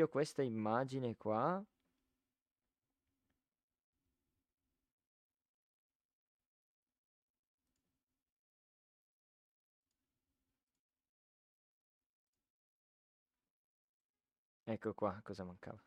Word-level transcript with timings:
meglio 0.00 0.08
questa 0.08 0.42
immagine 0.42 1.16
qua. 1.16 1.62
Ecco 14.64 14.94
qua, 14.94 15.20
cosa 15.22 15.44
mancava. 15.44 15.82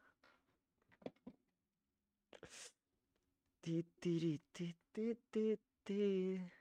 Ti, 3.61 3.83
ti, 3.99 4.41
ti, 4.51 4.75
ti, 5.31 5.57
ti. 5.83 6.51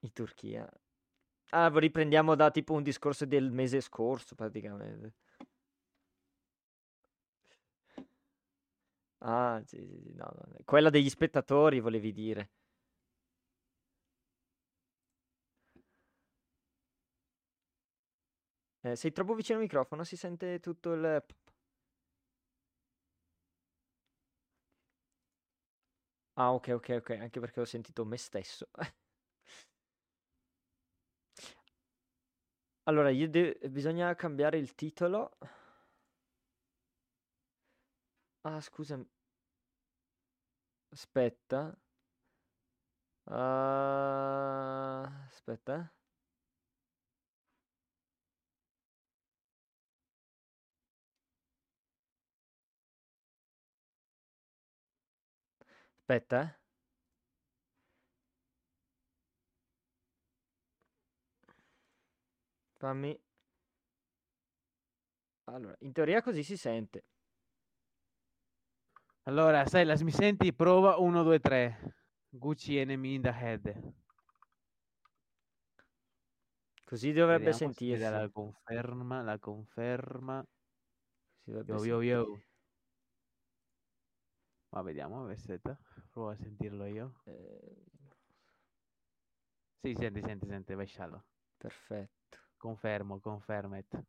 In 0.00 0.12
Turchia. 0.12 0.70
Ah, 1.50 1.70
riprendiamo 1.74 2.34
da 2.34 2.50
tipo 2.50 2.74
un 2.74 2.82
discorso 2.82 3.24
del 3.24 3.50
mese 3.50 3.80
scorso, 3.80 4.34
praticamente. 4.34 5.14
Ah, 9.20 9.60
sì, 9.64 9.76
sì, 9.78 10.00
sì, 10.02 10.12
no, 10.14 10.24
no, 10.34 10.56
Quella 10.64 10.90
degli 10.90 11.08
spettatori, 11.08 11.80
volevi 11.80 12.12
dire. 12.12 12.50
Eh, 18.80 18.96
sei 18.96 19.12
troppo 19.12 19.34
vicino 19.34 19.58
al 19.58 19.64
microfono, 19.64 20.04
si 20.04 20.16
sente 20.16 20.60
tutto 20.60 20.92
il... 20.92 21.22
Ah, 26.36 26.52
ok, 26.54 26.68
ok, 26.74 26.88
ok, 27.00 27.10
anche 27.20 27.38
perché 27.40 27.60
ho 27.60 27.64
sentito 27.66 28.04
me 28.06 28.16
stesso. 28.16 28.68
Allora, 32.88 33.10
io 33.10 33.28
de- 33.28 33.56
bisogna 33.70 34.12
cambiare 34.16 34.58
il 34.58 34.74
titolo. 34.74 35.36
Ah, 38.44 38.60
scusa. 38.60 38.98
Aspetta. 40.92 41.74
Ah, 43.26 45.06
aspetta. 45.28 45.92
Aspetta, 56.00 56.57
Fammi... 62.78 63.20
Allora, 65.44 65.74
in 65.80 65.92
teoria 65.92 66.22
così 66.22 66.42
si 66.42 66.56
sente. 66.56 67.04
Allora, 69.24 69.66
sai, 69.66 69.84
la 69.84 69.96
mi 70.02 70.10
senti? 70.10 70.54
Prova 70.54 70.96
1, 70.96 71.22
2, 71.22 71.40
3. 71.40 71.96
Gucci 72.30 72.76
enemy 72.78 73.14
in 73.14 73.22
the 73.22 73.30
head. 73.30 73.94
Così 76.84 77.12
dovrebbe 77.12 77.50
Vediamo 77.50 77.72
sentirsi. 77.72 78.02
La 78.04 78.28
conferma, 78.30 79.22
la 79.22 79.38
conferma. 79.38 80.46
Si 81.42 81.50
dovrebbe 81.50 81.72
yo, 81.72 81.78
sentire. 81.78 82.06
yo, 82.06 82.26
yo. 82.26 82.40
Ma 84.70 84.82
vediamo, 84.82 85.26
aspetta. 85.26 85.78
Prova 86.10 86.32
a 86.32 86.36
sentirlo 86.36 86.86
io. 86.86 87.20
Eh, 87.24 87.86
Sì, 89.82 89.94
senti, 89.94 90.20
senti, 90.22 90.46
senti, 90.46 90.74
vai 90.74 90.86
sciallo. 90.86 91.24
perfetto. 91.56 92.17
Confermo, 92.58 93.18
confermet. 93.20 94.04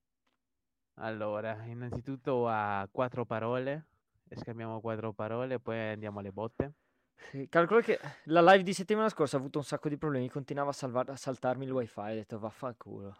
Allora, 0.95 1.63
innanzitutto 1.65 2.47
ha 2.49 2.85
quattro 2.91 3.23
parole. 3.23 3.85
E 4.27 4.35
scambiamo 4.35 4.79
quattro 4.79 5.11
parole, 5.11 5.59
poi 5.59 5.79
andiamo 5.79 6.19
alle 6.19 6.31
botte. 6.31 6.73
Sì, 7.15 7.47
calcola 7.49 7.81
che 7.81 7.99
la 8.25 8.41
live 8.41 8.61
di 8.63 8.73
settimana 8.73 9.09
scorsa 9.09 9.37
ha 9.37 9.39
avuto 9.39 9.57
un 9.57 9.63
sacco 9.63 9.89
di 9.89 9.97
problemi, 9.97 10.29
continuava 10.29 10.69
a, 10.69 10.73
salvar- 10.73 11.09
a 11.09 11.15
saltarmi 11.15 11.65
il 11.65 11.71
wifi, 11.71 11.99
ho 11.99 12.13
detto 12.13 12.37
vaffanculo. 12.37 13.17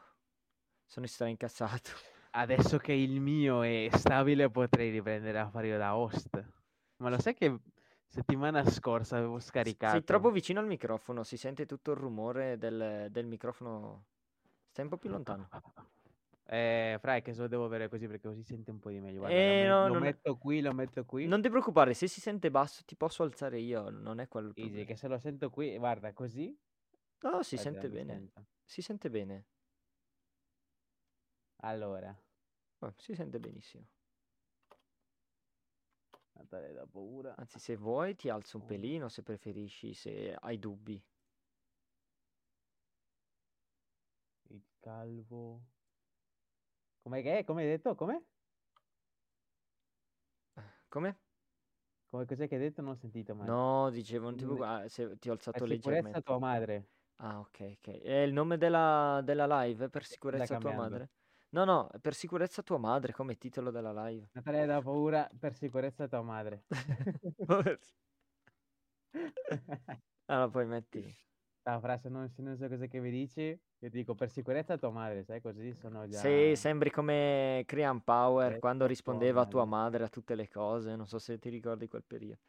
Sono 0.86 1.08
incazzato. 1.28 1.92
Adesso 2.32 2.78
che 2.78 2.94
il 2.94 3.20
mio 3.22 3.64
è 3.64 3.88
stabile 3.92 4.52
potrei 4.52 4.92
riprendere 4.92 5.40
a 5.40 5.50
fare 5.50 5.68
io 5.68 5.78
da 5.80 5.96
host. 5.96 6.30
Ma 6.98 7.10
lo 7.10 7.20
sai 7.20 7.34
che 7.34 7.60
settimana 8.06 8.64
scorsa 8.70 9.18
avevo 9.18 9.40
scaricato... 9.40 9.94
Sei 9.94 10.04
troppo 10.04 10.30
vicino 10.30 10.60
al 10.60 10.68
microfono, 10.68 11.24
si 11.24 11.38
sente 11.38 11.66
tutto 11.66 11.92
il 11.92 11.98
rumore 11.98 12.60
del, 12.60 13.08
del 13.10 13.26
microfono. 13.26 14.06
Stai 14.80 14.84
un 14.84 14.90
po' 14.90 14.98
più 14.98 15.10
lontano. 15.10 15.50
Eh, 16.52 16.98
fra, 17.00 17.16
è 17.16 17.22
che 17.22 17.32
se 17.36 17.42
lo 17.42 17.48
devo 17.48 17.66
avere 17.66 17.90
così 17.90 18.08
perché 18.08 18.28
così 18.28 18.42
sente 18.42 18.72
un 18.72 18.80
po' 18.80 18.90
di 18.90 19.00
meglio. 19.00 19.20
Guarda, 19.20 19.38
Eh, 19.38 19.68
lo, 19.68 19.76
no, 19.76 19.88
lo 19.88 19.94
non 19.94 20.02
metto 20.02 20.36
qui, 20.36 20.62
lo 20.62 20.74
metto 20.74 21.06
qui. 21.06 21.28
Non 21.28 21.44
ti 21.44 21.50
preoccupare, 21.50 21.94
se 21.94 22.08
si 22.08 22.20
sente 22.20 22.50
basso 22.50 22.82
ti 22.86 22.96
posso 22.96 23.22
alzare 23.22 23.60
io, 23.60 23.92
non 23.92 24.20
è 24.20 24.28
quello 24.28 24.52
Easy, 24.56 24.84
che 24.84 24.96
se 24.96 25.08
lo 25.08 25.20
sento 25.20 25.52
qui, 25.52 25.78
guarda, 25.78 26.12
così... 26.12 26.48
No, 27.20 27.44
si 27.44 27.56
guarda, 27.56 27.72
sente 27.72 27.90
bene. 27.90 28.14
sento. 28.14 28.46
Si 28.64 28.82
sente 28.82 29.10
bene. 29.12 29.46
Allora, 31.58 32.20
Oh, 32.80 32.94
si 32.98 33.14
sente 33.14 33.40
benissimo. 33.40 33.86
Natale 36.32 36.74
da 36.74 36.88
paura. 36.88 37.36
Anzi, 37.36 37.60
se 37.60 37.76
vuoi 37.76 38.16
ti 38.16 38.28
alzo 38.28 38.58
un 38.58 38.66
pelino 38.66 39.08
se 39.08 39.22
preferisci, 39.22 39.94
se 39.94 40.34
hai 40.34 40.58
dubbi. 40.58 41.00
Il 44.52 44.64
calvo. 44.90 45.62
Com'è 47.02 47.22
che? 47.22 47.44
Come 47.46 47.62
hai 47.64 47.68
detto? 47.68 47.94
Come? 47.96 48.26
Come? 50.90 51.16
Come 52.10 52.26
cos'è 52.26 52.48
che 52.48 52.56
hai 52.56 52.62
detto? 52.62 52.82
Non 52.82 52.92
ho 52.92 52.96
sentito 52.96 53.36
male. 53.36 53.52
No, 53.52 53.90
dicevo, 53.92 54.26
non 54.26 54.36
ti 54.36 54.44
Non- 54.46 54.56
preoccupare, 54.56 54.86
ah, 54.86 54.90
se 54.90 55.18
ti 55.18 55.30
ho 55.30 55.34
alzato 55.34 55.60
Per 55.60 55.68
sicurezza 55.68 56.10
leggermente. 56.10 56.22
tua 56.22 56.40
madre. 56.40 56.90
Ah, 57.18 57.40
ok, 57.40 57.76
ok. 57.78 58.02
È 58.02 58.14
il 58.22 58.34
nome 58.34 58.58
della, 58.58 59.22
della 59.24 59.64
live? 59.64 59.90
Per 59.90 60.06
sicurezza 60.06 60.58
tua 60.58 60.72
cambiando. 60.72 60.96
madre? 60.96 61.10
No, 61.52 61.64
no, 61.66 61.90
per 62.02 62.14
sicurezza 62.14 62.62
tua 62.64 62.78
madre, 62.78 63.12
come 63.14 63.38
titolo 63.38 63.72
della 63.72 63.92
live. 64.08 64.30
Natale 64.34 64.66
da 64.66 64.82
paura 64.82 65.30
per 65.40 65.54
sicurezza 65.56 66.08
tua 66.08 66.22
madre. 66.24 66.66
Allora, 70.26 70.50
poi 70.50 70.66
metti... 70.66 71.02
La 71.66 71.80
frase 71.80 72.10
non, 72.10 72.32
non 72.38 72.58
so 72.58 72.68
cosa 72.68 72.88
che 72.88 73.00
mi 73.00 73.12
dici, 73.12 73.60
io 73.82 73.90
dico 73.90 74.14
per 74.14 74.30
sicurezza 74.30 74.78
tua 74.78 74.90
madre, 74.90 75.24
sai? 75.24 75.42
Così 75.42 75.74
sono 75.74 76.08
già... 76.08 76.20
Sì, 76.20 76.56
sembri 76.56 76.92
come 76.92 77.64
Crean 77.66 78.04
Power 78.04 78.54
Eh, 78.54 78.60
quando 78.60 78.86
rispondeva 78.86 79.42
a 79.42 79.46
tua 79.46 79.66
madre. 79.66 80.04
a 80.04 80.10
tutte 80.10 80.36
le 80.36 80.50
cose. 80.50 80.96
Non 80.96 81.08
so 81.08 81.18
se 81.18 81.40
ti 81.40 81.50
ricordi 81.50 81.88
quel 81.88 82.04
periodo. 82.04 82.42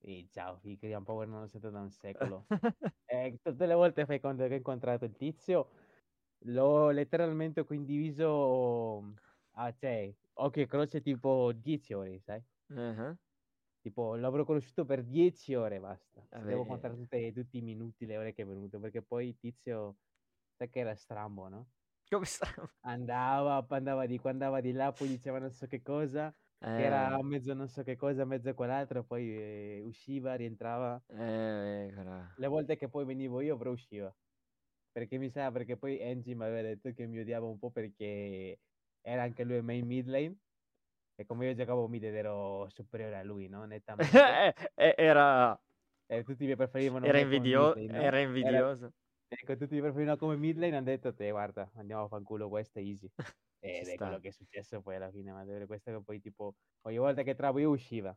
Sì, 0.00 0.28
ciao, 0.30 0.58
figa, 0.58 0.96
un 0.96 1.04
Power 1.04 1.26
non 1.28 1.40
lo 1.40 1.46
sento 1.46 1.70
da 1.70 1.80
un 1.80 1.90
secolo. 1.90 2.46
Eh, 3.10 3.38
tutte 3.42 3.64
le 3.64 3.72
volte 3.72 4.04
fai 4.04 4.20
conto 4.20 4.46
che 4.46 4.52
ho 4.52 4.56
incontrato 4.56 5.06
il 5.06 5.16
tizio, 5.16 5.70
l'ho 6.40 6.90
letteralmente 6.90 7.64
condiviso 7.64 9.02
a 9.52 9.72
cioè, 9.72 10.12
occhio 10.34 10.62
e 10.62 10.66
croce 10.66 11.00
tipo 11.00 11.52
10 11.52 11.94
ore, 11.94 12.20
sai? 12.20 12.42
Mhm. 12.68 13.16
Tipo, 13.80 14.14
l'avrò 14.16 14.44
conosciuto 14.44 14.84
per 14.84 15.02
10 15.04 15.54
ore, 15.54 15.80
basta. 15.80 16.20
Vabbè, 16.30 16.44
devo 16.44 16.66
contare 16.66 16.96
tutte- 16.96 17.32
tutti 17.32 17.56
i 17.58 17.62
minuti, 17.62 18.04
le 18.04 18.18
ore 18.18 18.34
che 18.34 18.42
è 18.42 18.46
venuto, 18.46 18.78
perché 18.78 19.00
poi 19.02 19.28
il 19.28 19.38
tizio, 19.38 19.96
che 20.66 20.80
era 20.80 20.94
strambo, 20.96 21.48
no? 21.48 21.68
Come 22.10 22.24
sta? 22.26 22.48
Andava, 22.84 23.64
andava 23.70 24.06
di 24.06 24.18
qua, 24.18 24.30
andava 24.30 24.60
di 24.60 24.72
là, 24.72 24.92
poi 24.92 25.08
diceva 25.08 25.38
non 25.38 25.50
so 25.50 25.66
che 25.66 25.82
cosa, 25.82 26.34
che 26.72 26.82
era 26.84 27.16
Eh, 27.16 27.22
mezzo 27.22 27.52
non 27.52 27.68
so 27.68 27.82
che 27.82 27.96
cosa, 27.96 28.24
mezzo 28.24 28.54
quell'altro, 28.54 29.04
poi 29.04 29.28
eh, 29.36 29.80
usciva, 29.84 30.34
rientrava. 30.34 31.02
eh, 31.08 31.90
quella- 31.92 32.32
Le 32.36 32.46
volte 32.46 32.76
che 32.76 32.88
poi 32.88 33.04
venivo 33.04 33.40
io, 33.40 33.56
però 33.56 33.72
usciva. 33.72 34.14
Perché 34.92 35.18
mi 35.18 35.28
sa, 35.30 35.50
perché 35.52 35.76
poi 35.76 36.02
Angie 36.02 36.34
mi 36.34 36.44
aveva 36.44 36.62
detto 36.62 36.92
che 36.92 37.06
mi 37.06 37.18
odiava 37.20 37.46
un 37.46 37.58
po' 37.58 37.70
perché 37.70 38.60
era 39.02 39.22
anche 39.22 39.44
lui 39.44 39.60
main 39.62 39.86
mid 39.86 40.06
lane. 40.08 40.36
E 41.16 41.26
come 41.26 41.46
io 41.46 41.54
giocavo 41.54 41.88
mid 41.88 42.04
ero 42.04 42.68
superiore 42.70 43.16
a 43.18 43.22
lui, 43.24 43.48
no? 43.48 43.64
Nettamente. 43.66 44.12
Eh, 44.24 44.54
eh, 44.76 44.94
era, 44.96 45.60
E 46.06 46.22
tutti 46.24 46.46
mi 46.46 46.56
preferivano 46.56 47.06
era, 47.06 47.18
me 47.18 47.26
come 47.28 47.36
invidio- 47.36 47.74
mid 47.74 47.74
lane, 47.74 47.88
no? 47.88 48.02
era 48.06 48.20
invidioso. 48.20 48.92
Ecco, 49.30 49.56
tutti 49.56 49.74
mi 49.74 49.80
preferivano 49.80 50.16
come 50.16 50.36
mid 50.36 50.56
lane, 50.56 50.76
hanno 50.76 50.84
detto 50.86 51.12
te, 51.12 51.30
guarda, 51.30 51.70
andiamo 51.74 52.04
a 52.04 52.08
fanculo, 52.08 52.48
questo 52.48 52.78
è 52.78 52.82
easy. 52.82 53.10
Ed 53.60 53.84
Ci 53.84 53.90
è 53.92 53.96
quello 53.98 54.18
che 54.20 54.28
è 54.28 54.30
successo 54.32 54.80
poi 54.80 54.96
alla 54.96 55.10
fine, 55.10 55.32
ma 55.32 55.44
vedere 55.44 55.66
questo 55.66 55.90
che 55.90 56.02
poi 56.02 56.20
tipo, 56.20 56.56
ogni 56.82 56.96
volta 56.98 57.22
che 57.22 57.34
travo 57.34 57.58
io 57.58 57.70
usciva. 57.70 58.16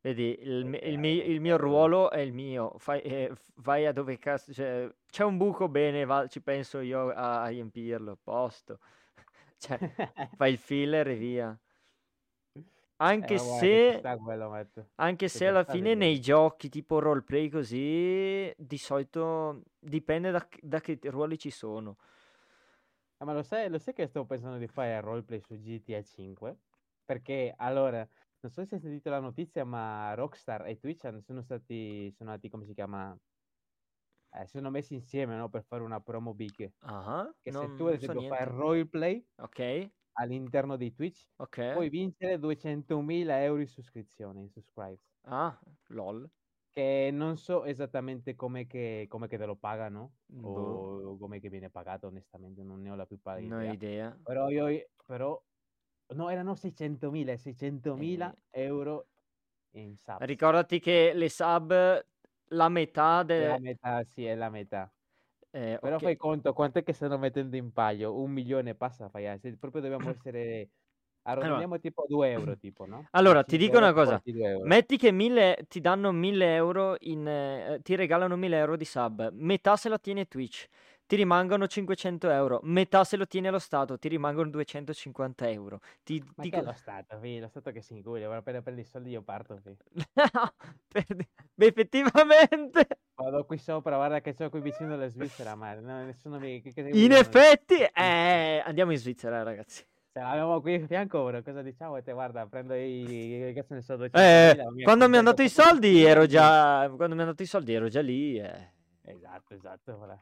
Vedi, 0.00 0.36
il, 0.40 0.64
mi- 0.64 0.78
il 0.82 0.98
mi- 0.98 1.28
il 1.30 1.40
mio 1.40 1.56
ruolo 1.56 2.10
è 2.10 2.20
il 2.20 2.32
mio. 2.32 2.78
Fai, 2.78 3.00
eh, 3.00 3.34
f- 3.34 3.50
vai 3.56 3.86
a 3.86 3.92
dove 3.92 4.18
cazzo. 4.18 4.52
Cioè, 4.52 4.88
c'è 5.06 5.24
un 5.24 5.36
buco, 5.36 5.68
bene, 5.68 6.04
va- 6.04 6.26
ci 6.28 6.40
penso 6.42 6.80
io 6.80 7.08
a, 7.10 7.42
a 7.42 7.48
riempirlo. 7.48 8.16
Posto. 8.22 8.78
Cioè, 9.58 9.80
fai 10.36 10.52
il 10.52 10.58
filler 10.58 11.08
e 11.08 11.14
via. 11.16 11.58
Anche 12.98 13.38
Eh, 13.38 13.42
guarda 13.42 13.78
se, 13.78 14.02
Matt. 14.48 14.86
anche 14.96 15.28
Che 15.30 15.40
se 15.40 15.46
alla 15.48 15.64
fine 15.64 15.94
vedere. 15.94 15.94
nei 15.94 16.20
giochi 16.20 16.68
tipo 16.70 16.98
roleplay 16.98 17.48
così, 17.50 18.52
di 18.56 18.78
solito 18.78 19.62
dipende 19.78 20.30
da, 20.30 20.46
che- 20.48 20.60
da 20.62 20.80
che 20.80 20.98
ruoli 21.04 21.38
ci 21.38 21.50
sono. 21.50 21.96
Ah, 23.18 23.24
ma 23.24 23.32
lo 23.32 23.42
sai, 23.42 23.68
lo 23.70 23.78
sai 23.78 23.94
che 23.94 24.06
sto 24.06 24.26
pensando 24.26 24.58
di 24.58 24.66
fare 24.68 25.00
roleplay 25.00 25.40
su 25.40 25.56
GTA 25.56 26.02
5? 26.02 26.58
Perché 27.04 27.54
allora, 27.56 27.98
non 28.40 28.52
so 28.52 28.64
se 28.64 28.74
hai 28.74 28.80
sentito 28.80 29.08
la 29.10 29.20
notizia, 29.20 29.64
ma 29.64 30.12
Rockstar 30.14 30.66
e 30.66 30.78
Twitch 30.78 31.00
sono 31.22 31.40
stati, 31.42 32.12
sono 32.12 32.30
stati, 32.30 32.48
come 32.50 32.64
si 32.66 32.74
chiama? 32.74 33.16
Eh, 34.32 34.46
sono 34.46 34.70
messi 34.70 34.94
insieme, 34.94 35.36
no? 35.36 35.48
Per 35.48 35.64
fare 35.64 35.82
una 35.82 36.00
promo 36.00 36.34
big. 36.34 36.70
Ah, 36.82 37.34
Che 37.42 37.50
se 37.52 37.74
tu, 37.74 37.84
ad 37.86 37.94
non 37.94 37.98
so 38.00 38.12
esempio, 38.12 38.22
fai 38.22 38.44
roleplay 38.44 39.24
Ok, 39.38 39.58
all'interno 40.18 40.76
di 40.76 40.92
Twitch, 40.92 41.28
ok. 41.38 41.58
puoi 41.70 41.88
vincere 41.90 42.38
200.000 42.38 43.42
euro 43.42 43.60
in 43.62 43.68
subscrizioni, 43.68 44.42
in 44.42 44.50
subscribes. 44.50 45.02
Ah, 45.24 45.60
lol. 45.90 46.30
Che 46.74 47.08
non 47.10 47.38
so 47.38 47.64
esattamente 47.64 48.34
come 48.34 48.66
che, 48.66 49.06
come 49.08 49.28
che 49.28 49.38
te 49.38 49.46
lo 49.46 49.56
pagano 49.56 50.16
Boh, 50.28 50.90
o 51.06 51.16
come 51.16 51.40
che 51.40 51.48
viene 51.48 51.70
pagato, 51.70 52.06
onestamente, 52.08 52.62
non 52.62 52.82
ne 52.82 52.90
ho 52.90 52.94
la 52.94 53.06
più 53.06 53.18
pallida 53.18 53.48
non 53.48 53.60
ho 53.60 53.64
idea. 53.64 53.74
idea. 53.76 54.18
Però 54.22 54.48
io, 54.50 54.66
però, 55.06 55.42
no, 56.14 56.28
erano 56.28 56.54
600.000, 56.54 57.36
600.000 57.38 58.30
Eh, 58.30 58.36
euro 58.50 59.08
in 59.72 59.96
subs. 59.96 60.26
ricordati 60.26 60.78
che 60.80 61.12
le 61.14 61.28
sub, 61.28 62.06
la 62.48 62.68
metà 62.68 63.22
È 63.38 63.42
la 63.44 63.54
de... 63.54 63.60
metà, 63.60 64.02
sì, 64.04 64.24
è 64.24 64.34
la 64.34 64.48
metà. 64.50 64.90
Eh, 65.56 65.78
Però 65.80 65.96
ok. 65.96 66.02
fai 66.02 66.16
conto 66.16 66.52
quanto 66.52 66.78
è 66.78 66.82
che 66.82 66.92
stanno 66.92 67.18
mettendo 67.18 67.56
in 67.56 67.72
palio? 67.72 68.14
Un 68.18 68.30
milione 68.30 68.74
passa, 68.74 69.08
fai, 69.08 69.26
eh, 69.26 69.38
se 69.38 69.56
proprio 69.56 69.80
dobbiamo 69.82 70.08
essere... 70.10 70.68
Allora, 71.38 71.56
Arrotondiamo 71.58 71.78
tipo 71.80 72.02
a 72.02 72.06
2 72.06 72.30
euro, 72.30 72.56
tipo, 72.58 72.86
no? 72.86 73.08
Allora, 73.12 73.42
ti 73.42 73.56
5 73.56 73.58
dico 73.58 73.78
una 73.78 73.92
cosa. 73.92 74.12
porti 74.12 74.32
2 74.32 74.48
euro. 74.48 74.64
Metti 74.66 74.96
che 74.96 75.10
mille, 75.12 75.64
ti 75.68 75.80
danno 75.80 76.12
1000 76.12 76.54
euro 76.54 76.96
in... 77.00 77.26
eh, 77.26 77.80
ti 77.82 77.94
regalano 77.96 78.36
1000 78.36 78.58
euro 78.58 78.76
di 78.76 78.84
sub. 78.84 79.30
Metà 79.32 79.76
se 79.76 79.88
la 79.88 79.98
tiene 79.98 80.26
Twitch. 80.26 80.66
Ti 81.06 81.16
rimangono 81.16 81.66
500 81.66 82.30
euro. 82.30 82.60
Metà 82.62 83.04
se 83.04 83.16
lo 83.16 83.26
tiene 83.26 83.50
lo 83.50 83.58
Stato. 83.58 83.98
Ti 83.98 84.08
rimangono 84.08 84.50
250 84.50 85.48
euro. 85.50 85.80
Ti, 86.04 86.22
Ma 86.36 86.42
ti 86.42 86.50
che 86.50 86.58
è 86.58 86.62
lo 86.62 86.72
Stato, 86.72 87.18
fi? 87.18 87.38
Lo 87.38 87.48
Stato 87.48 87.70
che 87.72 87.80
si 87.80 87.94
incuglia, 87.94 88.34
appena 88.34 88.60
prendi 88.62 88.82
i 88.82 88.84
soldi 88.84 89.10
io 89.10 89.22
parto. 89.22 89.60
Per- 90.88 91.26
Beh, 91.54 91.66
effettivamente. 91.66 92.86
Vado 93.16 93.46
qui 93.46 93.56
sopra, 93.56 93.96
guarda 93.96 94.20
che 94.20 94.34
c'ho 94.34 94.50
qui 94.50 94.60
vicino 94.60 94.92
alla 94.92 95.08
Svizzera, 95.08 95.54
ma 95.54 95.72
no, 95.74 96.04
nessuno 96.04 96.38
mi... 96.38 96.60
Che, 96.60 96.72
che 96.72 96.82
In 96.92 97.12
effetti, 97.12 97.76
eh, 97.94 98.62
andiamo 98.64 98.92
in 98.92 98.98
Svizzera, 98.98 99.42
ragazzi. 99.42 99.86
Se 100.12 100.20
l'abbiamo 100.20 100.60
qui 100.60 100.74
a 100.74 100.86
fianco, 100.86 101.20
ora 101.20 101.42
cosa 101.42 101.62
diciamo? 101.62 102.02
Te 102.02 102.12
guarda, 102.12 102.46
prendo 102.46 102.74
i... 102.74 103.52
che 103.54 103.64
ne 103.68 103.80
so, 103.80 103.94
Eh, 103.94 104.54
200.000, 104.58 104.72
mi 104.72 104.82
quando 104.82 105.08
mi 105.08 105.16
hanno 105.16 105.30
dato 105.30 105.42
i 105.42 105.48
soldi 105.48 105.90
di 105.90 106.04
ero 106.04 106.26
già... 106.26 106.90
Quando 106.94 107.14
mi 107.14 107.22
hanno 107.22 107.30
dato 107.30 107.42
i 107.42 107.46
soldi 107.46 107.72
ero 107.72 107.88
già 107.88 108.02
lì. 108.02 108.38
eh. 108.38 108.72
Esatto, 109.02 109.54
esatto, 109.54 109.98
ora. 109.98 110.18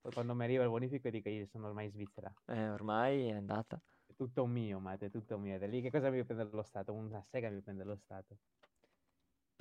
Poi 0.00 0.12
quando 0.12 0.34
mi 0.34 0.44
arriva 0.44 0.64
il 0.64 0.70
bonifico 0.70 1.10
dico 1.10 1.28
io 1.28 1.46
sono 1.46 1.68
ormai 1.68 1.86
in 1.86 1.90
Svizzera. 1.92 2.32
Eh, 2.46 2.70
ormai 2.70 3.28
è 3.28 3.32
andata. 3.32 3.80
È 4.06 4.14
tutto 4.16 4.46
mio, 4.46 4.78
Matte, 4.78 5.06
è 5.06 5.10
tutto 5.10 5.38
mio. 5.38 5.58
Da 5.58 5.66
lì 5.66 5.80
che 5.80 5.90
cosa 5.90 6.10
mi 6.10 6.24
prende 6.24 6.48
lo 6.50 6.62
Stato? 6.62 6.92
Una 6.92 7.22
sega 7.30 7.50
mi 7.50 7.60
prende 7.60 7.84
lo 7.84 7.96
Stato. 7.96 8.36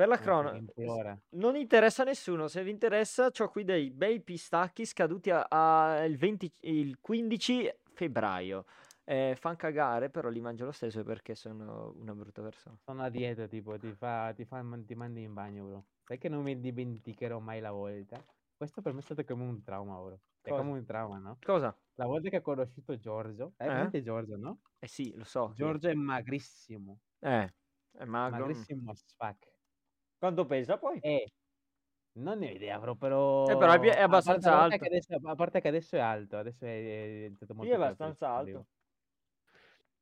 Per 0.02 0.10
la 0.10 0.18
cronaca, 0.18 1.22
non 1.36 1.56
interessa 1.56 2.02
a 2.02 2.06
nessuno. 2.06 2.48
Se 2.48 2.64
vi 2.64 2.72
interessa, 2.72 3.30
ho 3.38 3.50
qui 3.50 3.64
dei 3.64 3.92
bei 3.92 4.20
pistacchi 4.20 4.84
scaduti 4.84 5.30
a- 5.30 5.46
a- 5.48 6.04
il, 6.06 6.18
20 6.18 6.52
il 6.62 6.98
15 7.00 7.72
febbraio. 7.94 8.66
Eh, 9.04 9.36
fan 9.38 9.56
cagare, 9.56 10.10
però 10.10 10.30
li 10.30 10.42
mangio 10.42 10.66
lo 10.66 10.72
stesso 10.72 11.04
perché 11.04 11.36
sono 11.36 11.94
una 12.00 12.16
brutta 12.16 12.42
persona. 12.42 12.76
Sono 12.84 13.04
a 13.04 13.10
dieta, 13.10 13.46
tipo, 13.46 13.78
ti 13.78 13.94
fa, 13.94 14.34
ti 14.34 14.44
fa, 14.44 14.66
ti 14.84 14.96
mandi 14.96 15.22
in 15.22 15.34
bagno, 15.36 15.66
bro. 15.66 15.86
Sai 16.08 16.18
che 16.18 16.30
non 16.30 16.42
mi 16.42 16.60
dimenticherò 16.60 17.38
mai 17.38 17.60
la 17.60 17.72
volta? 17.72 18.26
Questo 18.58 18.82
per 18.82 18.94
me 18.94 19.02
è 19.02 19.04
stato 19.04 19.24
come 19.24 19.44
un 19.44 19.62
trauma, 19.62 20.00
bro. 20.00 20.20
È 20.42 20.50
Cosa? 20.50 20.64
come 20.64 20.80
un 20.80 20.86
trauma, 20.86 21.18
no? 21.20 21.38
Cosa? 21.46 21.78
La 21.96 22.08
volta 22.08 22.30
che 22.30 22.38
ho 22.38 22.42
conosciuto 22.42 22.98
Giorgio, 22.98 23.54
hai 23.58 23.68
Eh? 23.68 23.72
presente 23.72 24.02
Giorgio, 24.02 24.36
no? 24.36 24.62
Eh 24.80 24.88
sì, 24.88 25.14
lo 25.16 25.26
so. 25.26 25.52
è. 25.52 25.54
Giorgio 25.54 25.90
è 25.90 25.94
magrissimo, 25.94 26.98
Eh, 27.20 27.54
è 27.92 28.04
magro. 28.06 28.46
magrissimo 28.46 28.90
as 28.92 29.04
fuck. 29.16 29.50
Quanto 30.22 30.46
pesa 30.46 30.78
poi? 30.78 31.04
E 31.04 31.26
non 32.14 32.40
ne 32.40 32.50
ho 32.52 32.54
idea, 32.56 32.80
Eh, 33.44 33.56
però 33.58 33.70
è, 33.72 33.80
però... 33.80 33.80
è 33.80 34.02
a 34.06 34.20
a 34.22 34.22
abbastanza 34.22 34.52
parte 34.52 34.78
che 34.78 34.86
alto. 34.86 34.88
adesso, 34.88 35.16
a 35.24 35.36
parte 35.36 35.62
che 35.62 35.68
adesso 35.68 35.96
è 35.96 36.00
alto, 36.00 36.38
adesso 36.38 36.66
è, 36.66 37.26
è 37.40 37.54
Sì, 37.60 37.70
molto 37.70 37.70
è 37.70 37.76
più 37.76 37.86
alto 37.88 38.04
abbastanza 38.04 38.28
a 38.28 38.36
alto. 38.38 38.68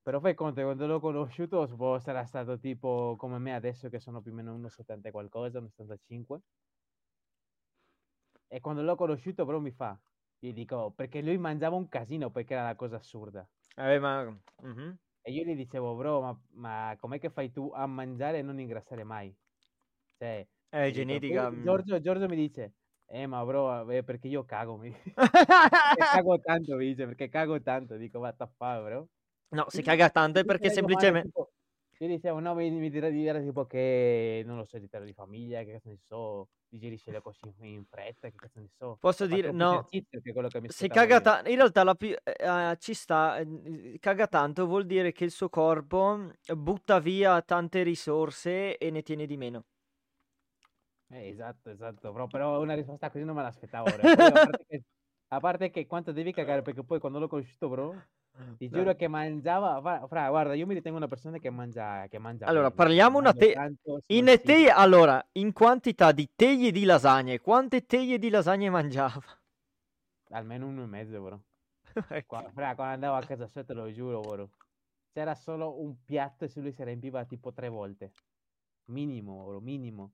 Però 0.01 0.19
fai 0.19 0.35
conto, 0.35 0.61
quando 0.61 0.85
l'ho 0.87 0.99
conosciuto, 0.99 1.65
suppose 1.65 2.03
sarà 2.03 2.25
stato 2.25 2.59
tipo 2.59 3.15
come 3.17 3.37
me 3.37 3.53
adesso, 3.55 3.87
che 3.87 3.99
sono 3.99 4.21
più 4.21 4.31
o 4.31 4.35
meno 4.35 4.53
1,70 4.53 5.07
e 5.07 5.11
qualcosa, 5.11 5.59
1,75. 5.59 6.41
E 8.47 8.59
quando 8.59 8.83
l'ho 8.83 8.95
conosciuto, 8.95 9.45
però 9.45 9.59
mi 9.59 9.71
fa, 9.71 9.99
gli 10.37 10.53
dico, 10.53 10.91
perché 10.91 11.21
lui 11.21 11.37
mangiava 11.37 11.77
un 11.77 11.87
casino, 11.87 12.29
perché 12.31 12.53
era 12.53 12.63
la 12.63 12.75
cosa 12.75 12.97
assurda. 12.97 13.49
Eh, 13.77 13.99
ma... 13.99 14.37
mhm. 14.61 14.99
E 15.21 15.31
io 15.31 15.45
gli 15.45 15.55
dicevo, 15.55 15.95
bro, 15.95 16.19
ma, 16.21 16.41
ma 16.55 16.95
com'è 16.99 17.19
che 17.19 17.29
fai 17.29 17.51
tu 17.51 17.71
a 17.73 17.85
mangiare 17.87 18.39
e 18.39 18.41
non 18.41 18.59
ingrassare 18.59 19.03
mai? 19.05 19.33
Cioè, 20.19 20.45
dico, 20.69 20.91
genetica. 20.91 21.47
poi 21.47 21.57
mm. 21.57 21.63
Giorgio, 21.63 21.99
Giorgio 22.01 22.27
mi 22.27 22.35
dice, 22.35 22.73
eh, 23.07 23.25
ma 23.25 23.43
bro, 23.43 23.89
eh, 23.89 24.03
perché 24.03 24.27
io 24.27 24.43
cago, 24.45 24.77
mi 24.77 24.93
cago 25.95 26.39
tanto, 26.43 26.75
mi 26.75 26.85
dice, 26.85 27.05
perché 27.05 27.29
cago 27.29 27.61
tanto. 27.61 27.95
Dico, 27.95 28.21
the 28.21 28.47
fuck, 28.57 28.83
bro? 28.83 29.07
No, 29.51 29.65
si 29.67 29.81
caga 29.81 30.09
tanto 30.09 30.39
è 30.39 30.45
perché 30.45 30.69
semplicemente... 30.69 31.29
tipo, 31.29 31.49
io 32.01 32.07
dicevo, 32.07 32.39
no, 32.39 32.53
mi, 32.53 32.69
mi 32.69 32.89
dirà 32.89 33.09
di 33.09 33.17
dire 33.17 33.43
tipo 33.43 33.65
che, 33.65 34.43
non 34.45 34.57
lo 34.57 34.63
so, 34.63 34.77
di 34.77 34.87
terra 34.87 35.03
di 35.03 35.13
famiglia, 35.13 35.63
che 35.63 35.71
cazzo 35.73 35.89
ne 35.89 35.97
so, 35.97 36.47
digerisce 36.69 37.11
le 37.11 37.21
cose 37.21 37.39
in, 37.61 37.83
fretta, 37.83 38.29
che 38.29 38.35
cazzo 38.35 38.59
ne 38.59 38.69
so. 38.69 38.97
Posso 38.99 39.25
dire, 39.25 39.51
no, 39.51 39.85
se 40.67 40.87
caga 40.87 41.19
tanto, 41.19 41.49
in 41.49 41.57
realtà 41.57 41.83
la 41.83 41.95
più, 41.95 42.09
eh, 42.09 42.35
eh, 42.37 42.77
ci 42.79 42.93
sta, 42.93 43.39
eh, 43.39 43.97
caga 43.99 44.27
tanto 44.27 44.65
vuol 44.65 44.85
dire 44.85 45.11
che 45.11 45.25
il 45.25 45.31
suo 45.31 45.49
corpo 45.49 46.31
butta 46.55 46.99
via 46.99 47.41
tante 47.41 47.83
risorse 47.83 48.77
e 48.77 48.91
ne 48.91 49.01
tiene 49.01 49.25
di 49.25 49.35
meno. 49.35 49.65
Eh, 51.11 51.29
esatto, 51.29 51.69
esatto, 51.71 52.11
però, 52.11 52.27
però 52.27 52.61
una 52.61 52.75
risposta 52.75 53.09
così 53.09 53.23
non 53.23 53.35
me 53.35 53.41
l'aspettavo. 53.41 53.85
Poi, 53.89 54.05
a, 54.05 54.31
parte 54.31 54.65
che, 54.67 54.83
a 55.29 55.39
parte 55.39 55.69
che 55.71 55.87
quanto 55.87 56.11
devi 56.11 56.31
cagare, 56.31 56.61
perché 56.61 56.83
poi 56.83 56.99
quando 56.99 57.17
l'ho 57.17 57.27
conosciuto, 57.27 57.67
bro, 57.67 57.95
ti 58.57 58.69
giuro 58.69 58.95
che 58.95 59.07
mangiava, 59.07 60.07
fra, 60.07 60.29
guarda, 60.29 60.53
io 60.53 60.67
mi 60.67 60.75
ritengo 60.75 60.97
una 60.97 61.07
persona 61.07 61.39
che 61.39 61.49
mangia, 61.49 62.07
che 62.07 62.19
mangia 62.19 62.45
Allora, 62.45 62.69
bene, 62.69 62.75
parliamo 62.75 63.17
una 63.17 63.33
te... 63.33 63.55
In 64.11 64.25
te, 64.43 64.69
allora, 64.71 65.23
in 65.33 65.53
quantità 65.53 66.11
di 66.11 66.27
teglie 66.35 66.71
di 66.71 66.83
lasagne, 66.83 67.39
quante 67.39 67.85
teglie 67.85 68.17
di 68.17 68.29
lasagne 68.29 68.67
mangiava? 68.69 69.21
Almeno 70.31 70.65
uno 70.67 70.83
e 70.83 70.87
mezzo, 70.87 71.21
bro. 71.21 71.41
Ecco. 72.09 72.37
Qua- 72.37 72.49
fra, 72.51 72.73
quando 72.73 72.93
andavo 72.93 73.15
a 73.17 73.25
casa 73.25 73.45
sua, 73.45 73.63
te 73.63 73.73
lo 73.73 73.91
giuro, 73.91 74.19
bro. 74.21 74.49
C'era 75.11 75.35
solo 75.35 75.79
un 75.79 76.03
piatto 76.03 76.45
e 76.45 76.47
se 76.47 76.59
lui 76.59 76.71
si 76.71 76.83
riempiva 76.83 77.23
tipo 77.25 77.51
tre 77.53 77.69
volte. 77.69 78.13
Minimo, 78.85 79.45
bro, 79.45 79.59
minimo. 79.59 80.13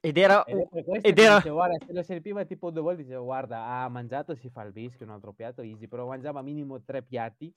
Ed 0.00 0.16
era... 0.16 0.44
Ed 0.44 1.18
era... 1.18 1.36
dicevo, 1.36 1.56
guarda, 1.56 1.76
se 1.84 1.92
lo 1.92 2.02
serviva 2.02 2.44
tipo 2.44 2.70
due 2.70 2.82
volte, 2.82 3.02
dicevo, 3.02 3.24
guarda, 3.24 3.64
ha 3.64 3.88
mangiato, 3.88 4.34
si 4.34 4.48
fa 4.48 4.62
il 4.62 4.72
bisco, 4.72 5.02
un 5.04 5.10
altro 5.10 5.32
piatto, 5.32 5.62
easy, 5.62 5.88
però 5.88 6.06
mangiava 6.06 6.40
minimo 6.42 6.80
tre 6.82 7.02
piatti, 7.02 7.52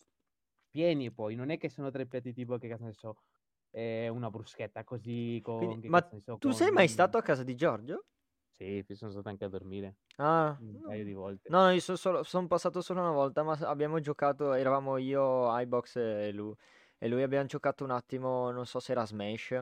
pieni 0.69 1.11
poi, 1.11 1.35
non 1.35 1.49
è 1.51 1.57
che 1.57 1.69
sono 1.69 1.91
tre 1.91 2.05
piatti 2.05 2.33
tipo, 2.33 2.57
che 2.57 2.67
cazzo 2.67 2.85
ne 2.85 2.93
so, 2.93 3.17
eh, 3.71 4.07
una 4.09 4.29
bruschetta 4.31 4.83
così 4.83 5.39
con, 5.43 5.57
Quindi- 5.57 5.87
ma 5.89 6.01
so, 6.01 6.37
tu 6.37 6.49
con... 6.49 6.53
sei 6.53 6.71
mai 6.71 6.87
stato 6.87 7.17
a 7.17 7.21
casa 7.21 7.43
di 7.43 7.55
Giorgio? 7.55 8.05
Sì, 8.49 8.83
sì, 8.85 8.95
sono 8.95 9.11
stato 9.11 9.29
anche 9.29 9.45
a 9.45 9.49
dormire, 9.49 9.97
Ah, 10.17 10.55
un 10.59 10.81
paio 10.81 11.03
di 11.03 11.13
volte. 11.13 11.49
no, 11.49 11.63
no, 11.63 11.69
io 11.71 11.79
sono 11.79 11.97
solo- 11.97 12.23
son 12.23 12.47
passato 12.47 12.81
solo 12.81 13.01
una 13.01 13.11
volta, 13.11 13.43
ma 13.43 13.53
abbiamo 13.61 13.99
giocato, 13.99 14.53
eravamo 14.53 14.97
io, 14.97 15.57
iBox 15.59 15.95
e 15.97 16.31
lui, 16.31 16.53
e 16.97 17.07
lui 17.07 17.21
abbiamo 17.23 17.45
giocato 17.45 17.83
un 17.83 17.91
attimo, 17.91 18.51
non 18.51 18.65
so 18.65 18.79
se 18.79 18.91
era 18.91 19.05
Smash 19.05 19.59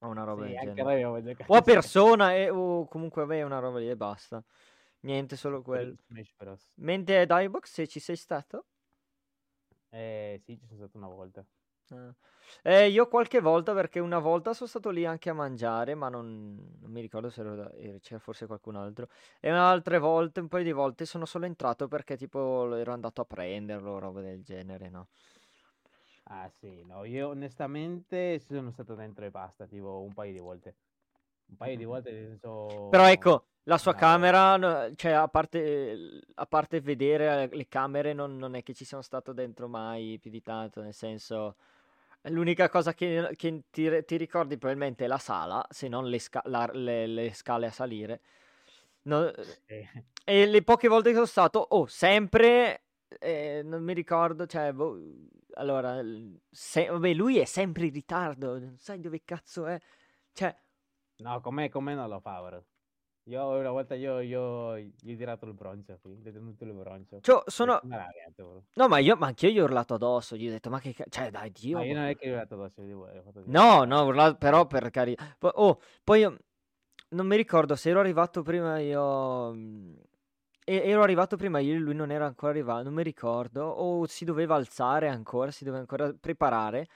o 0.00 0.08
una 0.08 0.24
roba 0.24 0.44
Sì, 0.46 0.52
del 0.52 0.74
genere. 0.74 1.04
O 1.46 1.54
a 1.54 1.62
persona, 1.62 2.34
e, 2.34 2.50
o 2.50 2.86
comunque 2.86 3.24
vabbè, 3.24 3.42
una 3.42 3.58
roba 3.58 3.78
lì 3.78 3.88
e 3.88 3.96
basta. 3.96 4.42
Niente, 5.00 5.36
solo 5.36 5.62
Quello. 5.62 5.94
Mentre 6.76 7.20
ad 7.20 7.30
iBox, 7.30 7.70
se 7.70 7.86
ci 7.86 8.00
sei 8.00 8.16
stato? 8.16 8.66
Eh, 9.90 10.40
sì, 10.44 10.56
ci 10.58 10.66
sono 10.66 10.78
stato 10.80 10.96
una 10.98 11.08
volta. 11.08 11.44
Ah. 11.90 12.14
Eh, 12.62 12.88
io 12.88 13.08
qualche 13.08 13.40
volta, 13.40 13.72
perché 13.74 13.98
una 14.00 14.18
volta 14.18 14.52
sono 14.54 14.68
stato 14.68 14.90
lì 14.90 15.04
anche 15.04 15.30
a 15.30 15.34
mangiare, 15.34 15.94
ma 15.94 16.08
non, 16.08 16.54
non 16.80 16.90
mi 16.90 17.00
ricordo 17.00 17.30
se 17.30 17.42
da- 17.42 17.70
eh, 17.72 17.98
c'era 18.00 18.18
forse 18.20 18.46
qualcun 18.46 18.76
altro. 18.76 19.08
E 19.40 19.48
altre 19.50 19.98
volte, 19.98 20.40
un 20.40 20.48
paio 20.48 20.64
di 20.64 20.72
volte, 20.72 21.04
sono 21.06 21.26
solo 21.26 21.46
entrato 21.46 21.88
perché 21.88 22.16
tipo 22.16 22.74
ero 22.76 22.92
andato 22.92 23.20
a 23.20 23.24
prenderlo, 23.24 23.98
roba 23.98 24.20
del 24.20 24.42
genere, 24.42 24.88
no? 24.90 25.08
Ah, 26.32 26.48
sì, 26.60 26.84
no, 26.86 27.04
io 27.04 27.28
onestamente 27.30 28.38
sono 28.38 28.70
stato 28.70 28.94
dentro 28.94 29.24
e 29.24 29.30
basta, 29.30 29.66
tipo 29.66 30.00
un 30.00 30.12
paio 30.12 30.32
di 30.32 30.38
volte. 30.38 30.76
Un 31.46 31.56
paio 31.56 31.76
di 31.76 31.84
volte, 31.84 32.12
nel 32.12 32.28
senso... 32.28 32.88
Però 32.88 33.04
ecco, 33.08 33.46
la 33.64 33.78
sua 33.78 33.92
No. 33.92 33.98
camera, 33.98 34.90
cioè 34.94 35.10
a 35.12 35.26
parte, 35.26 36.20
a 36.34 36.46
parte 36.46 36.80
vedere 36.80 37.48
le 37.52 37.66
camere, 37.66 38.12
non, 38.12 38.36
non 38.36 38.54
è 38.54 38.62
che 38.62 38.74
ci 38.74 38.84
sono 38.84 39.02
stato 39.02 39.32
dentro 39.32 39.66
mai 39.66 40.18
più 40.20 40.30
di 40.30 40.40
tanto, 40.40 40.80
nel 40.82 40.94
senso, 40.94 41.56
l'unica 42.22 42.68
cosa 42.68 42.94
che, 42.94 43.30
che 43.36 43.62
ti, 43.70 44.04
ti 44.04 44.16
ricordi 44.16 44.56
probabilmente 44.56 45.04
è 45.06 45.08
la 45.08 45.18
sala, 45.18 45.66
se 45.68 45.88
non 45.88 46.06
le, 46.08 46.18
sca- 46.20 46.42
la- 46.44 46.70
le- 46.72 47.06
le 47.08 47.32
scale 47.34 47.66
a 47.66 47.72
salire. 47.72 48.20
No- 49.02 49.32
Sì. 49.66 49.88
e 50.24 50.46
le 50.46 50.62
poche 50.62 50.88
volte 50.88 51.08
che 51.08 51.14
sono 51.14 51.26
stato, 51.26 51.58
oh, 51.58 51.86
sempre 51.86 52.82
eh, 53.18 53.62
non 53.64 53.82
mi 53.82 53.92
ricordo, 53.94 54.46
cioè, 54.46 54.72
boh, 54.72 54.98
allora, 55.54 56.00
se, 56.50 56.86
vabbè, 56.86 57.12
lui 57.14 57.38
è 57.38 57.44
sempre 57.44 57.86
in 57.86 57.92
ritardo, 57.92 58.58
non 58.58 58.76
sai 58.78 59.00
dove 59.00 59.22
cazzo 59.24 59.66
è. 59.66 59.78
Cioè... 60.32 60.56
No, 61.16 61.40
come, 61.40 61.68
come 61.68 61.94
non 61.94 62.08
lo 62.08 62.20
fa 62.20 62.40
ora? 62.40 62.62
Io 63.24 63.48
una 63.48 63.70
volta 63.70 63.94
io, 63.94 64.20
io 64.20 64.78
gli 64.78 65.12
ho 65.12 65.16
tirato 65.16 65.44
il 65.46 65.52
broncio, 65.52 65.98
gli 66.02 66.26
ho 66.26 66.32
tenuto 66.32 66.64
il 66.64 66.72
broncio. 66.72 67.20
Cioè, 67.20 67.42
sono... 67.46 67.80
No, 68.74 68.88
ma 68.88 68.98
io, 68.98 69.16
ma 69.16 69.26
anch'io 69.26 69.50
gli 69.50 69.60
ho 69.60 69.64
urlato 69.64 69.94
addosso, 69.94 70.36
gli 70.36 70.48
ho 70.48 70.50
detto, 70.50 70.70
ma 70.70 70.80
che 70.80 70.94
cazzo, 70.94 71.10
cioè, 71.10 71.30
dai, 71.30 71.52
Dio. 71.52 71.78
Ma 71.78 71.84
io 71.84 71.94
non 71.94 72.04
è 72.04 72.16
che 72.16 72.26
gli 72.26 72.30
ho 72.30 72.34
urlato 72.34 72.54
addosso, 72.54 72.82
io 72.82 72.98
ho 73.00 73.22
fatto 73.22 73.42
No, 73.46 73.84
no, 73.84 74.04
urlato, 74.04 74.36
però 74.36 74.66
per 74.66 74.90
carità. 74.90 75.36
Oh, 75.40 75.80
poi 76.02 76.20
io 76.20 76.38
non 77.10 77.26
mi 77.26 77.36
ricordo 77.36 77.76
se 77.76 77.90
ero 77.90 78.00
arrivato 78.00 78.42
prima 78.42 78.78
io... 78.78 79.54
E- 80.64 80.82
ero 80.88 81.02
arrivato 81.02 81.36
prima 81.36 81.58
io 81.58 81.74
e 81.74 81.78
lui 81.78 81.94
non 81.94 82.10
era 82.10 82.26
ancora 82.26 82.52
arrivato, 82.52 82.84
non 82.84 82.94
mi 82.94 83.02
ricordo. 83.02 83.64
O 83.64 84.06
si 84.06 84.24
doveva 84.24 84.54
alzare 84.56 85.08
ancora, 85.08 85.50
si 85.50 85.64
doveva 85.64 85.82
ancora 85.82 86.12
preparare. 86.12 86.86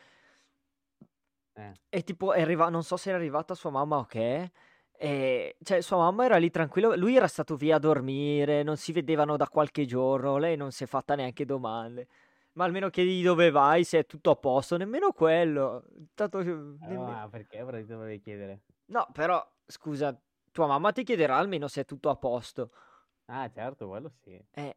Eh. 1.56 1.72
E 1.88 2.02
tipo, 2.02 2.32
è 2.32 2.42
arriva- 2.42 2.68
non 2.68 2.82
so 2.82 2.96
se 2.96 3.10
era 3.10 3.18
arrivata 3.18 3.54
sua 3.54 3.70
mamma 3.70 3.98
o 3.98 4.04
che. 4.04 4.50
E, 4.96 5.56
cioè, 5.62 5.80
sua 5.80 5.96
mamma 5.98 6.24
era 6.24 6.36
lì 6.36 6.50
tranquillo, 6.50 6.94
lui 6.94 7.16
era 7.16 7.26
stato 7.26 7.56
via 7.56 7.76
a 7.76 7.78
dormire, 7.78 8.62
non 8.62 8.76
si 8.76 8.92
vedevano 8.92 9.36
da 9.36 9.48
qualche 9.48 9.84
giorno, 9.86 10.38
lei 10.38 10.56
non 10.56 10.70
si 10.72 10.84
è 10.84 10.86
fatta 10.86 11.14
neanche 11.14 11.44
domande. 11.44 12.06
Ma 12.52 12.64
almeno 12.64 12.88
chiedi 12.90 13.20
dove 13.22 13.50
vai, 13.50 13.82
se 13.82 14.00
è 14.00 14.06
tutto 14.06 14.30
a 14.30 14.36
posto, 14.36 14.76
nemmeno 14.76 15.10
quello. 15.12 15.84
Tanto, 16.14 16.42
nemmeno... 16.42 17.22
Ah, 17.22 17.28
perché 17.28 17.64
dovevi 17.64 18.20
chiedere? 18.20 18.60
No, 18.86 19.08
però, 19.12 19.44
scusa, 19.66 20.16
tua 20.52 20.66
mamma 20.68 20.92
ti 20.92 21.02
chiederà 21.02 21.36
almeno 21.36 21.66
se 21.66 21.80
è 21.80 21.84
tutto 21.84 22.10
a 22.10 22.16
posto. 22.16 22.70
Ah, 23.26 23.50
certo, 23.50 23.88
quello 23.88 24.10
sì. 24.22 24.38
Eh, 24.50 24.76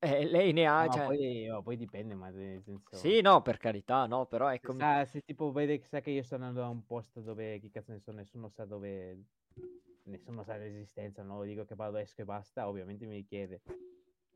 eh, 0.00 0.24
lei 0.26 0.52
ne 0.52 0.66
ha, 0.66 0.84
No, 0.84 0.92
cioè... 0.92 1.06
poi, 1.06 1.46
no, 1.46 1.62
poi 1.62 1.76
dipende, 1.76 2.14
ma 2.14 2.28
nel 2.28 2.62
senso... 2.62 2.96
Sì, 2.96 3.20
no, 3.20 3.42
per 3.42 3.56
carità, 3.56 4.06
no, 4.06 4.26
però 4.26 4.52
ecco... 4.52 4.72
Se, 4.72 4.78
sa, 4.78 5.04
se 5.04 5.22
tipo 5.22 5.50
vede 5.50 5.78
che 5.78 5.86
sa 5.86 6.00
che 6.00 6.10
io 6.10 6.22
sto 6.22 6.36
andando 6.36 6.62
a 6.62 6.68
un 6.68 6.84
posto 6.84 7.20
dove, 7.20 7.58
chi 7.58 7.70
cazzo 7.70 7.92
ne 7.92 7.98
so, 7.98 8.12
nessuno 8.12 8.48
sa 8.48 8.64
dove... 8.64 9.24
Nessuno 10.04 10.42
sa 10.42 10.56
l'esistenza, 10.56 11.22
no? 11.22 11.42
Dico 11.42 11.64
che 11.64 11.74
vado, 11.74 11.98
esco 11.98 12.22
e 12.22 12.24
basta, 12.24 12.68
ovviamente 12.68 13.06
mi 13.06 13.24
chiede. 13.24 13.60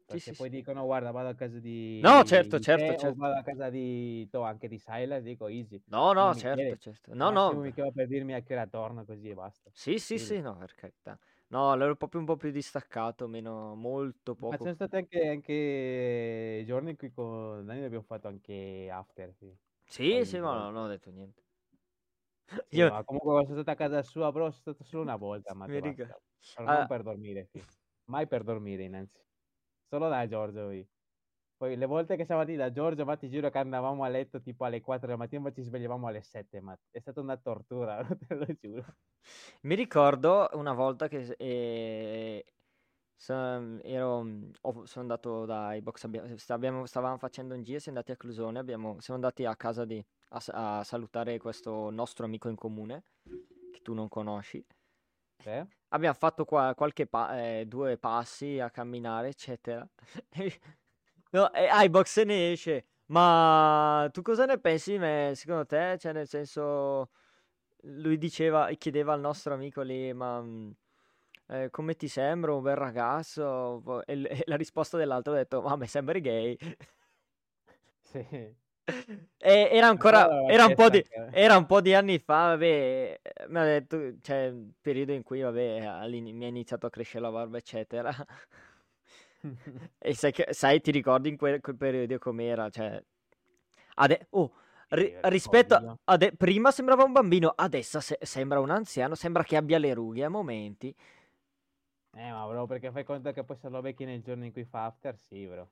Perché 0.04 0.18
Sì, 0.18 0.30
sì, 0.32 0.36
poi 0.36 0.50
sì. 0.50 0.56
dicono, 0.56 0.84
guarda, 0.84 1.12
vado 1.12 1.28
a 1.28 1.34
casa 1.34 1.58
di... 1.60 2.00
No, 2.00 2.24
certo, 2.24 2.56
di 2.56 2.62
certo, 2.64 2.84
te, 2.84 2.98
certo. 2.98 3.18
vado 3.18 3.38
a 3.38 3.42
casa 3.42 3.70
di... 3.70 4.28
to, 4.30 4.42
anche 4.42 4.68
di 4.68 4.78
Silas, 4.78 5.22
dico 5.22 5.46
easy. 5.46 5.80
No, 5.86 6.12
no, 6.12 6.34
certo, 6.34 6.60
chiede. 6.60 6.78
certo. 6.78 7.14
No, 7.14 7.28
Al 7.28 7.34
massimo 7.34 7.60
no. 7.60 7.66
mi 7.66 7.72
chiama 7.72 7.90
per 7.92 8.08
dirmi 8.08 8.34
a 8.34 8.42
che 8.42 8.52
ora 8.52 8.66
torno, 8.66 9.04
così 9.04 9.30
e 9.30 9.34
basta. 9.34 9.70
Sì, 9.72 9.98
sì, 9.98 10.18
sì, 10.18 10.40
no, 10.40 10.56
per 10.56 10.74
carità. 10.74 11.18
No, 11.52 11.70
allora 11.70 11.84
ero 11.88 11.96
proprio 11.96 12.18
un 12.20 12.24
po' 12.26 12.36
più 12.36 12.50
distaccato, 12.50 13.28
meno, 13.28 13.74
molto 13.74 14.34
Ma 14.48 14.56
poco. 14.56 14.58
c'è 14.58 14.72
stati 14.74 14.96
anche, 14.96 15.28
anche 15.28 16.62
giorni 16.66 16.90
in 16.90 16.96
cui 16.96 17.10
con 17.12 17.64
Dani 17.64 17.84
abbiamo 17.84 18.02
fatto 18.04 18.28
anche 18.28 18.88
after, 18.90 19.32
sì. 19.34 19.54
Sì, 19.86 20.24
sì, 20.24 20.38
ma 20.40 20.54
no, 20.54 20.70
non 20.70 20.84
ho 20.84 20.88
detto 20.88 21.10
niente. 21.10 21.42
Sì, 22.70 22.82
Io... 22.82 22.88
ma 22.88 23.04
comunque 23.04 23.44
sono 23.44 23.62
stato 23.62 23.70
a 23.70 23.74
casa 23.74 24.02
sua, 24.02 24.32
però 24.32 24.50
sono 24.50 24.60
stato 24.60 24.84
solo 24.84 25.02
una 25.02 25.16
volta, 25.16 25.54
ma 25.54 25.68
ricordo. 25.68 25.96
basta. 25.96 26.18
Però 26.52 26.66
Ah, 26.66 26.84
non 26.84 26.86
per 26.86 27.02
dormire, 27.02 27.46
sì. 27.46 27.64
Mai 28.08 28.26
per 28.28 28.42
dormire, 28.44 28.84
innanzi. 28.84 29.20
Solo 29.88 30.08
da 30.08 30.26
Giorgio, 30.26 30.70
sì. 30.70 30.86
Poi 31.62 31.76
le 31.76 31.86
volte 31.86 32.16
che 32.16 32.24
siamo 32.24 32.40
andati 32.40 32.58
da 32.58 32.72
Giorgio, 32.72 33.04
ma 33.04 33.14
ti 33.14 33.28
giuro 33.30 33.48
che 33.48 33.58
andavamo 33.58 34.02
a 34.02 34.08
letto 34.08 34.42
tipo 34.42 34.64
alle 34.64 34.80
4 34.80 35.06
del 35.06 35.16
mattino, 35.16 35.42
ma 35.42 35.52
ci 35.52 35.62
svegliavamo 35.62 36.08
alle 36.08 36.20
7, 36.20 36.60
ma 36.60 36.76
è 36.90 36.98
stata 36.98 37.20
una 37.20 37.36
tortura, 37.36 38.02
te 38.26 38.34
lo 38.34 38.46
giuro. 38.60 38.84
mi 39.60 39.76
ricordo 39.76 40.48
una 40.54 40.72
volta 40.72 41.06
che 41.06 41.36
eh, 41.38 42.44
so- 43.14 43.78
ero, 43.84 44.26
ho- 44.62 44.86
sono 44.86 45.02
andato 45.02 45.44
dai 45.44 45.80
box, 45.82 46.02
abbiamo, 46.48 46.84
stavamo 46.84 47.16
facendo 47.16 47.54
un 47.54 47.62
giro, 47.62 47.78
siamo 47.78 47.98
andati 47.98 48.10
a 48.12 48.20
Clusone, 48.20 48.58
abbiamo, 48.58 48.98
siamo 48.98 49.20
andati 49.20 49.44
a 49.44 49.54
casa 49.54 49.84
di, 49.84 50.04
a, 50.30 50.78
a 50.78 50.82
salutare 50.82 51.38
questo 51.38 51.90
nostro 51.90 52.24
amico 52.24 52.48
in 52.48 52.56
comune, 52.56 53.04
che 53.70 53.78
tu 53.82 53.94
non 53.94 54.08
conosci. 54.08 54.66
Eh? 55.44 55.64
Abbiamo 55.90 56.14
fatto 56.14 56.44
qua 56.44 56.74
qualche 56.74 57.06
pa- 57.06 57.40
eh, 57.40 57.66
due 57.66 57.98
passi 57.98 58.58
a 58.58 58.68
camminare, 58.68 59.28
eccetera. 59.28 59.88
No, 61.32 61.50
e 61.52 61.66
iBox 61.86 62.06
se 62.10 62.24
ne 62.24 62.52
esce. 62.52 62.84
Ma 63.06 64.08
tu 64.12 64.22
cosa 64.22 64.44
ne 64.46 64.58
pensi 64.58 64.92
di 64.92 64.98
me? 64.98 65.32
Secondo 65.34 65.64
te? 65.66 65.96
Cioè, 65.98 66.12
nel 66.12 66.28
senso, 66.28 67.10
lui 67.82 68.18
diceva, 68.18 68.70
chiedeva 68.72 69.12
al 69.14 69.20
nostro 69.20 69.54
amico 69.54 69.80
lì, 69.82 70.12
ma 70.12 70.40
mm, 70.42 70.70
eh, 71.48 71.70
come 71.70 71.94
ti 71.96 72.08
sembra 72.08 72.54
un 72.54 72.62
bel 72.62 72.76
ragazzo? 72.76 74.02
E, 74.04 74.16
l- 74.16 74.26
e 74.30 74.42
la 74.46 74.56
risposta 74.56 74.96
dell'altro 74.98 75.32
ha 75.32 75.36
detto, 75.36 75.62
ma 75.62 75.76
mi 75.76 75.86
sembri 75.86 76.20
gay. 76.20 76.56
Sì. 78.04 78.18
E 78.28 79.68
era 79.70 79.86
ancora, 79.88 80.28
era 80.46 80.66
un 80.66 80.74
po' 80.74 80.88
di, 80.90 81.02
era 81.30 81.56
un 81.56 81.66
po' 81.66 81.80
di 81.80 81.94
anni 81.94 82.18
fa, 82.18 82.48
vabbè, 82.48 83.20
eh, 83.22 83.46
mi 83.48 83.58
ha 83.58 83.64
detto, 83.64 84.14
cioè, 84.20 84.52
periodo 84.80 85.12
in 85.12 85.22
cui, 85.22 85.40
vabbè, 85.40 86.08
mi 86.10 86.44
ha 86.44 86.48
iniziato 86.48 86.86
a 86.86 86.90
crescere 86.90 87.22
la 87.24 87.30
barba, 87.30 87.56
eccetera. 87.58 88.12
E 89.98 90.14
sai, 90.14 90.32
che, 90.32 90.48
sai, 90.50 90.80
ti 90.80 90.90
ricordi 90.90 91.28
in 91.28 91.36
quel, 91.36 91.60
quel 91.60 91.76
periodo 91.76 92.18
com'era? 92.18 92.68
Cioè, 92.70 93.02
ade- 93.94 94.26
oh, 94.30 94.52
ri- 94.90 95.14
rispetto 95.22 95.74
a 95.74 95.98
ade- 96.04 96.32
prima 96.36 96.70
sembrava 96.72 97.04
un 97.04 97.12
bambino, 97.12 97.52
adesso 97.54 98.00
se- 98.00 98.18
sembra 98.22 98.60
un 98.60 98.70
anziano, 98.70 99.14
sembra 99.14 99.44
che 99.44 99.56
abbia 99.56 99.78
le 99.78 99.94
rughe 99.94 100.24
a 100.24 100.28
momenti. 100.28 100.94
Eh, 102.14 102.30
ma 102.30 102.46
bro, 102.46 102.66
perché 102.66 102.90
fai 102.90 103.04
conto 103.04 103.32
che 103.32 103.42
poi 103.44 103.56
se 103.56 103.68
lo 103.68 103.80
becchi 103.80 104.04
nel 104.04 104.22
giorno 104.22 104.44
in 104.44 104.52
cui 104.52 104.64
fa 104.64 104.84
after, 104.86 105.16
sì, 105.18 105.46
bro. 105.46 105.68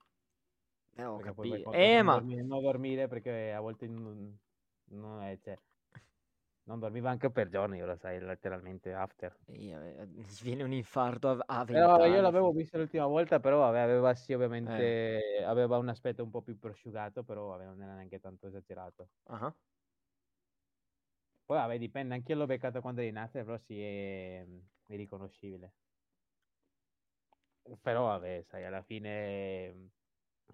Eh, 0.97 1.05
ho 1.05 1.17
Perché 1.17 1.33
capito. 1.35 1.73
Eh, 1.73 1.97
non 1.97 2.05
ma 2.05 2.15
dormire, 2.15 2.43
non 2.43 2.63
dormire 2.63 3.09
perché 3.09 3.53
a 3.53 3.61
volte 3.61 3.87
non, 3.87 4.39
non 4.91 5.23
è, 5.23 5.39
cioè, 5.43 5.57
non 6.71 6.79
dormiva 6.81 7.11
anche 7.11 7.31
per 7.31 7.49
giorni, 7.49 7.81
lo 7.81 7.97
sai, 7.97 8.21
letteralmente 8.21 8.93
after. 8.95 9.37
io, 9.49 9.81
eh, 9.83 10.07
mi 10.07 10.25
viene 10.43 10.63
un 10.63 10.73
infarto 10.73 11.29
a, 11.31 11.45
a 11.61 11.65
Però 11.69 12.05
io 12.05 12.21
20 12.21 12.21
l'avevo 12.21 12.51
visto 12.53 12.79
l'ultima 12.79 13.07
volta, 13.07 13.39
però 13.39 13.59
vabbè, 13.61 13.79
aveva 13.79 14.13
sì, 14.15 14.33
Eh, 14.65 14.93
ovviamente, 14.93 15.43
aveva 15.45 15.79
un 15.79 15.89
aspetto 15.89 16.25
un 16.25 16.31
po' 16.31 16.43
più 16.43 16.59
prosciugato, 16.59 17.23
però 17.23 17.47
vabbè, 17.49 17.65
non 17.65 17.81
era 17.83 17.95
neanche 17.95 18.19
tanto 18.19 18.49
esagerato. 18.49 19.11
ah. 19.27 19.55
Poi 21.45 21.57
vabbè, 21.59 21.79
dipende, 21.79 22.15
anche 22.15 22.33
io 22.33 22.39
l'ho 22.39 22.47
beccato 22.47 22.81
quando 22.81 23.01
eri 23.03 23.17
after, 23.17 23.45
però 23.45 23.59
sì, 23.59 23.81
è, 23.81 24.47
è 24.87 24.97
riconoscibile. 24.97 25.75
Però 27.83 28.05
vabbè, 28.07 28.43
sai, 28.43 28.65
alla 28.65 28.83
fine 28.83 29.91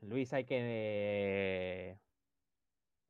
lui 0.01 0.27
sai 0.27 0.45
che 0.45 2.01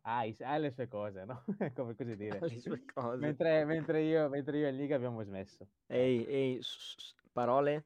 ha, 0.06 0.24
i- 0.24 0.36
ha 0.40 0.56
le 0.58 0.70
sue 0.70 0.88
cose, 0.88 1.24
no? 1.24 1.42
Come 1.74 1.94
così 1.94 2.14
dire. 2.16 2.40
Le 2.40 2.60
sue 2.60 2.84
cose. 2.84 3.18
Mentre, 3.18 3.64
mentre 3.64 4.02
io, 4.02 4.28
mentre 4.28 4.58
io 4.58 4.66
e 4.68 4.72
Liga 4.72 4.96
abbiamo 4.96 5.22
smesso. 5.22 5.66
Ehi, 5.88 6.24
ehi, 6.24 6.60
parole? 7.32 7.84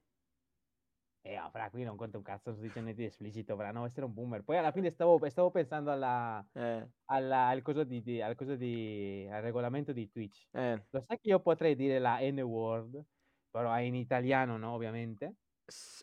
E 1.22 1.34
ah, 1.36 1.50
fra, 1.50 1.68
qui 1.68 1.84
non 1.84 1.96
conta 1.96 2.16
un 2.16 2.22
cazzo, 2.22 2.48
non 2.48 2.54
sto 2.56 2.62
dicendo 2.66 2.84
niente 2.88 3.02
di 3.02 3.08
esplicito, 3.08 3.54
fra, 3.54 3.70
no, 3.72 3.84
essere 3.84 4.06
un 4.06 4.14
boomer. 4.14 4.42
Poi 4.42 4.56
alla 4.56 4.72
fine 4.72 4.90
stavo, 4.90 5.18
stavo 5.28 5.50
pensando 5.50 5.90
alla, 5.90 6.44
Eh, 6.54 6.88
alla- 7.06 7.48
al 7.48 7.60
coso 7.62 7.84
di, 7.84 8.02
di- 8.02 8.22
al 8.22 8.34
coso 8.34 8.56
di, 8.56 9.28
al 9.30 9.42
regolamento 9.42 9.92
di 9.92 10.10
Twitch. 10.10 10.48
eh. 10.52 10.82
Lo 10.90 11.04
sai 11.06 11.18
che 11.20 11.28
io 11.28 11.40
potrei 11.40 11.74
dire 11.76 11.98
la 11.98 12.18
N-word, 12.20 13.04
però 13.50 13.72
è 13.74 13.80
in 13.80 13.96
italiano, 13.96 14.56
no, 14.56 14.72
ovviamente. 14.72 15.34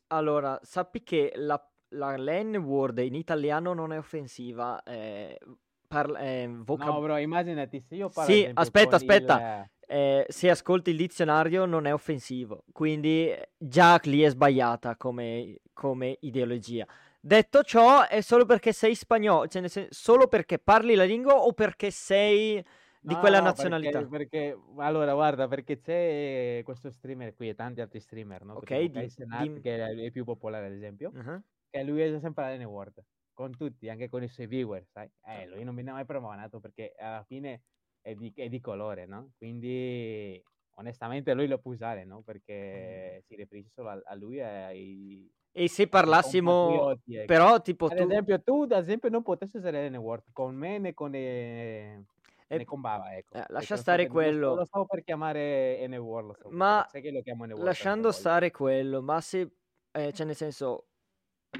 Allora, 0.08 0.60
sappi 0.62 1.02
che 1.02 1.32
la, 1.36 1.60
la 1.90 2.16
N-word 2.16 3.00
in 3.00 3.16
italiano 3.16 3.74
non 3.74 3.92
è 3.94 3.98
offensiva. 3.98 4.84
Eh, 4.84 5.40
parla, 5.88 6.20
eh, 6.20 6.48
vocab- 6.50 6.90
No, 6.90 7.02
bro, 7.02 7.18
immaginati 7.18 7.80
se 7.80 7.96
io 7.96 8.10
parlo 8.10 8.34
Sì, 8.34 8.50
aspetta, 8.54 8.96
aspetta. 8.98 9.62
il... 9.62 9.70
Eh, 9.90 10.26
se 10.28 10.50
ascolti 10.50 10.90
il 10.90 10.98
dizionario 10.98 11.64
non 11.66 11.86
è 11.86 11.94
offensivo, 11.94 12.66
quindi 12.74 13.30
eh, 13.30 13.52
già 13.58 13.98
lì 14.04 14.22
è 14.22 14.30
sbagliata 14.30 14.98
come, 14.98 15.60
come 15.72 16.18
ideologia. 16.22 16.86
Detto 17.22 17.64
ciò, 17.64 18.06
è 18.06 18.20
solo 18.22 18.46
perché 18.46 18.74
sei 18.74 18.96
spagnolo, 18.96 19.48
cioè 19.48 19.66
sen- 19.70 19.88
solo 19.90 20.28
perché 20.28 20.60
parli 20.60 20.94
la 20.96 21.06
lingua 21.06 21.36
o 21.36 21.54
perché 21.54 21.90
sei 21.92 22.56
di 23.00 23.14
No, 23.14 23.20
quella 23.22 23.40
nazionalità? 23.40 24.00
Perché, 24.06 24.18
perché- 24.18 24.60
allora, 24.80 25.14
guarda, 25.14 25.48
perché 25.48 25.80
c'è 25.80 26.62
questo 26.66 26.90
streamer 26.92 27.34
qui 27.34 27.48
e 27.50 27.56
tanti 27.56 27.80
altri 27.80 28.02
streamer, 28.02 28.44
no? 28.44 28.56
Ok, 28.56 28.76
di- 28.84 29.10
dim- 29.16 29.62
che 29.62 29.78
è 29.78 29.90
il 29.92 30.12
più 30.12 30.26
popolare, 30.26 30.66
ad 30.66 30.74
esempio, 30.74 31.12
Mhm. 31.14 31.44
che 31.70 31.84
lui 31.84 32.06
usa 32.08 32.20
sempre 32.20 32.44
la 32.44 32.62
N-word, 32.64 33.02
con 33.38 33.56
tutti, 33.56 33.88
anche 33.88 34.10
con 34.10 34.24
i 34.24 34.28
suoi 34.28 34.48
viewer, 34.48 34.84
sai? 34.92 35.08
Eh, 35.24 35.46
lui 35.48 35.64
non 35.64 35.78
ha 35.78 35.92
mai 35.94 36.06
promonato 36.06 36.60
perché 36.60 36.96
alla 36.98 37.24
fine 37.24 37.62
è 38.02 38.16
di, 38.16 38.34
è 38.36 38.50
di 38.50 38.60
colore, 38.60 39.06
no? 39.06 39.30
Quindi, 39.38 40.44
onestamente, 40.78 41.36
lui 41.36 41.46
lo 41.48 41.60
può 41.60 41.72
usare, 41.72 42.04
no? 42.04 42.24
Perché 42.24 43.22
si 43.28 43.36
riferisce 43.36 43.70
solo 43.76 43.90
a, 43.90 44.02
a 44.06 44.16
lui 44.16 44.40
e 44.40 44.42
ai, 44.44 45.32
E 45.52 45.70
se 45.70 45.88
parlassimo, 45.88 46.90
ecco. 46.92 47.26
però 47.28 47.62
tipo 47.62 47.86
Ad 47.86 47.98
tu... 47.98 48.04
esempio, 48.06 48.42
tu, 48.42 48.64
ad 48.64 48.72
esempio, 48.72 49.10
non 49.10 49.22
potresti 49.22 49.58
usare 49.58 49.88
N-word 49.88 50.24
con 50.34 50.56
me 50.56 50.80
né 50.80 50.96
con, 50.96 51.14
eh, 51.14 52.04
eh, 52.48 52.58
né 52.58 52.66
con 52.66 52.82
Bava, 52.82 53.16
ecco. 53.16 53.38
eh, 53.38 53.46
lascia 53.50 53.78
stare 53.78 54.08
quello. 54.08 54.56
lo 54.56 54.66
stavo 54.66 54.88
per 54.88 55.04
chiamare 55.04 55.86
N-word, 55.88 56.38
per 56.42 56.52
Ma 56.54 56.84
sai 56.90 57.04
che 57.04 57.12
lo 57.12 57.22
chiamo 57.22 57.46
N-word 57.46 57.64
lasciando 57.64 58.12
stare 58.12 58.50
quello, 58.50 59.04
ma 59.04 59.22
se, 59.22 59.52
eh, 59.92 60.12
cioè 60.12 60.26
nel 60.26 60.36
senso, 60.36 60.88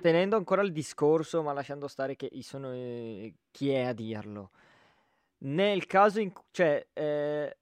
tenendo 0.02 0.36
ancora 0.36 0.62
il 0.62 0.72
discorso, 0.72 1.42
ma 1.44 1.54
lasciando 1.54 1.88
stare 1.88 2.16
che 2.16 2.30
sono 2.42 2.74
eh, 2.74 3.34
chi 3.52 3.72
è 3.72 3.84
a 3.84 3.94
dirlo. 3.94 4.52
Nel 5.40 5.86
caso 5.86 6.20
in 6.20 6.34
cui, 6.34 6.44
cioè, 6.52 6.86
eh, 6.94 7.58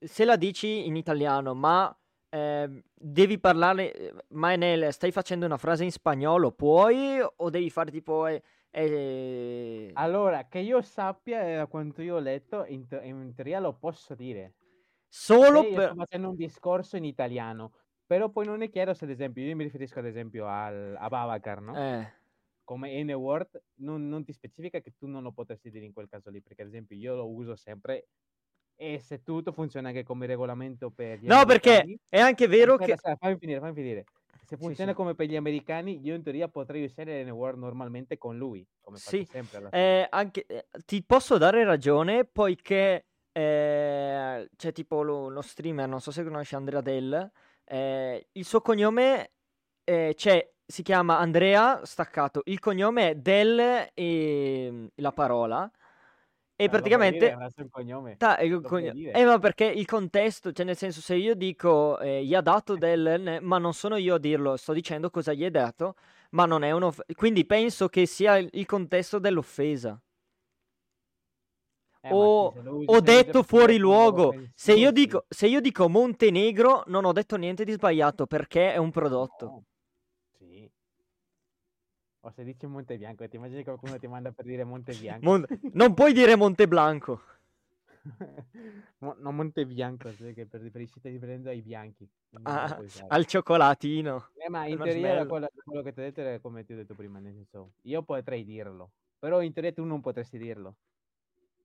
se 0.00 0.24
la 0.24 0.36
dici 0.36 0.86
in 0.86 0.96
italiano, 0.96 1.54
ma 1.54 1.96
eh, 2.28 2.82
devi 2.94 3.38
parlare, 3.38 4.24
ma 4.28 4.56
nel, 4.56 4.92
stai 4.92 5.12
facendo 5.12 5.46
una 5.46 5.58
frase 5.58 5.84
in 5.84 5.92
spagnolo, 5.92 6.52
puoi 6.52 7.20
o 7.20 7.50
devi 7.50 7.70
fare 7.70 7.90
tipo... 7.90 8.26
Eh, 8.26 8.42
eh... 8.70 9.90
Allora, 9.94 10.46
che 10.48 10.60
io 10.60 10.80
sappia, 10.80 11.56
da 11.56 11.66
quanto 11.66 12.00
io 12.00 12.16
ho 12.16 12.20
letto, 12.20 12.64
in, 12.66 12.86
in 13.02 13.32
teoria 13.34 13.60
lo 13.60 13.74
posso 13.74 14.14
dire. 14.14 14.54
Solo 15.08 15.62
per... 15.62 15.88
sto 15.88 15.94
facendo 15.94 16.30
un 16.30 16.36
discorso 16.36 16.96
in 16.96 17.04
italiano, 17.04 17.72
però 18.12 18.28
poi 18.28 18.44
non 18.44 18.60
è 18.60 18.68
chiaro 18.68 18.92
se 18.92 19.06
ad 19.06 19.10
esempio, 19.10 19.42
io 19.42 19.56
mi 19.56 19.62
riferisco 19.62 19.98
ad 19.98 20.04
esempio 20.04 20.46
al, 20.46 20.94
a 20.98 21.08
Babacar, 21.08 21.62
no? 21.62 21.74
Eh. 21.74 22.12
Come 22.62 23.02
N-word, 23.04 23.62
non, 23.76 24.06
non 24.06 24.22
ti 24.22 24.34
specifica 24.34 24.80
che 24.80 24.92
tu 24.98 25.06
non 25.06 25.22
lo 25.22 25.32
potresti 25.32 25.70
dire 25.70 25.86
in 25.86 25.94
quel 25.94 26.10
caso 26.10 26.28
lì, 26.28 26.42
perché 26.42 26.60
ad 26.60 26.68
esempio 26.68 26.94
io 26.94 27.14
lo 27.14 27.26
uso 27.26 27.56
sempre 27.56 28.08
e 28.76 28.98
se 28.98 29.22
tutto 29.22 29.50
funziona 29.52 29.88
anche 29.88 30.02
come 30.02 30.26
regolamento 30.26 30.90
per 30.90 31.20
gli 31.20 31.26
No, 31.26 31.46
perché 31.46 32.00
è 32.06 32.18
anche 32.18 32.46
vero 32.48 32.76
che... 32.76 32.92
aspetta, 32.92 33.16
fammi 33.16 33.38
finire, 33.38 33.60
fammi 33.60 33.72
finire. 33.72 34.04
Se 34.44 34.58
funziona 34.58 34.90
sì. 34.90 34.96
come 34.96 35.14
per 35.14 35.28
gli 35.28 35.36
americani, 35.36 35.98
io 36.04 36.14
in 36.14 36.22
teoria 36.22 36.48
potrei 36.48 36.84
usare 36.84 37.24
N-word 37.24 37.56
normalmente 37.56 38.18
con 38.18 38.36
lui, 38.36 38.62
come 38.82 38.98
Sì, 38.98 39.24
sempre 39.24 39.68
eh, 39.70 40.06
anche, 40.10 40.44
eh, 40.44 40.66
ti 40.84 41.02
posso 41.02 41.38
dare 41.38 41.64
ragione 41.64 42.26
poiché 42.26 43.06
eh, 43.32 44.50
c'è 44.54 44.72
tipo 44.72 45.00
lo, 45.00 45.30
lo 45.30 45.40
streamer, 45.40 45.88
non 45.88 46.02
so 46.02 46.10
se 46.10 46.22
conosci 46.22 46.54
Andrea 46.54 46.82
Del, 46.82 47.32
eh, 47.72 48.26
il 48.32 48.44
suo 48.44 48.60
cognome 48.60 49.30
eh, 49.84 50.14
si 50.64 50.82
chiama 50.82 51.18
Andrea 51.18 51.84
staccato, 51.84 52.42
il 52.44 52.58
cognome 52.60 53.10
è 53.10 53.14
Del 53.16 53.88
e 53.94 54.90
la 54.96 55.12
parola 55.12 55.70
e 56.54 56.64
Eh, 56.64 56.64
lo 56.64 56.68
puoi 56.68 56.70
praticamente... 56.70 57.36
dire, 57.54 57.68
cognome. 57.70 58.16
Ta- 58.16 58.38
il 58.40 58.52
Lo 58.52 58.60
puoi 58.60 58.70
cogno- 58.70 58.92
dire. 58.92 59.12
eh, 59.12 59.24
ma 59.24 59.38
perché 59.38 59.64
il 59.64 59.86
contesto, 59.86 60.52
cioè 60.52 60.64
nel 60.64 60.76
senso 60.76 61.00
se 61.00 61.14
io 61.16 61.34
dico 61.34 61.98
eh, 61.98 62.24
gli 62.24 62.34
ha 62.34 62.40
dato 62.40 62.76
del, 62.76 63.38
ma 63.42 63.58
non 63.58 63.72
sono 63.74 63.96
io 63.96 64.14
a 64.14 64.18
dirlo, 64.18 64.56
sto 64.56 64.72
dicendo 64.72 65.10
cosa 65.10 65.32
gli 65.32 65.44
è 65.44 65.50
dato, 65.50 65.96
ma 66.30 66.44
non 66.46 66.62
è 66.62 66.70
uno, 66.70 66.92
quindi 67.16 67.44
penso 67.44 67.88
che 67.88 68.06
sia 68.06 68.36
il 68.36 68.66
contesto 68.66 69.18
dell'offesa. 69.18 70.00
Eh, 72.04 72.12
O, 72.12 72.52
lo 72.62 72.82
ho 72.84 72.84
per 72.84 73.02
detto 73.02 73.44
fuori 73.44 73.78
luogo. 73.78 74.34
Se 74.54 74.72
io 74.72 74.90
dico, 74.90 75.24
se 75.28 75.46
io 75.46 75.60
dico 75.60 75.88
Montenegro, 75.88 76.82
non 76.86 77.04
ho 77.04 77.12
detto 77.12 77.36
niente 77.36 77.64
di 77.64 77.70
sbagliato 77.72 78.26
perché 78.26 78.72
è 78.72 78.76
un 78.76 78.90
prodotto. 78.90 79.46
No. 79.46 79.64
Sì. 80.36 80.68
O 82.24 82.30
se 82.30 82.42
dici 82.42 82.66
Monte 82.66 82.96
Bianco, 82.96 83.28
ti 83.28 83.36
immagini 83.36 83.58
che 83.58 83.64
qualcuno 83.64 83.98
ti 83.98 84.08
manda 84.08 84.32
per 84.32 84.44
dire 84.44 84.64
Monte 84.64 84.94
Bianco? 84.94 85.24
Mon- 85.24 85.46
non 85.74 85.94
puoi 85.94 86.12
dire 86.12 86.34
Monteblanco. 86.34 87.22
Mo- 88.98 89.16
no, 89.18 89.30
Monte 89.30 89.64
Bianco, 89.64 90.10
sai 90.10 90.34
che 90.34 90.46
per 90.46 90.60
riferirsi 90.60 90.98
stai 90.98 91.12
riferendo 91.12 91.50
ai 91.50 91.62
bianchi. 91.62 92.08
Ah, 92.42 92.80
al 93.08 93.26
cioccolatino. 93.26 94.30
Eh, 94.38 94.48
ma 94.48 94.66
in 94.66 94.76
teoria 94.78 95.24
quello, 95.24 95.48
quello 95.64 95.82
che 95.82 95.92
ti 95.92 96.00
ho 96.00 96.02
detto 96.02 96.20
è 96.20 96.40
come 96.40 96.64
ti 96.64 96.72
ho 96.72 96.76
detto 96.76 96.94
prima, 96.94 97.20
nel 97.20 97.32
senso, 97.32 97.74
io 97.82 98.02
potrei 98.02 98.44
dirlo, 98.44 98.90
però 99.20 99.40
in 99.40 99.52
teoria 99.52 99.72
tu 99.72 99.84
non 99.84 100.00
potresti 100.00 100.36
dirlo. 100.36 100.74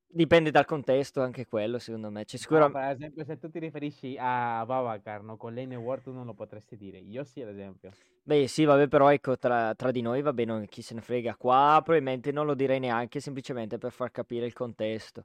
Dipende 0.10 0.52
dal 0.52 0.66
contesto, 0.66 1.22
anche 1.22 1.46
quello, 1.46 1.80
secondo 1.80 2.10
me. 2.10 2.26
C'è 2.26 2.38
No, 2.38 2.40
sicuramente. 2.40 2.80
per 2.80 2.92
esempio, 2.92 3.24
se 3.26 3.38
tu 3.38 3.50
ti 3.50 3.60
riferisci 3.60 4.16
a 4.20 4.66
Babacar, 4.66 5.22
no, 5.24 5.38
con 5.38 5.54
l'N 5.54 5.74
word 5.76 6.04
tu 6.04 6.12
non 6.12 6.26
lo 6.26 6.34
potresti 6.34 6.78
dire. 6.78 6.98
Io 7.00 7.24
sì, 7.24 7.42
ad 7.42 7.50
esempio. 7.50 7.92
Beh, 8.24 8.48
sì, 8.48 8.66
vabbè, 8.66 8.88
però 8.90 9.10
ecco, 9.12 9.38
tra, 9.38 9.74
tra 9.74 9.90
di 9.92 10.02
noi 10.02 10.22
va 10.22 10.34
bene, 10.34 10.68
chi 10.68 10.82
se 10.82 10.94
ne 10.94 11.02
frega. 11.02 11.36
Qua 11.38 11.80
probabilmente 11.84 12.32
non 12.32 12.46
lo 12.46 12.56
direi 12.56 12.80
neanche, 12.80 13.22
semplicemente 13.22 13.78
per 13.78 13.92
far 13.92 14.12
capire 14.12 14.46
il 14.46 14.54
contesto. 14.54 15.24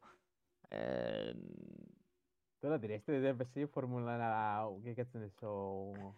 Eh, 0.68 1.34
Tu 2.60 2.68
lo 2.68 2.78
diresti, 2.78 3.10
ad 3.10 3.16
esempio, 3.16 3.44
se 3.44 3.58
io 3.58 3.66
formulo 3.66 4.04
una, 4.04 4.66
che 4.82 4.94
cazzo 4.94 5.18
ne 5.18 5.28
so, 5.28 5.48
un, 5.50 6.12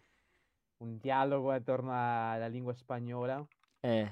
un 0.79 0.99
dialogo 0.99 1.51
attorno 1.51 1.91
alla 1.93 2.47
lingua 2.49 2.75
spagnola 2.75 3.45
eh, 3.83 4.09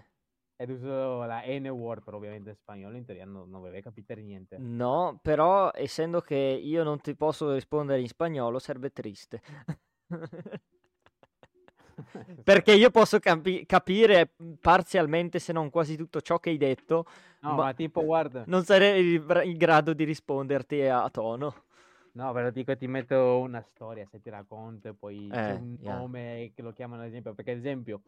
ed 0.56 0.70
uso 0.70 1.24
la 1.24 1.42
N 1.46 1.68
word, 1.68 2.02
però 2.02 2.16
ovviamente 2.16 2.50
in 2.50 2.56
spagnolo, 2.56 2.96
in 2.96 3.04
teoria 3.04 3.24
non, 3.24 3.48
non 3.50 3.80
capire 3.82 4.22
niente. 4.22 4.56
no, 4.56 5.18
però 5.22 5.70
essendo 5.74 6.20
che 6.20 6.34
io 6.36 6.82
non 6.84 7.00
ti 7.00 7.14
posso 7.14 7.52
rispondere 7.52 8.00
in 8.00 8.08
spagnolo, 8.08 8.58
serve 8.58 8.92
triste. 8.92 9.40
Perché 12.44 12.72
io 12.72 12.90
posso 12.90 13.18
capi- 13.18 13.64
capire 13.66 14.30
parzialmente, 14.60 15.38
se 15.38 15.52
non 15.52 15.70
quasi 15.70 15.96
tutto 15.96 16.20
ciò 16.20 16.38
che 16.38 16.50
hai 16.50 16.56
detto, 16.56 17.06
No, 17.42 17.56
ma 17.56 17.64
ma 17.64 17.72
tipo, 17.72 18.04
guarda, 18.04 18.46
non 18.46 18.64
sarei 18.64 19.14
in 19.14 19.56
grado 19.56 19.92
di 19.94 20.04
risponderti 20.04 20.82
a 20.82 21.08
tono. 21.10 21.54
no, 22.12 22.32
però 22.32 22.50
dico 22.50 22.76
ti 22.76 22.86
metto 22.86 23.38
una 23.40 23.62
storia, 23.62 24.06
se 24.10 24.20
ti 24.20 24.28
racconto, 24.30 24.94
poi 24.94 25.34
Eh, 25.34 25.38
un 25.46 25.76
yeah. 25.80 25.94
nome 25.94 26.52
che 26.54 26.62
lo 26.62 26.72
chiamano 26.72 27.02
ad 27.02 27.08
esempio, 27.08 27.34
perché 27.34 27.52
ad 27.52 27.58
esempio, 27.58 28.02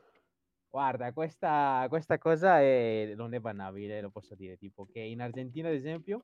guarda, 0.75 1.13
questa, 1.13 1.87
questa 1.89 2.19
cosa 2.19 2.61
è- 2.61 3.13
non 3.15 3.33
è 3.33 3.39
banabile, 3.39 4.01
lo 4.01 4.11
posso 4.11 4.35
dire, 4.35 4.57
tipo 4.57 4.85
che 4.93 4.99
in 4.99 5.21
Argentina 5.21 5.69
ad 5.69 5.75
esempio, 5.75 6.21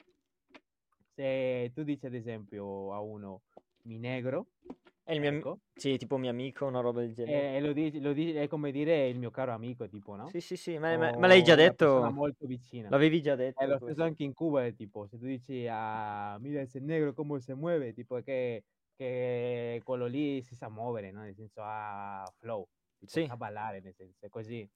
se 1.14 1.70
tu 1.72 1.84
dici 1.84 2.06
ad 2.06 2.14
esempio 2.14 2.92
a 2.92 3.00
uno 3.00 3.42
mi 3.82 3.98
negro, 3.98 4.46
È 5.04 5.12
il 5.12 5.20
mio, 5.20 5.28
ami- 5.28 5.38
ecco, 5.38 5.58
sì, 5.76 5.96
tipo 5.96 6.16
mio 6.16 6.30
amico, 6.30 6.66
una 6.66 6.80
roba 6.80 7.00
del 7.00 7.14
genere. 7.14 7.56
e 7.56 7.60
lo 7.60 7.72
dici, 7.72 8.00
lo 8.00 8.12
dici- 8.12 8.34
è 8.34 8.48
come 8.48 8.72
dire 8.72 9.06
il 9.08 9.18
mio 9.18 9.30
caro 9.30 9.52
amico, 9.52 9.88
tipo, 9.88 10.16
no? 10.16 10.28
Sì, 10.30 10.40
sì, 10.40 10.56
sì, 10.56 10.78
ma, 10.78 10.96
ma- 10.96 11.12
ma 11.16 11.26
l'hai 11.28 11.44
già 11.44 11.54
detto? 11.54 12.10
molto 12.12 12.44
vicina. 12.46 12.88
L'avevi 12.88 13.22
già 13.22 13.34
È 13.34 13.36
detto 13.36 13.64
lo 13.66 13.78
stesso 13.78 14.02
anche 14.02 14.24
in 14.24 14.32
Cuba, 14.34 14.64
è 14.66 14.74
tipo, 14.74 15.06
se 15.06 15.16
tu 15.16 15.26
dici 15.26 15.64
a 15.70 16.36
mira 16.40 16.60
ese 16.60 16.80
negro 16.80 17.12
come 17.12 17.40
si 17.40 17.52
muove, 17.52 17.92
tipo 17.94 18.20
che, 18.20 18.64
che 18.96 19.80
quello 19.84 20.06
lì 20.06 20.42
si 20.42 20.56
sa 20.56 20.68
muovere, 20.68 21.12
no? 21.12 21.20
Nel 21.22 21.36
senso 21.36 21.60
ha 21.62 22.24
flow, 22.40 22.66
tipo 23.06 23.20
Sì. 23.20 23.26
sa 23.26 23.36
ballare, 23.36 23.80
nel 23.80 23.94
senso, 23.94 24.24
è 24.26 24.28
così. 24.28 24.68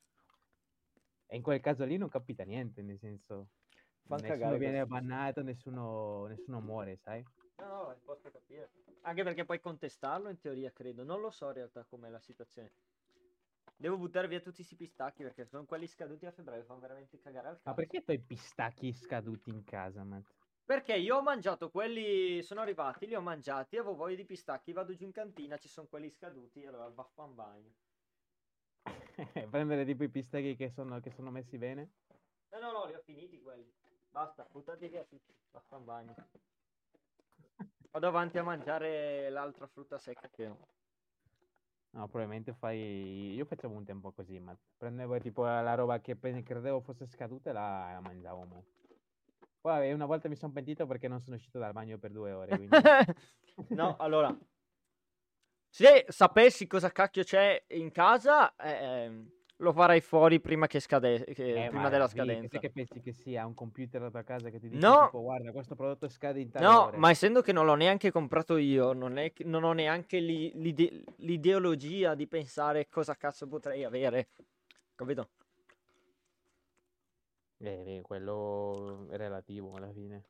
E 1.27 1.37
in 1.37 1.43
quel 1.43 1.61
caso 1.61 1.85
lì 1.85 1.97
non 1.97 2.09
capita 2.09 2.45
niente, 2.45 2.83
nel 2.83 2.99
senso, 2.99 3.49
Fan 4.09 4.21
nessuno 4.21 4.57
viene 4.57 4.79
questi. 4.79 4.87
bannato, 4.87 5.43
nessuno, 5.43 6.27
nessuno 6.27 6.61
muore, 6.61 6.97
sai? 6.97 7.23
No, 7.59 7.67
no, 7.89 8.01
posso 8.05 8.31
capire. 8.31 8.71
Anche 9.03 9.23
perché 9.25 9.45
puoi 9.45 9.61
contestarlo 9.61 10.29
in 10.29 10.39
teoria, 10.39 10.73
credo. 10.73 11.05
Non 11.05 11.21
lo 11.21 11.31
so 11.31 11.47
in 11.49 11.55
realtà 11.55 11.85
com'è 11.85 12.09
la 12.09 12.21
situazione. 12.21 12.73
Devo 13.77 13.97
buttare 13.99 14.29
via 14.29 14.41
tutti 14.41 14.57
questi 14.57 14.77
pistacchi 14.77 15.23
perché 15.23 15.45
sono 15.45 15.65
quelli 15.65 15.87
scaduti 15.87 16.27
a 16.27 16.33
febbraio, 16.33 16.65
fanno 16.65 16.81
veramente 16.81 17.19
cagare 17.21 17.49
al 17.49 17.61
Ma 17.65 17.75
cazzo. 17.75 17.75
perché 17.75 18.03
tu 18.03 18.11
hai 18.13 18.23
pistacchi 18.23 18.91
scaduti 18.95 19.51
in 19.51 19.65
casa, 19.65 20.03
Matt? 20.03 20.33
Perché 20.63 20.95
io 20.97 21.17
ho 21.17 21.23
mangiato 21.23 21.71
quelli, 21.71 22.43
sono 22.43 22.61
arrivati, 22.61 23.07
li 23.07 23.15
ho 23.15 23.23
mangiati, 23.23 23.79
avevo 23.79 23.95
voglia 23.95 24.17
di 24.17 24.27
pistacchi, 24.27 24.73
vado 24.73 24.95
giù 24.95 25.05
in 25.05 25.13
cantina, 25.13 25.57
ci 25.57 25.69
sono 25.69 25.87
quelli 25.87 26.11
scaduti, 26.11 26.67
allora 26.67 26.89
vaffan 26.91 27.35
bagno. 27.35 27.75
Prendere 29.51 29.85
tipo 29.85 30.05
i 30.05 30.09
pistacchi 30.09 30.57
che 30.57 30.71
sono, 30.71 31.01
che 31.01 31.11
sono 31.11 31.31
messi 31.31 31.59
bene? 31.59 31.91
No, 32.51 32.61
no, 32.61 32.73
no, 32.73 32.85
li 32.87 32.95
ho 32.95 33.01
finiti 33.05 33.41
quelli. 33.41 33.73
Basta, 34.11 34.47
buttati 34.51 34.89
via 34.89 35.05
tutti, 35.05 35.35
vaffan 35.51 35.85
bagno. 35.85 36.15
Vado 37.91 38.07
avanti 38.09 38.39
a 38.39 38.43
mangiare 38.43 39.31
l'altra 39.31 39.67
frutta 39.67 39.99
secca 39.99 40.29
che 40.29 40.47
ho. 40.47 40.59
No, 41.91 42.09
probabilmente 42.09 42.53
fai. 42.53 43.35
Io 43.35 43.45
facevo 43.45 43.73
un 43.73 43.85
tempo 43.85 44.11
così, 44.11 44.39
ma 44.41 44.57
prendevo 44.77 45.19
tipo 45.19 45.45
la 45.45 45.75
roba 45.75 46.01
che 46.01 46.19
credevo 46.19 46.81
fosse 46.81 47.07
scaduta 47.07 47.51
e 47.51 47.53
la, 47.53 47.93
la 47.93 48.01
mangiavo. 48.01 48.45
mo. 48.45 48.65
Poi 49.61 49.93
una 49.93 50.05
volta 50.05 50.29
mi 50.29 50.37
sono 50.37 50.53
pentito 50.53 50.87
perché 50.87 51.09
non 51.09 51.21
sono 51.21 51.37
uscito 51.37 51.59
dal 51.59 51.73
bagno 51.73 51.97
per 51.99 52.11
due 52.11 52.33
ore. 52.33 52.57
Quindi... 52.57 52.77
No, 53.69 53.95
allora, 53.99 54.37
se 55.75 56.05
sapessi 56.09 56.69
cosa 56.69 56.93
cacchio 56.93 57.25
c'è 57.25 57.65
in 57.71 57.91
casa, 57.91 58.55
eh, 58.55 59.11
lo 59.57 59.73
farei 59.73 60.01
fuori 60.01 60.39
prima, 60.39 60.69
che 60.69 60.79
scade- 60.79 61.25
che- 61.25 61.65
Eh, 61.65 61.69
prima 61.69 61.83
ma 61.83 61.89
della 61.89 62.07
scadenza. 62.07 62.61
Che 62.61 62.71
pensi 62.71 63.01
che 63.01 63.11
sia 63.13 63.45
un 63.45 63.55
computer 63.55 64.01
alla 64.01 64.11
tua 64.13 64.23
casa 64.23 64.51
che 64.51 64.61
ti 64.61 64.69
dice 64.69 64.87
No. 64.87 65.07
tipo 65.07 65.23
guarda 65.23 65.51
questo 65.51 65.75
prodotto 65.75 66.07
scade 66.09 66.39
in 66.41 66.51
tale 66.51 66.65
No, 66.65 66.85
ore. 66.87 66.97
ma 66.99 67.11
essendo 67.11 67.41
che 67.43 67.51
non 67.51 67.67
l'ho 67.67 67.75
neanche 67.75 68.13
comprato 68.13 68.57
io, 68.57 68.93
non, 68.93 69.19
è 69.19 69.33
non 69.39 69.65
ho 69.65 69.73
neanche 69.73 70.21
l'i- 70.21 70.53
l'ide- 70.55 71.03
l'ideologia 71.17 72.15
di 72.15 72.29
pensare 72.29 72.89
cosa 72.89 73.17
cazzo 73.17 73.49
potrei 73.49 73.83
avere. 73.83 74.29
Capito? 74.95 75.31
Eh, 77.59 77.99
quello 78.05 79.09
è 79.11 79.17
relativo 79.17 79.75
alla 79.75 79.91
fine. 79.91 80.25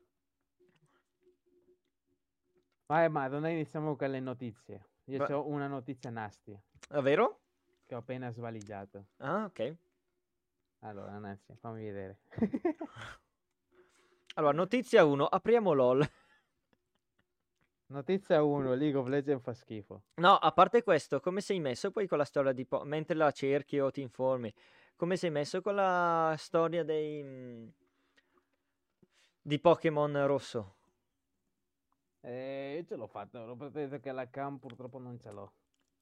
Vai, 2.87 3.11
ma 3.11 3.26
non 3.26 3.46
iniziamo 3.46 3.94
con 3.94 4.11
le 4.11 4.20
notizie. 4.20 4.87
Io 5.07 5.19
Va- 5.19 5.37
ho 5.38 5.47
una 5.47 5.67
notizia 5.67 6.11
nasty 6.11 6.59
Davvero? 6.88 7.40
che 7.87 7.95
ho 7.95 7.99
appena 7.99 8.31
svaligiato. 8.31 9.09
Ah, 9.19 9.45
ok. 9.45 9.77
Allora, 10.81 11.19
Nancy, 11.19 11.55
fammi 11.57 11.83
vedere. 11.85 12.19
Allora, 14.37 14.53
notizia 14.53 15.05
1, 15.05 15.27
apriamo 15.27 15.73
LOL. 15.73 16.11
Notizia 17.87 18.43
1, 18.43 18.75
League 18.75 18.99
of 18.99 19.07
Legends 19.07 19.45
fa 19.45 19.53
schifo. 19.55 20.03
No, 20.14 20.35
a 20.37 20.51
parte 20.51 20.83
questo, 20.83 21.21
come 21.21 21.40
sei 21.40 21.61
messo 21.61 21.93
poi 21.93 22.09
con 22.09 22.19
la 22.19 22.25
storia 22.25 22.51
di... 22.53 22.67
Po- 22.67 22.83
mentre 22.85 23.14
la 23.14 23.31
cerchi 23.31 23.79
o 23.79 23.93
ti 23.93 24.01
informi, 24.01 24.53
come 24.97 25.17
sei 25.17 25.31
messo 25.31 25.61
con 25.61 25.77
la 25.77 26.35
storia 26.37 26.83
dei... 26.83 27.23
mm, 27.23 27.69
di 29.40 29.61
Pokémon 29.61 30.27
rosso? 30.27 30.79
Eh, 32.26 32.76
io 32.78 32.84
ce 32.87 32.96
l'ho 32.96 33.06
fatto, 33.06 33.44
l'ho 33.44 33.68
detto 33.68 34.00
che 34.00 34.10
la 34.10 34.28
cam 34.30 34.56
purtroppo 34.58 34.98
non 34.98 35.18
ce 35.20 35.30
l'ho. 35.30 35.52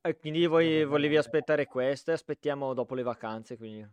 E 0.02 0.16
quindi 0.16 0.46
voi 0.46 0.84
volevi 0.84 1.16
aspettare 1.16 1.66
questo 1.66 2.10
e 2.10 2.14
aspettiamo 2.14 2.74
dopo 2.74 2.94
le 2.94 3.02
vacanze, 3.02 3.56
quindi... 3.56 3.88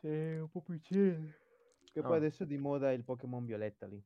Sì, 0.00 0.06
un 0.08 0.48
po' 0.50 0.60
più 0.62 0.80
chill. 0.80 1.30
Che 1.92 2.00
poi 2.00 2.12
Ah. 2.12 2.16
adesso 2.16 2.44
è 2.44 2.46
di 2.46 2.56
moda 2.56 2.92
il 2.92 3.04
Pokémon 3.04 3.44
Violetta 3.44 3.86
lì. 3.86 4.02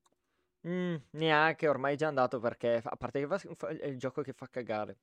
Mm, 0.67 0.95
neanche, 1.11 1.69
ormai 1.69 1.95
è 1.95 1.97
già 1.97 2.09
andato 2.09 2.41
perché, 2.41 2.81
a 2.83 2.97
parte 2.97 3.21
che 3.21 3.27
fa- 3.27 3.55
fa- 3.55 3.69
è 3.69 3.87
il 3.87 3.99
gioco 3.99 4.23
che 4.23 4.33
fa 4.33 4.49
cagare. 4.49 4.99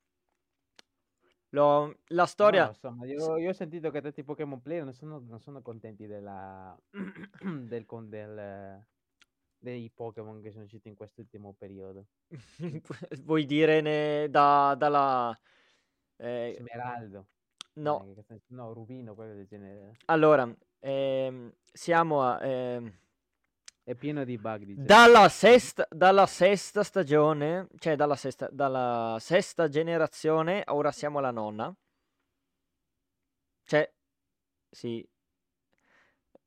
Lo- 1.50 2.00
la 2.08 2.26
storia... 2.26 2.64
No, 2.66 2.70
insomma, 2.70 3.06
io, 3.06 3.38
io 3.38 3.50
ho 3.50 3.54
sentito 3.54 3.90
che 3.90 4.02
tanti 4.02 4.24
Pokémon 4.24 4.62
player 4.62 4.84
non 4.84 4.94
sono, 4.94 5.20
non 5.20 5.40
sono 5.40 5.62
contenti 5.62 6.08
della, 6.08 6.78
del, 7.42 7.86
con- 7.86 8.10
del- 8.10 8.86
dei 9.60 9.90
Pokémon 9.94 10.42
che 10.42 10.52
sono 10.52 10.64
usciti 10.64 10.88
in 10.88 10.96
quest'ultimo 10.96 11.54
periodo. 11.58 12.06
Vuoi 13.24 13.46
dire 13.46 13.82
ne- 13.82 14.30
da- 14.30 14.76
dalla... 14.78 15.38
eh, 16.18 16.56
Smeraldo. 16.60 17.28
no, 17.74 18.06
eh, 18.30 18.42
no, 18.48 18.74
Rubino, 18.74 19.14
quello 19.16 19.34
del 19.36 19.46
genere. 19.48 19.98
allora, 20.06 20.52
ehm, 20.80 21.54
siamo 21.72 22.24
a... 22.24 22.44
ehm, 22.46 22.92
È 23.84 23.96
pieno 23.96 24.24
di 24.24 24.38
bug, 24.38 24.64
dice. 24.64 24.82
dalla 24.84 25.28
sesta, 25.30 25.88
dalla 25.90 26.26
sesta 26.26 26.84
stagione, 26.84 27.68
cioè 27.80 27.96
dalla 27.96 28.16
sesta, 28.16 28.48
dalla 28.52 29.18
sesta 29.20 29.68
generazione, 29.68 30.64
ora 30.68 30.92
siamo 30.92 31.18
alla 31.20 31.32
nonna. 31.32 31.76
Cioè, 33.66 33.92
sì. 34.72 35.08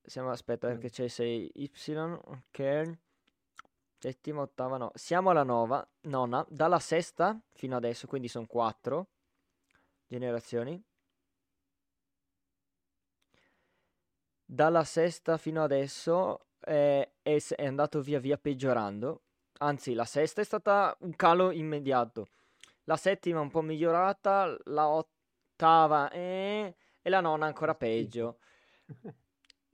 Siamo, 0.04 0.30
aspetta, 0.30 0.66
Mm. 0.68 0.70
perché 0.72 0.90
c'è 0.90 1.08
6Y, 1.08 2.20
ok. 2.24 2.98
Settima, 4.02 4.40
ottava, 4.42 4.78
no. 4.78 4.90
Siamo 4.96 5.30
alla 5.30 5.44
nova, 5.44 5.88
nonna, 6.08 6.44
dalla 6.48 6.80
sesta 6.80 7.40
fino 7.52 7.76
adesso, 7.76 8.08
quindi 8.08 8.26
sono 8.26 8.46
quattro 8.46 9.10
generazioni. 10.08 10.82
Dalla 14.44 14.82
sesta 14.82 15.36
fino 15.36 15.62
adesso 15.62 16.46
è, 16.58 17.08
s- 17.38 17.54
è 17.54 17.64
andato 17.64 18.00
via 18.00 18.18
via 18.18 18.36
peggiorando. 18.36 19.22
Anzi, 19.58 19.94
la 19.94 20.04
sesta 20.04 20.40
è 20.40 20.44
stata 20.44 20.96
un 21.02 21.14
calo 21.14 21.52
immediato. 21.52 22.26
La 22.84 22.96
settima 22.96 23.38
un 23.40 23.50
po' 23.50 23.60
migliorata, 23.62 24.56
la 24.64 24.88
ottava 24.88 26.10
eh, 26.10 26.74
e 27.00 27.08
la 27.10 27.20
nona 27.20 27.46
ancora 27.46 27.76
peggio. 27.76 28.38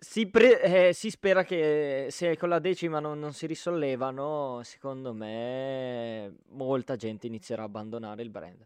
Si, 0.01 0.29
pre- 0.31 0.89
eh, 0.89 0.93
si 0.93 1.11
spera 1.11 1.43
che 1.45 2.07
se 2.11 2.37
con 2.37 2.49
la 2.49 2.61
decima 2.61 3.01
non, 3.01 3.19
non 3.19 3.33
si 3.33 3.47
risollevano, 3.47 4.61
secondo 4.63 5.13
me 5.13 6.37
molta 6.51 6.95
gente 6.97 7.27
inizierà 7.27 7.63
a 7.63 7.65
abbandonare 7.67 8.23
il 8.23 8.31
brand. 8.31 8.65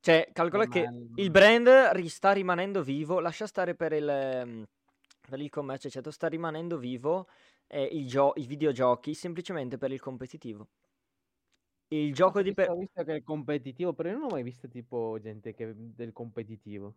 Cioè, 0.00 0.28
calcola 0.32 0.66
che 0.66 0.92
il 1.14 1.30
brand 1.30 1.66
ri- 1.92 2.08
sta 2.08 2.32
rimanendo 2.32 2.82
vivo, 2.82 3.20
lascia 3.20 3.46
stare 3.46 3.74
per 3.74 3.92
il, 3.92 4.08
ehm, 4.08 4.64
per 5.28 5.40
il 5.40 5.50
commercio, 5.50 5.88
eccetera, 5.88 6.12
sta 6.12 6.28
rimanendo 6.28 6.78
vivo 6.78 7.28
eh, 7.66 7.84
il 7.84 8.06
gio- 8.08 8.32
i 8.36 8.46
videogiochi 8.46 9.14
semplicemente 9.14 9.76
per 9.78 9.92
il 9.92 10.00
competitivo. 10.00 10.68
Il 11.88 12.14
gioco 12.14 12.40
di... 12.42 12.54
per- 12.54 12.70
ho 12.70 12.76
visto 12.76 13.02
che 13.04 13.16
è 13.16 13.22
competitivo, 13.22 13.92
però 13.92 14.08
io 14.10 14.16
non 14.18 14.24
ho 14.26 14.32
mai 14.32 14.42
visto 14.42 14.68
tipo 14.68 15.18
gente 15.20 15.52
che 15.54 15.72
del 15.76 16.12
competitivo. 16.12 16.94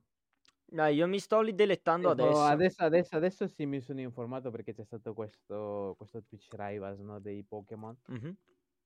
No, 0.72 0.86
io 0.88 1.08
mi 1.08 1.20
sto 1.20 1.42
lì 1.42 1.54
dilettando 1.54 2.16
Tipo, 2.16 2.24
adesso. 2.24 2.42
adesso, 2.44 2.84
adesso, 2.84 3.16
adesso 3.16 3.48
sì 3.48 3.66
mi 3.66 3.82
sono 3.82 4.00
informato 4.00 4.52
perché 4.52 4.74
c'è 4.74 4.84
stato 4.86 5.14
questo, 5.14 5.96
questo 5.98 6.24
Twitch 6.24 6.48
Rivals 6.52 7.00
no, 7.00 7.20
dei 7.20 7.44
Pokémon. 7.44 7.98
Mhm. 8.08 8.38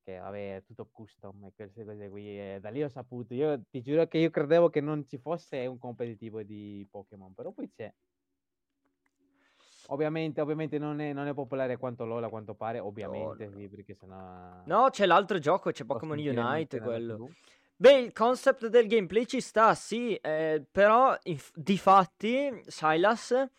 Che 0.03 0.17
vabbè, 0.17 0.57
è 0.57 0.63
tutto 0.63 0.87
custom 0.91 1.45
e 1.45 1.53
queste 1.55 1.83
cose 1.83 2.09
qui. 2.09 2.39
E 2.39 2.59
da 2.59 2.69
lì 2.69 2.83
ho 2.83 2.89
saputo. 2.89 3.33
Io 3.33 3.61
ti 3.69 3.81
giuro 3.81 4.07
che 4.07 4.17
io 4.17 4.29
credevo 4.29 4.69
che 4.69 4.81
non 4.81 5.05
ci 5.07 5.17
fosse 5.17 5.65
un 5.65 5.77
competitivo 5.77 6.43
di 6.43 6.87
Pokémon, 6.89 7.33
però 7.33 7.51
poi 7.51 7.71
c'è. 7.71 7.91
Ovviamente, 9.87 10.41
ovviamente 10.41 10.79
non 10.79 10.99
è, 10.99 11.13
non 11.13 11.27
è 11.27 11.33
popolare 11.33 11.77
quanto 11.77 12.05
LOL 12.05 12.23
a 12.23 12.29
quanto 12.29 12.55
pare, 12.55 12.79
ovviamente, 12.79 13.45
no. 13.45 13.51
sì, 13.51 13.67
perché 13.67 13.93
sennò... 13.93 14.63
No, 14.65 14.89
c'è 14.89 15.05
l'altro 15.05 15.37
gioco, 15.37 15.69
c'è 15.69 15.85
Pokémon 15.85 16.17
Unite, 16.17 16.79
quello. 16.79 17.17
TV. 17.17 17.31
Beh, 17.77 17.97
il 17.99 18.13
concept 18.13 18.67
del 18.67 18.87
gameplay 18.87 19.25
ci 19.25 19.41
sta, 19.41 19.75
sì, 19.75 20.15
eh, 20.15 20.63
però 20.71 21.17
inf- 21.23 21.51
di 21.53 21.77
fatti 21.77 22.61
Silas 22.67 23.49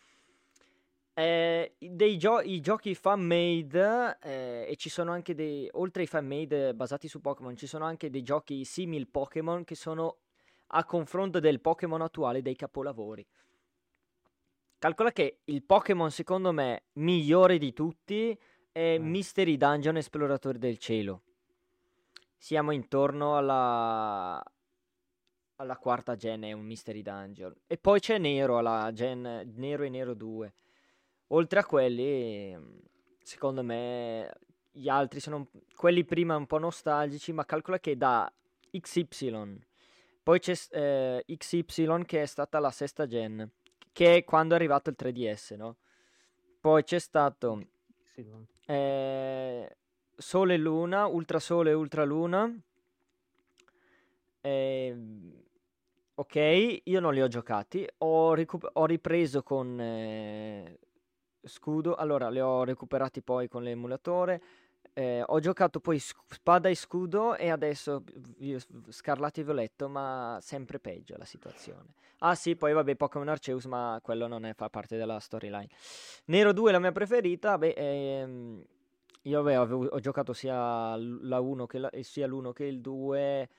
eh, 1.13 1.75
gio- 2.17 2.41
i 2.41 2.59
giochi 2.59 2.95
fan-made 2.95 4.17
eh, 4.21 4.65
e 4.69 4.75
ci 4.75 4.89
sono 4.89 5.11
anche 5.11 5.35
dei, 5.35 5.67
oltre 5.73 6.01
ai 6.01 6.07
fan-made 6.07 6.73
basati 6.73 7.07
su 7.07 7.21
Pokémon, 7.21 7.55
ci 7.55 7.67
sono 7.67 7.85
anche 7.85 8.09
dei 8.09 8.23
giochi 8.23 8.63
simil 8.65 9.07
Pokémon 9.07 9.63
che 9.63 9.75
sono 9.75 10.17
a 10.67 10.83
confronto 10.83 11.39
del 11.39 11.59
Pokémon 11.59 12.01
attuale 12.01 12.41
dei 12.41 12.55
capolavori. 12.55 13.25
Calcola 14.79 15.11
che 15.11 15.39
il 15.45 15.63
Pokémon 15.63 16.11
secondo 16.11 16.51
me 16.51 16.83
migliore 16.93 17.57
di 17.57 17.73
tutti 17.73 18.37
è 18.71 18.93
Eh. 18.93 18.99
Mystery 18.99 19.57
Dungeon 19.57 19.97
Esploratore 19.97 20.59
del 20.59 20.77
Cielo. 20.77 21.21
Siamo 22.37 22.71
intorno 22.71 23.35
alla, 23.35 24.41
alla 25.55 25.77
quarta 25.77 26.15
gen, 26.15 26.43
è 26.43 26.51
un 26.51 26.65
Mystery 26.65 27.01
Dungeon. 27.01 27.53
E 27.67 27.77
poi 27.77 27.99
c'è 27.99 28.17
Nero, 28.17 28.57
alla 28.57 28.91
gen 28.93 29.53
Nero 29.55 29.83
e 29.83 29.89
Nero 29.89 30.13
2. 30.13 30.53
Oltre 31.27 31.59
a 31.59 31.65
quelli, 31.65 32.55
secondo 33.21 33.63
me, 33.63 34.31
gli 34.71 34.87
altri 34.87 35.19
sono 35.19 35.49
quelli 35.75 36.05
prima 36.05 36.35
un 36.35 36.45
po' 36.45 36.59
nostalgici, 36.59 37.33
ma 37.33 37.45
calcola 37.45 37.79
che 37.79 37.97
da 37.97 38.31
XY, 38.71 39.59
poi 40.27 40.39
c'è 40.39 40.53
eh, 40.71 41.23
XY 41.25 42.03
che 42.05 42.21
è 42.21 42.25
stata 42.25 42.59
la 42.59 42.69
sesta 42.69 43.07
gen, 43.07 43.49
che 43.93 44.17
è 44.17 44.23
quando 44.25 44.53
è 44.53 44.57
arrivato 44.57 44.89
il 44.89 44.97
3DS, 44.99 45.55
no? 45.55 45.77
Poi 46.59 46.83
c'è 46.83 46.99
stato 46.99 47.65
eh, 48.65 49.77
Sole 50.17 50.55
e 50.55 50.57
Luna, 50.57 51.05
Ultrasole 51.05 51.69
e 51.69 51.73
Ultraluna. 51.73 52.51
Ehm, 54.41 55.31
ok, 56.15 56.79
io 56.83 56.99
non 56.99 57.13
li 57.13 57.21
ho 57.21 57.27
giocati. 57.27 57.87
Ho, 57.99 58.33
recu- 58.33 58.67
ho 58.73 58.85
ripreso 58.85 59.43
con 59.43 59.79
eh, 59.79 60.79
Scudo. 61.43 61.95
Allora, 61.95 62.29
li 62.29 62.39
ho 62.39 62.63
recuperati 62.63 63.21
poi 63.21 63.47
con 63.47 63.63
l'emulatore. 63.63 64.41
Eh, 64.93 65.21
ho 65.23 65.39
giocato 65.39 65.79
poi 65.79 65.99
sc- 65.99 66.33
Spada 66.33 66.69
e 66.69 66.75
Scudo 66.75 67.35
e 67.35 67.51
adesso 67.51 68.03
Scarlatto 68.89 69.41
e 69.41 69.43
Violetto, 69.43 69.87
ma 69.87 70.39
sempre 70.41 70.79
peggio 70.79 71.15
la 71.17 71.25
situazione. 71.25 71.93
Ah 72.19 72.33
sì, 72.33 72.55
poi 72.55 72.73
vabbè 72.73 72.95
Pokémon 72.95 73.27
Arceus, 73.27 73.65
ma 73.65 73.99
quello 74.01 74.25
non 74.25 74.45
è- 74.45 74.55
fa 74.55 74.69
parte 74.69 74.97
della 74.97 75.19
storyline. 75.19 75.67
Nero 76.25 76.51
2 76.51 76.69
è 76.69 76.73
la 76.73 76.79
mia 76.79 76.91
preferita, 76.91 77.59
beh, 77.59 77.73
ehm, 77.77 78.65
io 79.27 79.41
vabbè, 79.41 79.55
avevo- 79.55 79.85
ho 79.87 79.99
giocato 79.99 80.33
sia 80.33 80.95
la 80.95 81.39
1 81.39 81.65
che 81.65 81.77
la- 81.79 81.89
sia 82.01 82.27
l'1 82.27 82.51
che 82.53 82.65
il 82.65 82.81
2. 82.81 83.49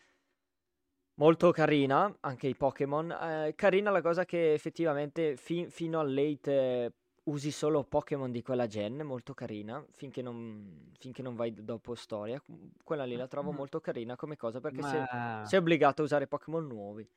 Molto 1.15 1.51
carina, 1.51 2.17
anche 2.21 2.47
i 2.47 2.55
Pokémon. 2.55 3.11
Eh, 3.11 3.55
carina 3.57 3.91
la 3.91 4.01
cosa 4.01 4.25
che 4.25 4.53
effettivamente 4.53 5.37
fi- 5.37 5.67
fino 5.69 5.99
al 5.99 6.15
late 6.15 6.53
eh, 6.85 6.93
usi 7.25 7.51
solo 7.51 7.83
Pokémon 7.83 8.31
di 8.31 8.41
quella 8.41 8.69
gen, 8.69 8.99
molto 9.03 9.35
carina, 9.35 9.85
finché 9.95 10.23
non, 10.23 10.93
finché 10.97 11.23
non 11.23 11.35
vai 11.35 11.53
dopo 11.53 11.97
storia. 11.97 12.41
Quella 12.85 13.05
lì 13.05 13.17
la 13.17 13.27
trovo 13.27 13.51
molto 13.51 13.81
carina 13.81 14.15
come 14.15 14.37
cosa 14.37 14.61
perché 14.61 14.83
sei, 14.83 15.05
Ma, 15.09 15.43
sei 15.43 15.59
obbligato 15.59 16.03
a 16.03 16.05
usare 16.05 16.29
Pokémon 16.29 16.65
nuovi. 16.67 17.09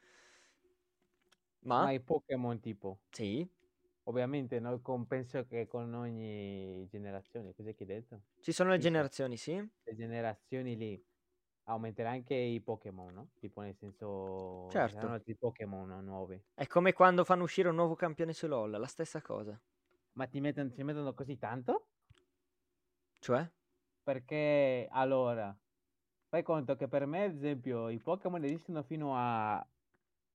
Ma? 1.64 1.80
ma 1.80 1.92
i 1.92 2.00
Pokémon 2.00 2.60
tipo, 2.62 3.00
Sì, 3.12 3.48
ovviamente 4.04 4.60
no, 4.60 4.82
con- 4.82 5.08
penso 5.08 5.46
che 5.46 5.68
con 5.68 5.94
ogni 5.94 6.88
generazione, 6.88 7.54
che 7.54 7.64
hai 7.64 7.86
detto? 7.86 8.24
ci 8.40 8.52
sono 8.52 8.72
le 8.72 8.78
Sì, 8.78 8.80
generazioni, 8.80 9.38
sì. 9.38 9.68
Le 9.84 9.96
generazioni 9.96 10.76
lì 10.78 11.04
aumenterà 11.66 12.12
anche 12.12 12.36
i 12.36 12.62
Pokémon, 12.62 13.14
no? 13.14 13.32
Tipo 13.40 13.62
nel 13.62 13.76
senso, 13.78 14.80
ci 14.84 14.90
Certo. 14.90 14.94
saranno 14.94 15.16
altri 15.16 15.36
Pokémon 15.38 16.04
nuovi. 16.06 16.42
È 16.54 16.66
come 16.66 16.94
quando 16.94 17.26
fanno 17.26 17.44
uscire 17.44 17.68
un 17.68 17.76
nuovo 17.76 17.96
campione 17.96 18.32
su 18.32 18.48
LoL, 18.48 18.72
la 18.80 18.88
stessa 18.88 19.22
cosa. 19.22 19.62
Ma 20.14 20.26
ti 20.28 20.40
mettono, 20.40 20.72
ci 20.72 20.84
mettono 20.84 21.14
così 21.14 21.38
tanto? 21.38 21.90
Cioè? 23.22 23.50
Perché 24.04 24.88
allora, 24.90 25.56
fai 26.30 26.44
conto 26.44 26.76
che 26.76 26.88
per 26.88 27.06
me, 27.06 27.26
ad 27.26 27.36
esempio, 27.36 27.90
i 27.90 28.00
Pokémon 28.00 28.44
esistono 28.44 28.82
fino 28.84 29.16
a 29.16 29.66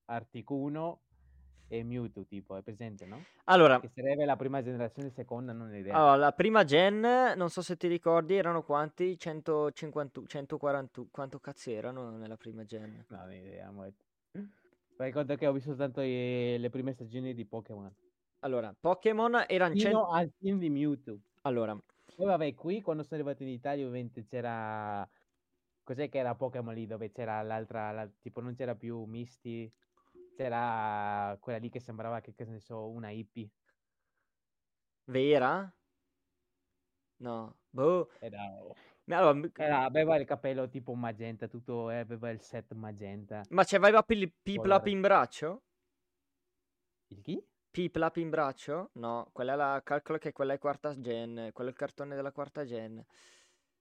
Articuno 0.06 1.05
e 1.68 1.82
Mewtwo, 1.82 2.24
tipo, 2.24 2.56
è 2.56 2.62
presente, 2.62 3.06
no? 3.06 3.22
Allora, 3.44 3.80
Che 3.80 3.90
sarebbe 3.94 4.24
la 4.24 4.36
prima 4.36 4.62
generazione, 4.62 5.10
seconda, 5.10 5.52
non 5.52 5.70
ho 5.70 5.76
idea. 5.76 5.94
allora, 5.94 6.16
la 6.16 6.32
prima 6.32 6.64
gen, 6.64 7.00
non 7.36 7.48
so 7.48 7.62
se 7.62 7.76
ti 7.76 7.86
ricordi, 7.86 8.34
erano 8.34 8.62
quanti? 8.62 9.18
150, 9.18 10.22
140, 10.26 11.02
quanto 11.10 11.38
cazzo 11.38 11.70
erano 11.70 12.10
nella 12.10 12.36
prima 12.36 12.64
gen? 12.64 13.04
No, 13.08 13.16
non 13.18 13.28
ho 13.28 13.32
idea, 13.32 13.70
mo- 13.70 13.92
Fai 14.96 15.12
conto 15.12 15.34
che 15.36 15.46
ho 15.46 15.52
visto 15.52 15.74
tanto 15.74 16.00
i- 16.00 16.56
le 16.58 16.70
prime 16.70 16.92
stagioni 16.92 17.34
di 17.34 17.44
Pokémon. 17.44 17.92
Allora, 18.40 18.74
Pokémon 18.78 19.44
erano 19.46 19.74
100... 19.74 19.88
Fino 19.88 20.10
al 20.10 20.30
film 20.38 20.58
di 20.58 20.70
Mewtwo. 20.70 21.18
Allora, 21.42 21.76
Poi 22.14 22.26
vabbè, 22.26 22.54
qui 22.54 22.80
quando 22.80 23.02
sono 23.02 23.20
arrivato 23.20 23.42
in 23.42 23.50
Italia 23.50 23.86
ovviamente 23.86 24.24
c'era... 24.24 25.08
Cos'è 25.84 26.08
che 26.08 26.18
era 26.18 26.34
Pokémon 26.34 26.74
lì 26.74 26.86
dove 26.86 27.10
c'era 27.10 27.42
l'altra... 27.42 27.90
la- 27.92 28.08
Tipo 28.20 28.40
non 28.40 28.54
c'era 28.54 28.74
più 28.74 29.04
Misty, 29.04 29.70
c'era 30.36 31.36
quella 31.40 31.58
lì 31.58 31.70
che 31.70 31.80
sembrava 31.80 32.20
che, 32.20 32.34
che 32.34 32.44
ne 32.44 32.60
so, 32.60 32.88
una 32.88 33.10
hippie. 33.10 33.48
Vera? 35.08 35.72
No, 37.18 37.54
boh. 37.72 38.08
Era... 38.20 38.42
Allora, 39.08 39.48
era- 39.56 39.84
aveva 39.84 40.16
il 40.16 40.26
capello 40.26 40.68
tipo 40.68 40.94
magenta, 40.94 41.46
tutto, 41.48 41.90
eh, 41.90 41.98
aveva 41.98 42.30
il 42.30 42.40
set 42.40 42.72
magenta. 42.74 43.42
ma 43.50 43.64
c'aveva 43.64 44.02
Pil- 44.02 44.32
Piplap 44.42 44.86
in 44.86 45.00
braccio? 45.00 45.62
Il 47.08 47.20
chi? 47.20 47.44
Piplap 47.70 48.16
in 48.16 48.30
braccio? 48.30 48.90
No, 48.94 49.28
quella 49.32 49.52
è 49.52 49.56
la... 49.56 49.80
calcolo 49.84 50.18
che 50.18 50.32
quella 50.32 50.54
è 50.54 50.58
quarta 50.58 50.98
gen, 50.98 51.50
quello 51.52 51.70
è 51.70 51.72
il 51.72 51.78
cartone 51.78 52.14
della 52.14 52.32
quarta 52.32 52.64
gen. 52.64 53.04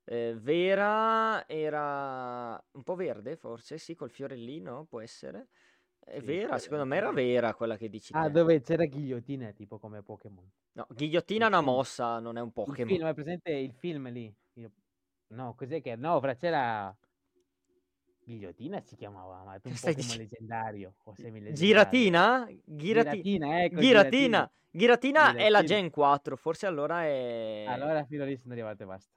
Eh, 0.03 0.35
Vera 0.37 1.47
era 1.47 2.63
un 2.71 2.83
po' 2.83 2.95
verde, 2.95 3.35
forse, 3.37 3.77
sì, 3.77 3.95
col 3.95 4.09
fiorellino, 4.11 4.85
può 4.85 5.01
essere. 5.01 5.47
È 6.05 6.21
Sì, 6.21 6.21
vera, 6.21 6.57
secondo 6.57 6.85
me 6.85 6.95
era 6.95 7.11
vera 7.11 7.53
quella 7.53 7.75
che 7.75 7.89
dici 7.89 8.15
Ah, 8.15 8.29
te. 8.29 8.29
dove 8.29 8.61
c'era 8.61 8.85
Ghigliottina, 8.85 9.51
tipo 9.51 9.77
come 9.77 10.01
Pokémon. 10.01 10.49
No, 10.73 10.85
ghigliottina 10.89 11.45
è 11.45 11.47
Il 11.47 11.49
una 11.49 11.61
mossa, 11.61 12.19
non 12.19 12.37
è 12.37 12.41
un 12.41 12.51
Il 12.67 12.77
Pokémon. 12.77 12.97
film, 12.97 13.07
è 13.07 13.13
presente 13.13 13.51
il 13.51 13.73
film 13.73 14.09
lì? 14.11 14.33
Io- 14.53 14.71
No, 15.27 15.55
cos'è 15.55 15.81
che... 15.81 15.95
No, 15.95 16.19
fra 16.19 16.35
c'era... 16.35 16.95
Ghigliottina 18.25 18.81
si 18.81 18.95
chiamava, 18.95 19.43
ma 19.43 19.55
è 19.55 19.61
un 19.63 19.75
stai 19.75 19.93
Pokémon 19.93 20.17
dic- 20.17 20.17
leggendario 20.17 20.95
o 21.03 21.13
semileggendario. 21.15 22.11
Giratina? 22.11 22.47
Girati- 22.65 23.27
Giratina, 23.27 23.63
ecco, 23.63 23.83
Giratina. 23.83 24.51
Giratina 24.71 25.33
è 25.35 25.49
la 25.49 25.63
Giratina. 25.63 25.63
Gen 25.63 25.89
4, 25.89 26.35
forse 26.35 26.65
allora 26.65 27.03
è, 27.05 27.65
Allora 27.67 28.05
fino 28.05 28.23
a 28.23 28.25
lì 28.27 28.37
sono 28.37 28.53
arrivato 28.53 28.83
e 28.83 28.85
basta. 28.85 29.13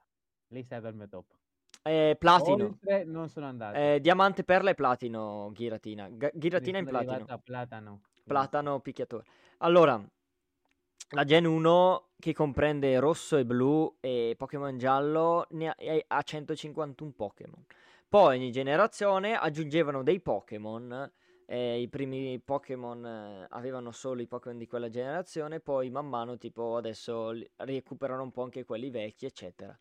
Lì 0.49 0.63
sei 0.63 0.81
dal 0.81 0.93
mio 0.95 1.07
top. 1.07 1.38
È 1.81 2.15
platino. 2.17 2.65
Oltre 2.65 3.03
non 3.03 3.29
sono 3.29 3.47
andato. 3.47 3.75
È 3.75 3.99
diamante, 3.99 4.43
perla 4.43 4.71
e 4.71 4.75
platino 4.75 5.51
Giratina. 5.53 6.07
Lì 6.07 6.29
Giratina 6.33 6.77
in 6.77 6.85
platino. 6.85 7.39
platano. 7.43 8.01
Platano 8.23 8.79
picchiatore. 8.79 9.25
Allora, 9.59 10.01
la 11.11 11.23
Gen 11.23 11.45
1 11.45 12.09
che 12.19 12.33
comprende 12.33 12.99
rosso 12.99 13.37
e 13.37 13.45
blu 13.45 13.97
e 13.99 14.35
Pokémon 14.37 14.77
giallo 14.77 15.47
ne 15.51 15.69
ha, 15.69 15.75
ha 16.07 16.21
151 16.21 17.11
Pokémon. 17.15 17.65
Poi 18.07 18.37
ogni 18.37 18.51
generazione 18.51 19.35
aggiungevano 19.35 20.03
dei 20.03 20.19
Pokémon. 20.19 21.11
eh, 21.45 21.79
I 21.79 21.87
primi 21.89 22.39
Pokémon 22.39 23.05
eh, 23.05 23.47
avevano 23.49 23.91
solo 23.91 24.21
i 24.21 24.27
Pokémon 24.27 24.57
di 24.57 24.67
quella 24.67 24.89
generazione, 24.89 25.59
poi 25.59 25.89
man 25.89 26.07
mano, 26.07 26.37
tipo 26.37 26.75
adesso 26.75 27.33
recuperano 27.57 28.23
un 28.23 28.31
po' 28.31 28.43
anche 28.43 28.65
quelli 28.65 28.89
vecchi, 28.91 29.25
eccetera. 29.25 29.77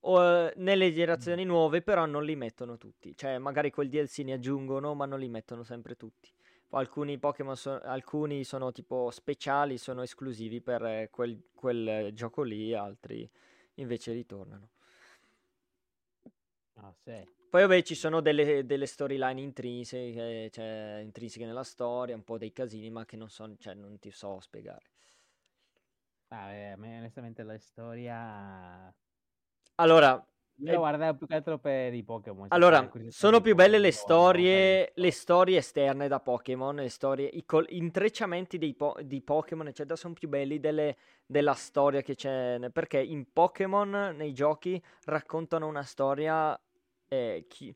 O, 0.00 0.22
eh, 0.22 0.52
nelle 0.56 0.92
generazioni 0.92 1.44
nuove, 1.44 1.82
però, 1.82 2.06
non 2.06 2.24
li 2.24 2.36
mettono 2.36 2.76
tutti. 2.76 3.16
Cioè, 3.16 3.38
magari 3.38 3.70
quel 3.70 3.88
DLC 3.88 4.18
ne 4.18 4.34
aggiungono, 4.34 4.94
ma 4.94 5.06
non 5.06 5.18
li 5.18 5.28
mettono 5.28 5.62
sempre 5.64 5.96
tutti. 5.96 6.30
Alcuni 6.70 7.18
Pokémon 7.18 7.56
so- 7.56 7.80
alcuni 7.80 8.44
sono 8.44 8.72
tipo 8.72 9.10
speciali, 9.10 9.78
sono 9.78 10.02
esclusivi 10.02 10.60
per 10.60 10.84
eh, 10.84 11.08
quel, 11.10 11.48
quel 11.54 11.88
eh, 11.88 12.12
gioco 12.12 12.42
lì, 12.42 12.74
altri 12.74 13.28
invece 13.74 14.12
ritornano. 14.12 14.70
Ah, 16.74 16.92
sì. 17.02 17.26
Poi 17.50 17.62
vabbè 17.62 17.82
ci 17.82 17.94
sono 17.94 18.20
delle, 18.20 18.66
delle 18.66 18.86
storyline 18.86 19.40
intrinseche, 19.40 20.50
cioè 20.52 21.00
intrinseche 21.02 21.46
nella 21.46 21.64
storia, 21.64 22.14
un 22.14 22.22
po' 22.22 22.36
dei 22.38 22.52
casini, 22.52 22.90
ma 22.90 23.04
che 23.06 23.16
non 23.16 23.30
so, 23.30 23.56
cioè 23.58 23.74
non 23.74 23.98
ti 23.98 24.10
so 24.10 24.38
spiegare. 24.40 24.90
Ah, 26.30 26.52
eh, 26.52 26.70
a 26.72 26.76
me 26.76 26.98
onestamente 26.98 27.42
la 27.42 27.58
storia... 27.58 28.94
Allora, 29.80 30.22
Io 30.60 30.70
Eh, 30.70 30.72
lo 30.72 30.78
guardavo 30.78 31.16
più 31.18 31.26
che 31.28 31.34
altro 31.36 31.58
per 31.58 31.94
i 31.94 32.02
Pokémon. 32.02 32.46
Allora, 32.50 32.90
sono 33.10 33.40
più 33.40 33.54
belle 33.54 33.78
le 33.78 33.92
storie, 33.92 34.90
le 34.92 35.10
storie 35.12 35.58
esterne 35.58 36.08
da 36.08 36.18
Pokémon, 36.18 36.74
le 36.74 36.88
storie, 36.88 37.28
i 37.28 37.44
col- 37.44 37.66
intrecciamenti 37.68 38.58
dei 38.58 38.74
po- 38.74 38.96
di 39.00 39.20
Pokémon, 39.20 39.68
eccetera, 39.68 39.94
sono 39.94 40.14
più 40.14 40.28
belli 40.28 40.58
delle- 40.58 40.96
della 41.24 41.52
storia 41.54 42.02
che 42.02 42.16
c'è, 42.16 42.58
perché 42.72 43.00
in 43.00 43.32
Pokémon, 43.32 44.14
nei 44.16 44.32
giochi, 44.34 44.82
raccontano 45.04 45.68
una 45.68 45.84
storia 45.84 46.58
eh, 47.10 47.46
chi- 47.48 47.74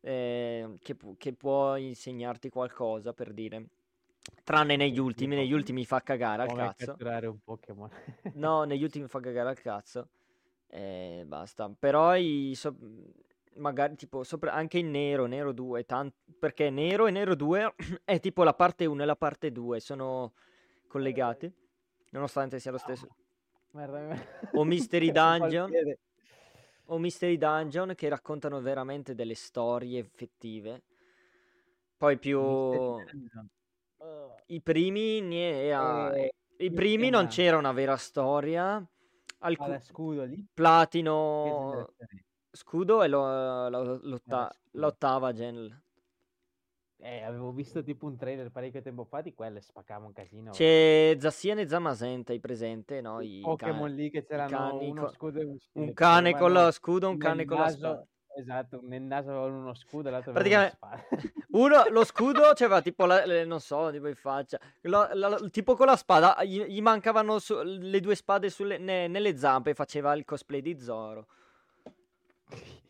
eh, 0.00 0.78
che, 0.80 0.94
pu- 0.94 1.16
che 1.18 1.32
può 1.34 1.76
insegnarti 1.76 2.48
qualcosa, 2.48 3.12
per 3.12 3.32
dire. 3.34 3.66
Tranne 4.42 4.76
negli 4.76 4.98
ultimi, 4.98 5.36
negli 5.36 5.52
ultimi 5.52 5.84
fa 5.84 6.00
cagare 6.00 6.42
al 6.42 6.48
Come 6.48 6.62
cazzo. 6.62 6.86
catturare 6.86 7.26
un 7.26 7.38
Pokémon. 7.44 7.90
No, 8.32 8.64
negli 8.64 8.82
ultimi 8.82 9.06
fa 9.08 9.20
cagare 9.20 9.50
al 9.50 9.60
cazzo. 9.60 10.08
E 10.66 11.24
basta. 11.26 11.70
Però 11.78 12.14
i 12.16 12.52
so- 12.54 12.76
magari 13.56 13.94
tipo 13.96 14.24
sopra- 14.24 14.52
anche 14.52 14.78
in 14.78 14.90
Nero, 14.90 15.26
Nero 15.26 15.52
2, 15.52 15.84
tan- 15.84 16.12
perché 16.38 16.70
Nero 16.70 17.06
e 17.06 17.10
Nero 17.10 17.34
2 17.34 17.74
è 18.04 18.18
tipo 18.20 18.42
la 18.42 18.54
parte 18.54 18.84
1 18.86 19.02
e 19.02 19.06
la 19.06 19.16
parte 19.16 19.52
2, 19.52 19.78
sono 19.80 20.32
collegati, 20.88 21.52
nonostante 22.10 22.58
sia 22.58 22.70
lo 22.70 22.78
stesso. 22.78 23.06
Merda, 23.72 24.16
O 24.52 24.64
Mystery 24.64 25.10
Dungeon. 25.12 25.72
O 26.88 26.98
Mystery 26.98 27.38
Dungeon 27.38 27.94
che 27.96 28.08
raccontano 28.08 28.60
veramente 28.60 29.14
delle 29.14 29.34
storie 29.34 29.98
effettive. 30.00 30.82
Poi 31.96 32.18
più 32.18 32.40
i 34.46 34.60
primi 34.60 35.20
nie- 35.22 35.72
ah, 35.72 36.14
Eh, 36.14 36.34
i 36.58 36.70
primi 36.70 37.08
non 37.08 37.26
c'era 37.28 37.56
una 37.56 37.72
vera 37.72 37.96
storia. 37.96 38.84
Alcu- 39.38 39.64
Alla 39.66 39.80
scudo 39.80 40.24
lì? 40.24 40.46
Platino? 40.52 41.94
Scudo 42.50 43.02
è 43.02 43.08
lo- 43.08 43.68
lo- 43.68 43.98
l'otta- 44.02 44.48
Eh, 44.48 44.52
scudo. 44.54 44.86
l'ottava 44.86 45.32
gen. 45.32 45.82
Eh, 46.96 47.22
avevo 47.22 47.52
visto 47.52 47.82
tipo 47.82 48.06
un 48.06 48.16
trailer 48.16 48.50
parecchio 48.50 48.80
tempo 48.80 49.04
fa 49.04 49.20
di 49.20 49.34
quelle, 49.34 49.60
spaccava 49.60 50.06
un 50.06 50.12
casino. 50.12 50.52
C'è 50.52 51.16
Zassien 51.18 51.58
e 51.58 51.68
Zamazenta, 51.68 52.32
hai 52.32 52.40
presente? 52.40 53.00
No? 53.00 53.20
I 53.20 53.40
Pokémon 53.42 53.88
ca- 53.88 53.94
lì 53.94 54.10
che 54.10 54.24
c'erano 54.24 54.56
cani 54.56 54.90
uno 54.90 55.02
co- 55.06 55.12
scudo 55.12 55.40
e 55.40 55.44
un 55.44 55.56
un 55.72 55.92
cane 55.92 56.32
con 56.38 56.52
lo 56.52 56.70
scudo, 56.70 57.08
un 57.08 57.18
cane 57.18 57.44
con 57.44 57.58
la 57.58 57.68
spada. 57.68 58.06
Esatto, 58.36 58.80
nel 58.82 59.02
naso 59.02 59.30
avevano 59.30 59.58
uno 59.58 59.74
scudo 59.74 60.08
e 60.08 60.10
l'altro 60.10 60.32
Praticamente 60.32 60.74
spada. 60.74 61.06
uno, 61.52 61.84
lo 61.88 62.04
scudo 62.04 62.50
c'aveva 62.54 62.82
tipo, 62.82 63.06
la- 63.06 63.24
le- 63.24 63.44
non 63.44 63.60
so, 63.60 63.90
tipo 63.92 64.08
in 64.08 64.16
faccia, 64.16 64.58
la- 64.82 65.10
la- 65.14 65.38
tipo 65.50 65.76
con 65.76 65.86
la 65.86 65.94
spada, 65.94 66.42
gli, 66.42 66.60
gli 66.64 66.82
mancavano 66.82 67.38
su- 67.38 67.60
le 67.62 68.00
due 68.00 68.16
spade 68.16 68.50
sulle- 68.50 68.78
ne- 68.78 69.06
nelle 69.06 69.36
zampe, 69.36 69.74
faceva 69.74 70.12
il 70.14 70.24
cosplay 70.24 70.62
di 70.62 70.80
Zoro. 70.80 71.28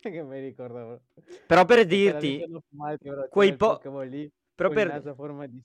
che 0.00 0.22
mi 0.22 0.40
ricordo. 0.40 1.02
Però 1.46 1.64
per 1.64 1.86
C'era 1.86 2.18
dirti, 2.18 2.44
quei 3.28 3.50
c'era 3.50 3.56
po- 3.56 3.78
però 4.54 4.70
per- 4.70 5.14
forma 5.14 5.46
di... 5.46 5.62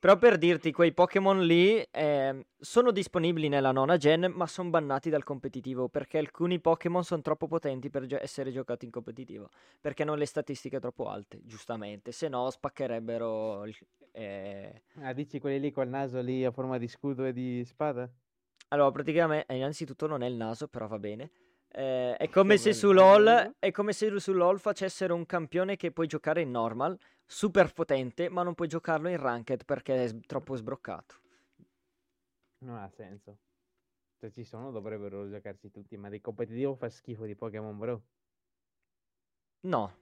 Però 0.00 0.16
per 0.16 0.38
dirti, 0.38 0.72
quei 0.72 0.94
Pokémon 0.94 1.42
lì 1.44 1.86
ehm, 1.90 2.42
sono 2.58 2.90
disponibili 2.90 3.48
nella 3.48 3.70
nona 3.70 3.98
gen, 3.98 4.32
ma 4.34 4.46
sono 4.46 4.70
bannati 4.70 5.10
dal 5.10 5.24
competitivo 5.24 5.90
perché 5.90 6.16
alcuni 6.16 6.58
Pokémon 6.58 7.04
sono 7.04 7.20
troppo 7.20 7.46
potenti 7.46 7.90
per 7.90 8.06
gio- 8.06 8.18
essere 8.18 8.50
giocati 8.50 8.86
in 8.86 8.90
competitivo. 8.90 9.50
Perché 9.78 10.02
hanno 10.02 10.14
le 10.14 10.24
statistiche 10.24 10.80
troppo 10.80 11.10
alte, 11.10 11.40
giustamente. 11.44 12.12
Se 12.12 12.28
no, 12.28 12.48
spaccherebbero. 12.48 13.66
il- 13.66 13.76
eh. 14.12 14.82
Ah, 15.02 15.12
dici 15.12 15.38
quelli 15.38 15.60
lì 15.60 15.70
col 15.70 15.88
naso 15.88 16.18
lì 16.22 16.46
a 16.46 16.50
forma 16.50 16.78
di 16.78 16.88
scudo 16.88 17.26
e 17.26 17.34
di 17.34 17.62
spada? 17.66 18.10
Allora, 18.68 18.90
praticamente, 18.92 19.52
eh, 19.52 19.56
innanzitutto 19.56 20.06
non 20.06 20.22
è 20.22 20.26
il 20.28 20.34
naso, 20.34 20.66
però 20.66 20.86
va 20.86 20.98
bene. 20.98 21.30
Eh, 21.72 22.16
è 22.16 22.28
come 22.28 22.56
LOL, 22.92 23.54
è 23.58 23.70
come 23.70 23.92
se 23.92 24.18
su 24.18 24.32
LOL 24.32 24.58
facessero 24.58 25.14
un 25.14 25.24
campione 25.24 25.76
che 25.76 25.92
puoi 25.92 26.06
giocare 26.08 26.40
in 26.42 26.50
normal, 26.50 26.98
super 27.24 27.72
potente, 27.72 28.28
ma 28.28 28.42
non 28.42 28.54
puoi 28.54 28.66
giocarlo 28.68 29.08
in 29.08 29.16
ranked 29.18 29.64
perché 29.64 30.04
è 30.04 30.08
s- 30.08 30.18
troppo 30.26 30.56
sbroccato. 30.56 31.14
Non 32.64 32.76
ha 32.76 32.88
senso. 32.88 33.38
Se 34.18 34.30
ci 34.32 34.44
sono 34.44 34.70
dovrebbero 34.70 35.28
giocarsi 35.30 35.70
tutti, 35.70 35.96
ma 35.96 36.08
di 36.10 36.20
competitivo 36.20 36.74
fa 36.74 36.88
schifo 36.90 37.24
di 37.24 37.34
Pokémon 37.36 37.78
Bro. 37.78 38.02
No, 39.62 39.92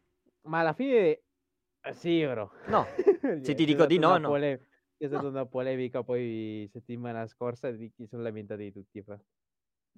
Ma 0.42 0.60
alla 0.60 0.72
fine 0.72 1.20
eh, 1.80 1.92
sì, 1.94 2.24
bro. 2.24 2.50
No, 2.68 2.86
se 3.42 3.54
ti 3.54 3.64
dico 3.64 3.86
di 3.86 3.98
no, 3.98 4.16
no. 4.18 4.28
pole- 4.28 4.66
C'è 4.96 5.06
stata 5.06 5.26
una 5.28 5.46
polemica 5.46 6.02
poi 6.02 6.68
settimana 6.72 7.26
scorsa 7.26 7.70
di 7.70 7.90
chi 7.92 8.06
sono 8.06 8.22
lamentati 8.22 8.72
tutti, 8.72 9.02
fra. 9.02 9.18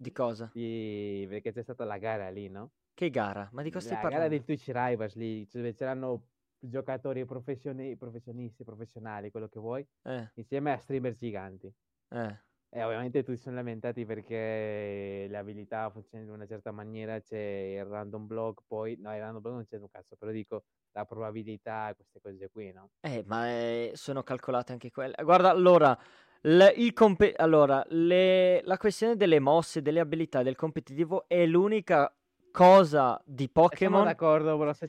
Di 0.00 0.12
cosa? 0.12 0.50
Di- 0.52 1.26
Perché 1.28 1.52
c'è 1.52 1.62
stata 1.62 1.84
la 1.84 1.98
gara 1.98 2.28
lì, 2.30 2.48
no? 2.48 2.72
Che 2.94 3.10
gara? 3.10 3.48
Ma 3.52 3.62
di 3.62 3.70
cosa 3.70 3.84
stai 3.86 3.96
La 3.96 4.02
gara 4.08 4.28
parlando? 4.28 4.36
del 4.36 4.44
Twitch 4.44 4.66
Rivals 4.68 5.14
lì, 5.16 5.46
dove 5.50 5.74
c'erano 5.74 6.28
giocatori 6.58 7.24
professioni- 7.24 7.96
professionisti, 7.96 8.64
professionali, 8.64 9.30
quello 9.30 9.48
che 9.48 9.58
vuoi, 9.60 9.86
Eh, 10.04 10.30
insieme 10.34 10.72
a 10.72 10.78
streamer 10.78 11.14
giganti. 11.16 11.72
eh. 12.12 12.38
E 12.72 12.84
ovviamente 12.84 13.24
tutti 13.24 13.36
sono 13.38 13.56
lamentati 13.56 14.04
perché 14.04 15.26
le 15.28 15.36
abilità 15.36 15.90
funzionano 15.90 16.30
in 16.30 16.36
una 16.36 16.46
certa 16.46 16.70
maniera, 16.70 17.20
c'è 17.20 17.36
il 17.78 17.84
random 17.84 18.26
block, 18.26 18.62
poi 18.66 18.96
no, 18.96 19.12
il 19.12 19.20
random 19.20 19.40
block 19.42 19.54
non 19.56 19.64
c'è 19.66 19.76
un 19.78 19.88
cazzo, 19.90 20.14
però 20.16 20.30
dico 20.30 20.64
la 20.92 21.04
probabilità, 21.04 21.92
queste 21.96 22.20
cose 22.20 22.48
qui, 22.48 22.70
no? 22.72 22.90
Eh, 23.00 23.24
ma 23.26 23.48
eh, 23.48 23.92
sono 23.94 24.22
calcolate 24.22 24.72
anche 24.72 24.90
quelle. 24.90 25.14
Guarda, 25.24 25.50
allora, 25.50 25.98
l- 26.42 26.72
il 26.76 26.92
compe- 26.92 27.34
allora 27.36 27.84
le- 27.88 28.62
la 28.64 28.76
questione 28.78 29.16
delle 29.16 29.38
mosse, 29.40 29.82
delle 29.82 30.00
abilità 30.00 30.42
del 30.42 30.56
competitivo 30.56 31.24
è 31.26 31.44
l'unica 31.46 32.12
cosa 32.52 33.20
di 33.24 33.44
E 33.44 33.50
sono 33.52 33.68
Pokémon 33.68 34.04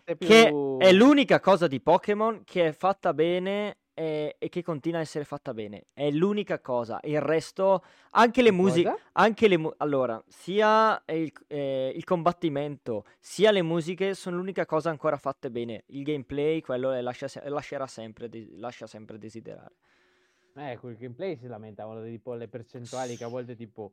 c'è 0.05 0.15
che 0.17 0.47
più... 0.47 0.77
è 0.79 0.91
l'unica 0.91 1.39
cosa 1.39 1.67
di 1.67 1.79
Pokémon 1.79 2.41
che 2.43 2.67
è 2.67 2.71
fatta 2.71 3.13
bene 3.13 3.77
e, 3.93 4.35
e 4.39 4.49
che 4.49 4.63
continua 4.63 4.99
a 4.99 5.01
essere 5.01 5.25
fatta 5.25 5.53
bene. 5.53 5.85
È 5.93 6.09
l'unica 6.09 6.59
cosa. 6.59 6.99
Il 7.03 7.21
resto, 7.21 7.83
anche 8.11 8.41
le 8.41 8.49
Che 8.49 8.55
musiche, 8.55 8.95
anche 9.11 9.47
le 9.47 9.57
mu- 9.57 9.73
allora, 9.77 10.21
sia 10.27 10.99
il, 11.07 11.31
eh, 11.47 11.91
il 11.95 12.03
combattimento, 12.03 13.03
sia 13.19 13.51
le 13.51 13.61
musiche 13.61 14.15
sono 14.15 14.37
l'unica 14.37 14.65
cosa 14.65 14.89
ancora 14.89 15.17
fatte 15.17 15.51
bene. 15.51 15.83
Il 15.87 16.03
gameplay, 16.03 16.61
quello 16.61 16.91
è- 16.91 17.01
lascia 17.01 17.27
se- 17.27 17.47
lascerà 17.47 17.85
sempre, 17.85 18.27
de- 18.29 18.47
lascia 18.55 18.87
sempre 18.87 19.17
desiderare. 19.19 19.73
Eh, 20.55 20.77
quel 20.79 20.97
gameplay 20.97 21.37
si 21.37 21.47
lamentavano 21.47 22.03
tipo 22.03 22.33
le 22.33 22.47
percentuali 22.47 23.15
che 23.17 23.23
a 23.23 23.27
volte 23.27 23.55
tipo... 23.55 23.91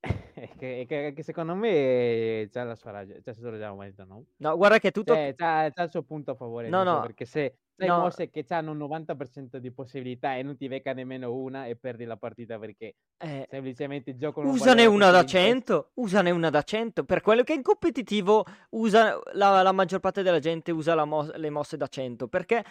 che, 0.58 0.84
che- 0.86 1.12
che 1.14 1.22
secondo 1.22 1.54
me 1.54 2.48
c'ha 2.52 2.64
la 2.64 2.74
sua 2.74 2.90
ragione, 2.90 3.22
c'ha 3.22 3.30
il 3.30 3.36
suo 3.36 3.50
ragionamento, 3.50 4.04
no? 4.04 4.24
No, 4.36 4.56
guarda 4.56 4.78
che 4.78 4.88
è 4.88 4.92
tutto... 4.92 5.14
Cioè, 5.14 5.34
c'ha, 5.36 5.70
c'ha 5.72 5.82
il 5.82 5.90
suo 5.90 6.02
punto 6.02 6.32
a 6.32 6.34
favore, 6.34 6.68
No, 6.68 6.82
no, 6.82 7.00
perché 7.00 7.24
se 7.24 7.56
sai 7.76 7.88
no. 7.88 8.00
mosse 8.00 8.30
che 8.30 8.44
hanno 8.50 8.70
un 8.72 8.78
90% 8.78 9.56
di 9.56 9.72
possibilità 9.72 10.36
e 10.36 10.42
non 10.42 10.56
ti 10.56 10.68
becca 10.68 10.92
nemmeno 10.92 11.32
una 11.32 11.66
e 11.66 11.74
perdi 11.74 12.04
la 12.04 12.16
partita 12.16 12.56
perché 12.58 12.94
eh, 13.18 13.46
semplicemente 13.50 14.14
giocano 14.16 14.50
Usane 14.50 14.86
una 14.86 15.10
da 15.10 15.22
così 15.22 15.36
in 15.38 15.42
testa. 15.42 15.72
100, 15.72 15.90
usane 15.94 16.30
una 16.30 16.50
da 16.50 16.62
100. 16.62 17.04
Per 17.04 17.20
quello 17.20 17.42
che 17.42 17.54
in 17.54 17.62
competitivo 17.62 18.44
usa 18.70 19.18
la, 19.32 19.62
la 19.62 19.72
maggior 19.72 19.98
parte 20.00 20.22
della 20.22 20.38
gente 20.38 20.70
usa 20.70 21.02
mo- 21.04 21.30
le 21.34 21.50
mosse 21.50 21.76
da 21.76 21.88
100. 21.88 22.28
Perché 22.28 22.62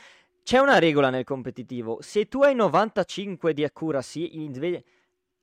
c'è 0.43 0.59
una 0.59 0.77
regola 0.77 1.09
nel 1.09 1.23
competitivo. 1.23 1.99
Se 2.01 2.27
tu 2.27 2.43
hai 2.43 2.53
95 2.53 3.53
di 3.53 3.63
accuracy, 3.63 4.43
in 4.43 4.51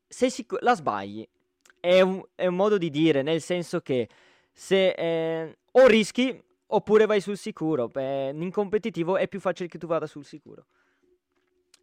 sei 0.06 0.46
la 0.60 0.74
sbagli. 0.74 1.26
È 1.80 2.00
un, 2.02 2.22
è 2.34 2.46
un 2.46 2.56
modo 2.56 2.76
di 2.76 2.90
dire, 2.90 3.22
nel 3.22 3.40
senso 3.40 3.80
che 3.80 4.08
se 4.52 4.90
eh, 4.90 5.56
o 5.72 5.86
rischi 5.86 6.38
oppure 6.66 7.06
vai 7.06 7.20
sul 7.20 7.38
sicuro. 7.38 7.88
Beh, 7.88 8.30
in 8.30 8.50
competitivo 8.50 9.16
è 9.16 9.28
più 9.28 9.40
facile 9.40 9.68
che 9.68 9.78
tu 9.78 9.86
vada 9.86 10.06
sul 10.06 10.24
sicuro. 10.24 10.66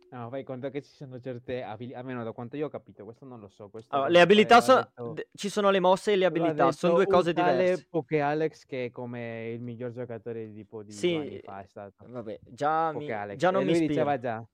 No, 0.09 0.29
fai 0.29 0.43
conto 0.43 0.69
che 0.69 0.81
ci 0.81 0.89
sono 0.93 1.19
certe 1.19 1.63
abilità, 1.63 1.99
almeno 1.99 2.23
da 2.23 2.31
quanto 2.31 2.55
io 2.55 2.67
ho 2.67 2.69
capito, 2.69 3.03
questo 3.03 3.25
non 3.25 3.41
lo 3.41 3.49
so, 3.49 3.69
questo 3.69 3.93
Allora, 3.93 4.07
lo 4.09 4.13
le 4.15 4.21
abilità 4.21 4.61
sono. 4.61 4.89
detto- 4.95 5.13
Ci 5.33 5.49
sono 5.49 5.69
le 5.69 5.79
mosse 5.81 6.13
e 6.13 6.15
le 6.15 6.25
abilità, 6.25 6.71
sono 6.71 6.93
due 6.93 7.07
cose 7.07 7.33
diverse. 7.33 7.87
Poke 7.89 8.21
Alex 8.21 8.63
che 8.65 8.85
è 8.85 8.89
come 8.89 9.49
il 9.49 9.59
miglior 9.61 9.91
giocatore 9.91 10.47
di 10.47 10.53
tipo 10.53 10.81
di 10.81 10.93
due 10.93 11.15
anni 11.17 11.29
Sì, 11.29 11.41
fa 11.43 11.61
è 11.61 11.65
stato. 11.65 12.05
vabbè, 12.09 12.39
già, 12.45 12.91
mi, 12.93 13.05
già 13.35 13.51
non 13.51 13.61
e 13.63 13.65
mi 13.65 13.71
ispira. 13.73 13.87
diceva 13.87 14.17
già, 14.17 14.47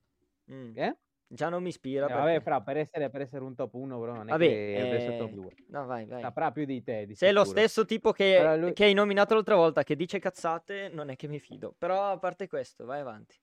Mm, 0.52 0.72
eh? 0.78 0.98
Già 1.28 1.50
non 1.50 1.64
mi 1.64 1.70
ispira 1.70 2.08
Eh, 2.08 2.14
vabbè, 2.14 2.42
fra, 2.42 2.62
per 2.62 2.78
essere, 2.78 3.10
per 3.10 3.22
essere 3.22 3.44
un 3.44 3.56
top 3.56 3.74
1, 3.76 4.00
però 4.00 4.14
non 4.14 4.28
è 4.28 4.32
Vabbè, 4.32 4.46
che 4.46 4.82
adesso 4.82 5.10
è 5.12 5.16
top 5.16 5.30
eh, 5.30 5.34
2. 5.36 5.56
No, 5.70 5.86
vai, 5.86 6.06
vai. 6.06 6.22
Saprà 6.22 6.52
più 6.52 6.66
di 6.66 6.84
te, 6.84 7.06
di 7.06 7.16
Se 7.16 7.28
è 7.28 7.32
lo 7.32 7.44
sicuro. 7.44 7.60
stesso 7.60 7.86
tipo 7.86 8.12
che, 8.12 8.58
lui- 8.58 8.74
che 8.74 8.84
hai 8.86 8.94
nominato 8.94 9.34
l'altra 9.36 9.56
volta 9.56 9.84
che 9.84 9.96
dice 9.96 10.20
cazzate, 10.20 10.90
non 10.90 11.10
è 11.10 11.16
che 11.16 11.28
mi 11.28 11.40
fido. 11.40 11.74
Però 11.78 12.12
a 12.12 12.18
parte 12.20 12.48
questo, 12.48 12.86
vai 12.86 13.00
avanti. 13.00 13.36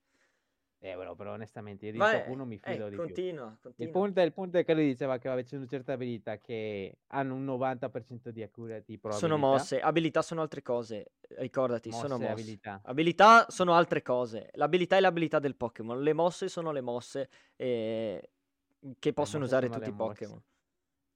Eh, 0.83 0.95
però, 0.97 1.14
però 1.14 1.33
onestamente 1.33 1.85
io 1.85 1.93
di 1.93 1.99
Vai, 1.99 2.23
1 2.27 2.45
mi 2.47 2.55
eh, 2.62 2.73
fido 2.73 2.85
di 2.88 2.95
più. 2.95 3.05
continua, 3.05 3.51
Il 3.51 3.59
continua. 3.61 3.93
punto, 3.93 4.21
il 4.23 4.33
punto 4.33 4.57
è 4.59 4.64
che 4.64 4.73
lui 4.73 4.87
diceva 4.87 5.19
che 5.19 5.29
vabbè, 5.29 5.45
c'è 5.45 5.57
una 5.57 5.66
certa 5.66 5.93
abilità 5.93 6.38
che 6.38 6.97
hanno 7.09 7.35
un 7.35 7.45
90% 7.45 8.31
di 8.31 8.43
accuracy 8.43 8.99
Sono 9.11 9.37
mosse, 9.37 9.79
abilità 9.79 10.23
sono 10.23 10.40
altre 10.40 10.62
cose, 10.62 11.12
ricordati, 11.37 11.93
sono 11.93 12.14
Mosse 12.16 12.25
e 12.25 12.29
mosse. 12.31 12.40
abilità. 12.43 12.81
Abilità 12.85 13.47
sono 13.51 13.75
altre 13.75 14.01
cose. 14.01 14.49
L'abilità 14.55 14.97
è 14.97 15.01
l'abilità 15.01 15.38
del 15.38 15.55
Pokémon. 15.55 16.01
Le 16.01 16.12
mosse 16.14 16.49
sono 16.49 16.73
le 16.73 16.81
mosse 16.81 17.29
eh, 17.57 18.31
che 18.99 19.12
possono 19.12 19.43
mosse 19.45 19.55
usare 19.55 19.66
sono 19.66 19.79
tutti 19.79 19.90
i. 19.90 19.93
Pokémon. 19.93 20.43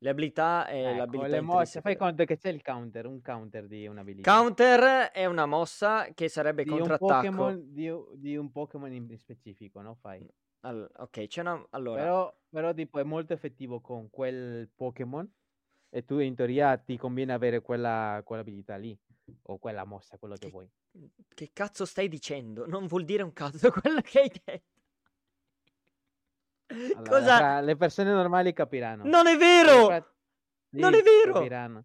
Le 0.05 0.11
abilità 0.11 0.67
è 0.67 0.85
Ecco, 0.89 0.97
l'abilità 0.99 1.29
le 1.29 1.41
mosse, 1.41 1.81
fai 1.81 1.97
conto 1.97 2.27
che 2.27 2.37
c'è 2.37 2.51
il 2.51 2.61
counter, 2.61 3.07
un 3.07 3.23
counter 3.23 3.67
di 3.67 3.87
un'abilità. 3.87 4.31
Counter 4.31 5.11
è 5.11 5.25
una 5.25 5.47
mossa 5.47 6.09
che 6.13 6.29
sarebbe 6.29 6.63
di 6.63 6.69
un 6.69 6.77
contrattacco. 6.81 7.07
Pokémon, 7.31 7.73
di, 7.73 7.89
u- 7.89 8.11
di 8.15 8.37
un 8.37 8.53
Pokémon 8.53 8.93
in 8.93 9.17
specifico, 9.17 9.81
no? 9.81 9.95
Fai. 9.95 10.29
All- 10.61 10.91
ok, 10.95 11.27
c'è 11.27 11.41
una... 11.41 11.67
Allora, 11.71 12.03
Però, 12.03 12.37
però 12.51 12.75
tipo 12.75 12.99
è 12.99 13.03
molto 13.03 13.33
effettivo 13.33 13.81
con 13.81 14.11
quel 14.11 14.69
Pokémon 14.75 15.27
e 15.89 16.05
tu 16.05 16.19
in 16.19 16.35
teoria 16.35 16.77
ti 16.77 16.99
conviene 16.99 17.33
avere 17.33 17.63
quella, 17.63 18.21
quell'abilità 18.27 18.77
lì 18.77 18.95
o 19.45 19.57
quella 19.57 19.85
mossa, 19.87 20.19
quello 20.19 20.35
che 20.35 20.41
Che- 20.49 20.51
vuoi. 20.51 20.71
che 21.33 21.49
cazzo 21.55 21.87
stai 21.87 22.09
dicendo? 22.09 22.67
Non 22.67 22.87
vuol 22.89 23.07
dire 23.07 23.23
un 23.23 23.33
cazzo 23.33 23.71
quello 23.81 24.03
che 24.03 24.21
hai 24.21 24.31
detto. 24.45 24.74
Allora, 26.97 27.03
Cosa? 27.03 27.61
le 27.61 27.77
persone 27.77 28.13
normali 28.13 28.53
capiranno. 28.53 29.05
Non 29.05 29.27
è 29.27 29.37
vero! 29.37 29.87
fra- 29.87 30.15
Non 30.71 30.95
è 30.95 31.03
vero! 31.03 31.33
capiranno. 31.35 31.85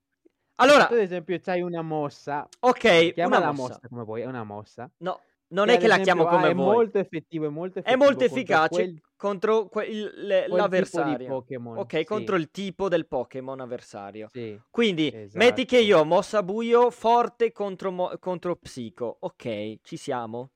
Allora, 0.56 0.88
tu 0.88 0.94
ad 0.94 1.00
esempio 1.00 1.40
c'hai 1.40 1.62
una 1.62 1.82
mossa, 1.82 2.48
ok, 2.60 3.14
chiama 3.14 3.38
una 3.38 3.46
la 3.46 3.52
mossa. 3.54 3.74
mossa 3.76 3.88
come 3.88 4.04
vuoi, 4.04 4.22
è 4.22 4.26
una 4.26 4.44
mossa. 4.44 4.92
No, 4.98 5.22
non 5.50 5.68
che 5.68 5.76
è 5.76 5.78
che 5.78 5.88
la 5.88 5.94
esempio, 5.96 6.14
chiamo 6.14 6.30
ah, 6.30 6.36
come 6.36 6.50
è 6.50 6.54
vuoi. 6.54 6.76
molto 6.76 6.98
effettivo, 6.98 7.46
è 7.46 7.50
molto 7.50 7.80
È 7.80 7.82
effettivo 7.82 8.04
molto 8.04 8.20
contro 8.20 8.36
efficace 8.36 8.68
quel- 8.76 9.02
contro 9.16 9.68
que- 9.70 9.86
il- 9.86 10.12
le- 10.16 10.46
quel 10.48 10.60
l'avversario. 10.62 11.28
Pokémon, 11.28 11.78
Ok, 11.78 11.98
sì. 11.98 12.04
contro 12.06 12.36
il 12.36 12.52
tipo 12.52 12.90
del 12.90 13.08
Pokémon 13.08 13.60
avversario. 13.62 14.28
Sì, 14.32 14.60
Quindi, 14.70 15.10
metti 15.34 15.64
che 15.66 15.78
esatto. 15.78 15.90
io 15.90 16.00
ho 16.00 16.04
mossa 16.06 16.44
buio 16.44 16.90
forte 16.92 17.54
contro, 17.54 17.92
mo- 17.92 18.18
contro 18.20 18.56
psico. 18.58 19.16
Ok, 19.22 19.80
ci 19.82 19.96
siamo? 19.96 20.52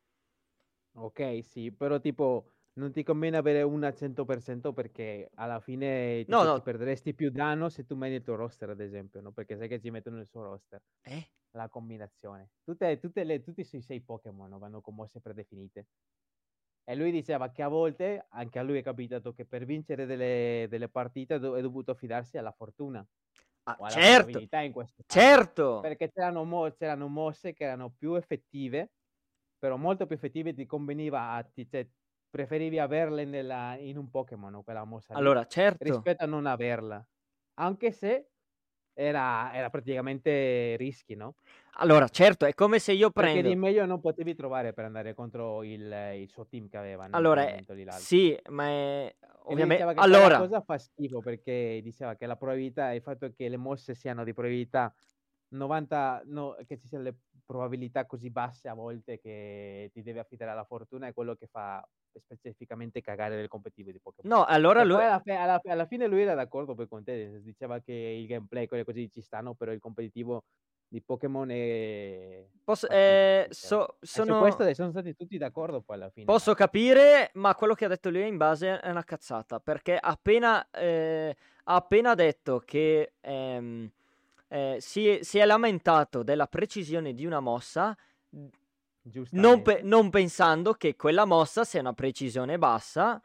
ok, 0.96 1.40
sì, 1.44 1.72
però 1.72 2.00
tipo 2.00 2.53
non 2.74 2.92
ti 2.92 3.04
conviene 3.04 3.38
avere 3.38 3.62
una 3.64 3.94
100% 3.94 4.74
perché 4.74 5.30
alla 5.36 5.60
fine 5.60 6.26
No, 6.28 6.44
no. 6.46 6.56
ti 6.56 6.62
perderesti 6.62 7.14
più 7.14 7.30
danno 7.32 7.70
se 7.70 7.86
tu 7.86 7.96
metti 7.96 8.16
il 8.16 8.24
tuo 8.24 8.36
roster, 8.36 8.70
ad 8.70 8.82
esempio, 8.82 9.22
no? 9.22 9.32
Perché 9.32 9.58
sai 9.58 9.68
che 9.68 9.80
ci 9.80 9.90
mettono 9.92 10.20
il 10.20 10.28
suo 10.28 10.44
roster, 10.44 10.82
Eh? 11.06 11.24
la 11.52 11.70
combinazione. 11.70 12.52
Tutte, 12.64 12.98
tutte 13.00 13.24
le, 13.24 13.42
tutti 13.42 13.62
i 13.62 13.64
suoi 13.66 13.82
sei 13.82 14.02
Pokémon 14.02 14.50
no? 14.50 14.60
vanno 14.60 14.82
con 14.82 14.96
mosse 14.96 15.22
predefinite. 15.22 15.88
E 16.86 16.96
lui 16.96 17.12
diceva 17.12 17.52
che 17.52 17.64
a 17.64 17.68
volte, 17.70 18.26
anche 18.30 18.60
a 18.60 18.64
lui 18.64 18.80
è 18.80 18.84
capitato 18.84 19.34
che 19.34 19.46
per 19.46 19.66
vincere 19.66 20.06
delle, 20.06 20.68
delle 20.70 20.90
partite 20.90 21.40
do- 21.40 21.56
è 21.56 21.62
dovuto 21.62 21.94
fidarsi 21.96 22.38
alla 22.38 22.52
fortuna 22.52 23.06
Ah, 23.66 23.78
alla 23.78 24.02
certo, 24.02 24.40
caso. 24.40 24.48
certo. 25.08 25.70
Perché 25.80 26.10
c'erano, 26.12 26.44
mo- 26.46 26.72
c'erano 26.72 27.08
mosse 27.08 27.54
che 27.54 27.66
erano 27.66 27.92
più 27.92 28.16
effettive, 28.16 28.94
però 29.58 29.76
molto 29.78 30.06
più 30.06 30.16
effettive 30.16 30.54
ti 30.54 30.66
conveniva 30.66 31.32
a 31.34 31.44
ti, 31.44 31.68
cioè, 31.68 31.90
preferivi 32.34 32.80
averle 32.80 33.26
nella- 33.26 33.78
in 33.78 33.96
un 33.96 34.10
Pokémon, 34.10 34.50
no, 34.52 34.64
quella 34.64 34.84
mossa 34.86 35.14
Allora, 35.14 35.46
certo. 35.46 35.84
rispetto 35.84 36.24
a 36.24 36.26
non 36.26 36.48
averla. 36.48 37.06
Anche 37.60 37.92
se 37.92 38.30
era, 38.92 39.54
era 39.54 39.70
praticamente 39.70 40.76
rischi, 40.78 41.14
no? 41.14 41.36
Allora, 41.74 42.08
certo, 42.08 42.48
è 42.48 42.56
come 42.56 42.80
se 42.80 42.94
io 42.94 43.12
Perché 43.12 43.34
prendo... 43.34 43.50
di 43.50 43.56
meglio 43.56 43.86
non 43.86 44.00
potevi 44.00 44.34
trovare 44.34 44.74
per 44.74 44.86
andare 44.86 45.14
contro 45.14 45.62
il, 45.62 45.96
il 46.16 46.28
suo 46.28 46.48
team 46.48 46.68
che 46.70 46.78
aveva 46.78 47.04
nel 47.04 47.14
Allora, 47.14 47.46
sì, 47.92 48.36
ma 48.50 48.66
è... 48.66 49.16
Ovviamente... 49.44 49.84
Allora, 49.84 50.40
cosa 50.40 50.62
fa 50.62 50.80
schifo 50.80 51.20
perché 51.20 51.82
diceva 51.84 52.16
che 52.16 52.26
la 52.26 52.36
probabilità, 52.36 52.94
il 52.94 53.04
fatto 53.04 53.32
che 53.32 53.48
le 53.48 53.58
mosse 53.58 53.94
siano 53.94 54.24
di 54.24 54.34
probabilità 54.34 54.92
90, 55.50 56.24
no, 56.26 56.56
che 56.66 56.80
ci 56.80 56.88
siano 56.88 57.04
le 57.04 57.16
probabilità 57.46 58.08
così 58.08 58.32
basse 58.32 58.70
a 58.70 58.74
volte 58.74 59.20
che 59.20 59.92
ti 59.94 60.02
devi 60.02 60.18
affidare 60.18 60.50
alla 60.50 60.64
fortuna 60.64 61.06
è 61.06 61.14
quello 61.14 61.36
che 61.36 61.46
fa 61.46 61.88
specificamente 62.20 63.02
cagare 63.02 63.36
del 63.36 63.48
competitivo 63.48 63.92
di 63.92 64.00
Pokémon. 64.00 64.38
no, 64.38 64.46
allora 64.46 64.84
lui... 64.84 65.02
alla, 65.04 65.20
fe- 65.20 65.36
alla- 65.36 65.62
alla 65.64 65.86
fine 65.86 66.08
lui 66.08 66.22
era 66.22 66.36
d'accordo 66.36 66.76
poi 66.76 66.88
con 66.88 67.04
te, 67.04 67.42
diceva 67.42 67.80
che 67.80 67.94
il 67.94 68.26
gameplay, 68.28 68.68
quelle 68.68 68.84
cose 68.84 69.08
ci 69.10 69.22
stanno, 69.22 69.54
però 69.54 69.72
il 69.72 69.80
competitivo 69.80 70.44
di 70.88 71.02
Pokémon 71.02 71.50
è... 71.50 72.46
Posso, 72.64 72.86
fa 72.86 72.94
schifo, 72.94 72.96
eh, 72.96 73.48
so- 73.50 73.88
E 73.90 74.06
su 74.06 74.24
sono... 74.24 74.40
questo 74.40 74.74
sono 74.76 74.92
stati 74.92 75.16
tutti 75.16 75.38
d'accordo 75.40 75.82
poi 75.82 75.96
alla 75.96 76.10
fine. 76.12 76.26
Posso 76.26 76.54
capire, 76.54 77.32
ma 77.34 77.56
quello 77.56 77.74
che 77.74 77.86
ha 77.86 77.88
detto 77.88 78.12
lui 78.12 78.28
in 78.28 78.38
base 78.38 78.80
è 78.80 78.90
una 78.90 79.04
cazzata, 79.04 79.60
perché 79.60 79.98
appena, 80.00 80.70
eh, 80.70 81.36
ha 81.64 81.76
appena 81.76 82.14
detto 82.14 82.60
che 82.60 83.14
ehm, 83.22 83.92
eh, 84.50 84.78
si, 84.80 85.18
si 85.22 85.40
è 85.40 85.46
lamentato 85.46 86.22
della 86.22 86.46
precisione 86.46 87.14
di 87.14 87.26
una 87.26 87.40
mossa, 87.40 87.98
non, 89.32 89.62
pe- 89.62 89.82
non 89.84 90.10
pensando 90.10 90.74
che 90.74 90.96
quella 90.96 91.26
mossa 91.26 91.64
sia 91.64 91.80
una 91.80 91.94
precisione 91.94 92.58
bassa. 92.58 93.22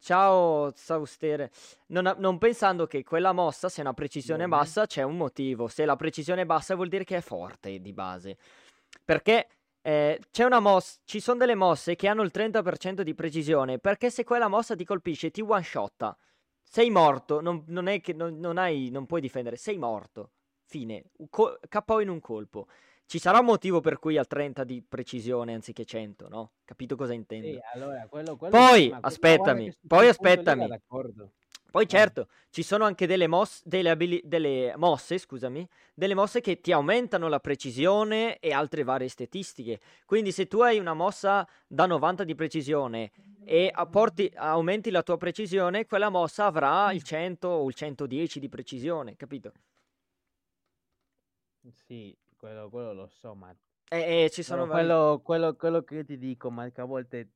Ciao 0.00 0.72
Saustere, 0.76 1.50
non, 1.88 2.14
non 2.18 2.38
pensando 2.38 2.86
che 2.86 3.02
quella 3.02 3.32
mossa 3.32 3.68
sia 3.68 3.82
una 3.82 3.94
precisione 3.94 4.44
Bene. 4.44 4.56
bassa, 4.56 4.86
c'è 4.86 5.02
un 5.02 5.16
motivo. 5.16 5.66
Se 5.68 5.84
la 5.84 5.96
precisione 5.96 6.42
è 6.42 6.46
bassa 6.46 6.74
vuol 6.74 6.88
dire 6.88 7.04
che 7.04 7.16
è 7.16 7.20
forte 7.20 7.80
di 7.80 7.92
base. 7.92 8.38
Perché 9.04 9.48
eh, 9.82 10.20
c'è 10.30 10.44
una 10.44 10.60
mossa, 10.60 10.98
ci 11.04 11.20
sono 11.20 11.38
delle 11.38 11.54
mosse 11.54 11.96
che 11.96 12.06
hanno 12.08 12.22
il 12.22 12.30
30% 12.32 13.02
di 13.02 13.14
precisione, 13.14 13.78
perché 13.78 14.10
se 14.10 14.22
quella 14.24 14.48
mossa 14.48 14.76
ti 14.76 14.84
colpisce 14.84 15.30
ti 15.30 15.40
one 15.40 15.62
shotta. 15.62 16.16
Sei 16.62 16.90
morto, 16.90 17.40
non, 17.40 17.64
non 17.68 17.86
è 17.86 18.00
che 18.00 18.12
non, 18.12 18.38
non, 18.38 18.58
hai, 18.58 18.90
non 18.90 19.06
puoi 19.06 19.20
difendere, 19.20 19.56
sei 19.56 19.78
morto. 19.78 20.32
Fine, 20.64 21.04
Co- 21.30 21.58
KO 21.68 22.00
in 22.00 22.10
un 22.10 22.20
colpo. 22.20 22.68
Ci 23.08 23.18
sarà 23.18 23.38
un 23.38 23.46
motivo 23.46 23.80
per 23.80 23.98
cui 23.98 24.18
ha 24.18 24.24
30 24.26 24.64
di 24.64 24.84
precisione 24.86 25.54
anziché 25.54 25.86
100, 25.86 26.28
no? 26.28 26.50
Capito 26.62 26.94
cosa 26.94 27.14
intendo? 27.14 27.52
Sì, 27.52 27.58
allora, 27.72 28.06
quello, 28.06 28.36
quello 28.36 28.54
poi, 28.54 28.94
aspettami, 29.00 29.74
poi 29.86 30.08
aspettami. 30.08 30.68
Poi 31.70 31.84
eh. 31.84 31.86
certo, 31.86 32.28
ci 32.50 32.62
sono 32.62 32.84
anche 32.84 33.06
delle, 33.06 33.26
mosse, 33.26 33.62
delle, 33.64 33.88
abili- 33.88 34.20
delle 34.26 34.74
mosse, 34.76 35.16
scusami, 35.16 35.66
delle 35.94 36.12
mosse 36.12 36.42
che 36.42 36.60
ti 36.60 36.70
aumentano 36.70 37.28
la 37.28 37.40
precisione 37.40 38.38
e 38.40 38.52
altre 38.52 38.82
varie 38.82 39.08
statistiche. 39.08 39.80
Quindi 40.04 40.30
se 40.30 40.46
tu 40.46 40.60
hai 40.60 40.78
una 40.78 40.92
mossa 40.92 41.48
da 41.66 41.86
90 41.86 42.24
di 42.24 42.34
precisione 42.34 43.10
e 43.42 43.72
porti, 43.90 44.30
aumenti 44.34 44.90
la 44.90 45.02
tua 45.02 45.16
precisione, 45.16 45.86
quella 45.86 46.10
mossa 46.10 46.44
avrà 46.44 46.92
il 46.92 47.02
100 47.02 47.48
o 47.48 47.66
il 47.68 47.74
110 47.74 48.38
di 48.38 48.50
precisione, 48.50 49.16
capito? 49.16 49.52
Sì, 51.86 52.14
quello, 52.38 52.70
quello 52.70 52.92
lo 52.94 53.08
so, 53.08 53.34
ma... 53.34 53.54
E, 53.90 54.24
e 54.24 54.30
ci 54.30 54.42
sono 54.42 54.64
no, 54.64 54.70
quello, 54.70 55.20
quello, 55.22 55.54
quello, 55.56 55.82
che 55.82 55.96
io 55.96 56.04
ti 56.04 56.18
dico, 56.18 56.50
ma 56.50 56.70
che 56.70 56.80
a 56.80 56.84
volte 56.84 57.32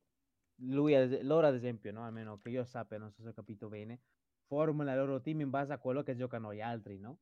lui, 0.57 0.95
loro 1.23 1.47
ad 1.47 1.55
esempio, 1.55 1.93
no? 1.93 2.05
almeno 2.05 2.39
che 2.39 2.51
io 2.51 2.65
sappia, 2.65 2.99
non 2.99 3.11
so 3.11 3.23
se 3.23 3.29
ho 3.29 3.33
capito 3.33 3.69
bene, 3.69 4.01
formula 4.47 4.93
il 4.93 4.99
loro 4.99 5.21
team 5.21 5.41
in 5.41 5.51
base 5.51 5.73
a 5.73 5.79
quello 5.79 6.03
che 6.03 6.15
giocano 6.15 6.55
gli 6.55 6.61
altri, 6.61 6.99
no? 6.99 7.19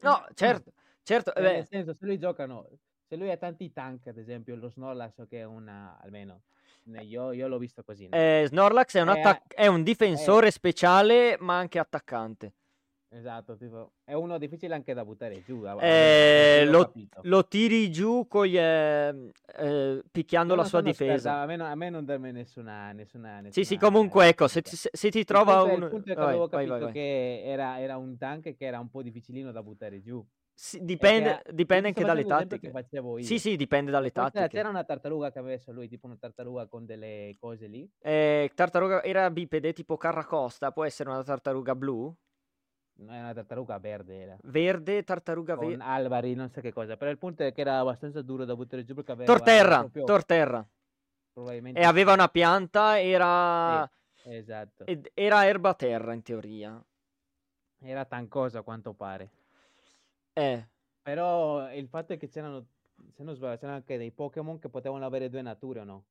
No, 0.00 0.26
certo, 0.34 0.72
certo. 1.02 1.32
Cioè, 1.32 1.42
nel 1.42 1.66
senso, 1.66 1.92
se 1.92 2.06
lui 2.06 2.18
giocano, 2.18 2.68
se 3.06 3.16
lui 3.16 3.30
ha 3.30 3.36
tanti 3.36 3.72
tank, 3.72 4.06
ad 4.06 4.16
esempio, 4.16 4.56
lo 4.56 4.68
Snorlax 4.68 5.26
che 5.28 5.40
è 5.40 5.44
una, 5.44 5.98
almeno, 6.00 6.42
io, 6.84 7.32
io 7.32 7.48
l'ho 7.48 7.58
visto 7.58 7.82
così. 7.82 8.08
No? 8.08 8.16
Eh, 8.16 8.44
Snorlax 8.46 8.96
è 8.96 9.02
un, 9.02 9.08
attac- 9.08 9.54
è 9.54 9.66
un 9.66 9.82
difensore 9.82 10.48
è... 10.48 10.50
speciale, 10.50 11.36
ma 11.40 11.58
anche 11.58 11.78
attaccante. 11.78 12.52
Esatto, 13.10 13.56
tipo, 13.56 13.92
è 14.04 14.12
uno 14.12 14.36
difficile 14.36 14.74
anche 14.74 14.92
da 14.92 15.02
buttare 15.02 15.42
giù. 15.42 15.64
Eh, 15.80 16.66
lo, 16.66 16.92
lo, 17.22 17.48
tiri 17.48 17.90
giù 17.90 18.26
con 18.28 18.44
gli, 18.44 18.58
eh, 18.58 19.30
eh, 19.56 20.02
picchiando 20.10 20.54
la 20.54 20.64
sua 20.64 20.82
difesa. 20.82 21.40
a, 21.40 21.46
me, 21.46 21.54
a, 21.54 21.74
me, 21.74 21.88
non 21.88 22.04
darmi 22.04 22.32
nessuna, 22.32 22.92
nessuna, 22.92 23.40
nessuna 23.40 23.50
Sì, 23.50 23.64
sì, 23.64 23.78
comunque 23.78 24.28
ecco, 24.28 24.46
se 24.46 24.60
ti, 24.60 24.76
se 24.76 25.10
ti 25.10 25.24
trova 25.24 25.62
il 25.62 25.70
un... 25.70 25.82
Il 25.84 25.88
punto 25.88 26.10
è 26.10 26.14
che 26.14 26.20
vai, 26.20 26.28
avevo 26.28 26.48
capito 26.48 26.70
vai, 26.72 26.80
vai, 26.82 26.92
che 26.92 27.42
era, 27.44 27.80
era, 27.80 27.96
un 27.96 28.18
tank 28.18 28.54
che 28.54 28.66
era 28.66 28.78
un 28.78 28.90
po' 28.90 29.00
difficilino 29.00 29.52
da 29.52 29.62
buttare 29.62 30.02
giù. 30.02 30.22
Sì, 30.52 30.84
dipende, 30.84 31.40
che, 31.44 31.52
dipende 31.54 31.88
anche 31.88 32.04
dalle 32.04 32.26
tattiche. 32.26 32.70
Sì, 33.20 33.38
sì, 33.38 33.56
dipende 33.56 33.90
dalle 33.90 34.10
tattiche. 34.10 34.48
C'era 34.48 34.68
una 34.68 34.84
tartaruga 34.84 35.32
che 35.32 35.38
aveva 35.38 35.62
lui, 35.68 35.88
tipo 35.88 36.06
una 36.06 36.16
tartaruga 36.16 36.66
con 36.66 36.84
delle 36.84 37.34
cose 37.40 37.68
lì. 37.68 37.88
Eh, 38.00 38.50
tartaruga 38.54 39.02
era 39.02 39.30
bipede 39.30 39.72
tipo 39.72 39.96
Carracosta, 39.96 40.72
può 40.72 40.84
essere 40.84 41.08
una 41.08 41.22
tartaruga 41.22 41.74
blu? 41.74 42.14
No, 42.98 43.12
è 43.12 43.18
una 43.20 43.32
tartaruga 43.32 43.78
verde 43.78 44.20
era. 44.20 44.36
Verde, 44.42 45.04
tartaruga 45.04 45.54
verde. 45.54 45.76
Con 45.76 45.86
albari, 45.86 46.34
non 46.34 46.50
so 46.50 46.60
che 46.60 46.72
cosa. 46.72 46.96
Però 46.96 47.10
il 47.10 47.18
punto 47.18 47.44
è 47.44 47.52
che 47.52 47.60
era 47.60 47.78
abbastanza 47.78 48.22
duro 48.22 48.44
da 48.44 48.56
buttare 48.56 48.84
giù 48.84 48.94
perché 48.94 49.12
aveva... 49.12 49.32
Torterra, 49.32 49.78
proprio... 49.80 50.04
torterra. 50.04 50.68
Probabilmente... 51.32 51.78
E 51.78 51.84
aveva 51.84 52.12
una 52.12 52.28
pianta, 52.28 53.00
era... 53.00 53.88
Sì, 54.14 54.34
esatto. 54.34 54.84
Ed 54.84 55.10
era 55.14 55.46
erba 55.46 55.74
terra 55.74 56.12
in 56.12 56.22
teoria. 56.22 56.84
Era 57.80 58.04
tancosa 58.04 58.58
a 58.58 58.62
quanto 58.62 58.92
pare. 58.94 59.30
Eh. 60.32 60.68
Però 61.00 61.72
il 61.72 61.86
fatto 61.86 62.14
è 62.14 62.16
che 62.16 62.28
c'erano, 62.28 62.66
se 63.14 63.22
non 63.22 63.36
sbaglio, 63.36 63.58
c'erano 63.58 63.76
anche 63.76 63.96
dei 63.96 64.10
Pokémon 64.10 64.58
che 64.58 64.68
potevano 64.68 65.06
avere 65.06 65.28
due 65.28 65.42
nature 65.42 65.80
o 65.80 65.84
no? 65.84 66.04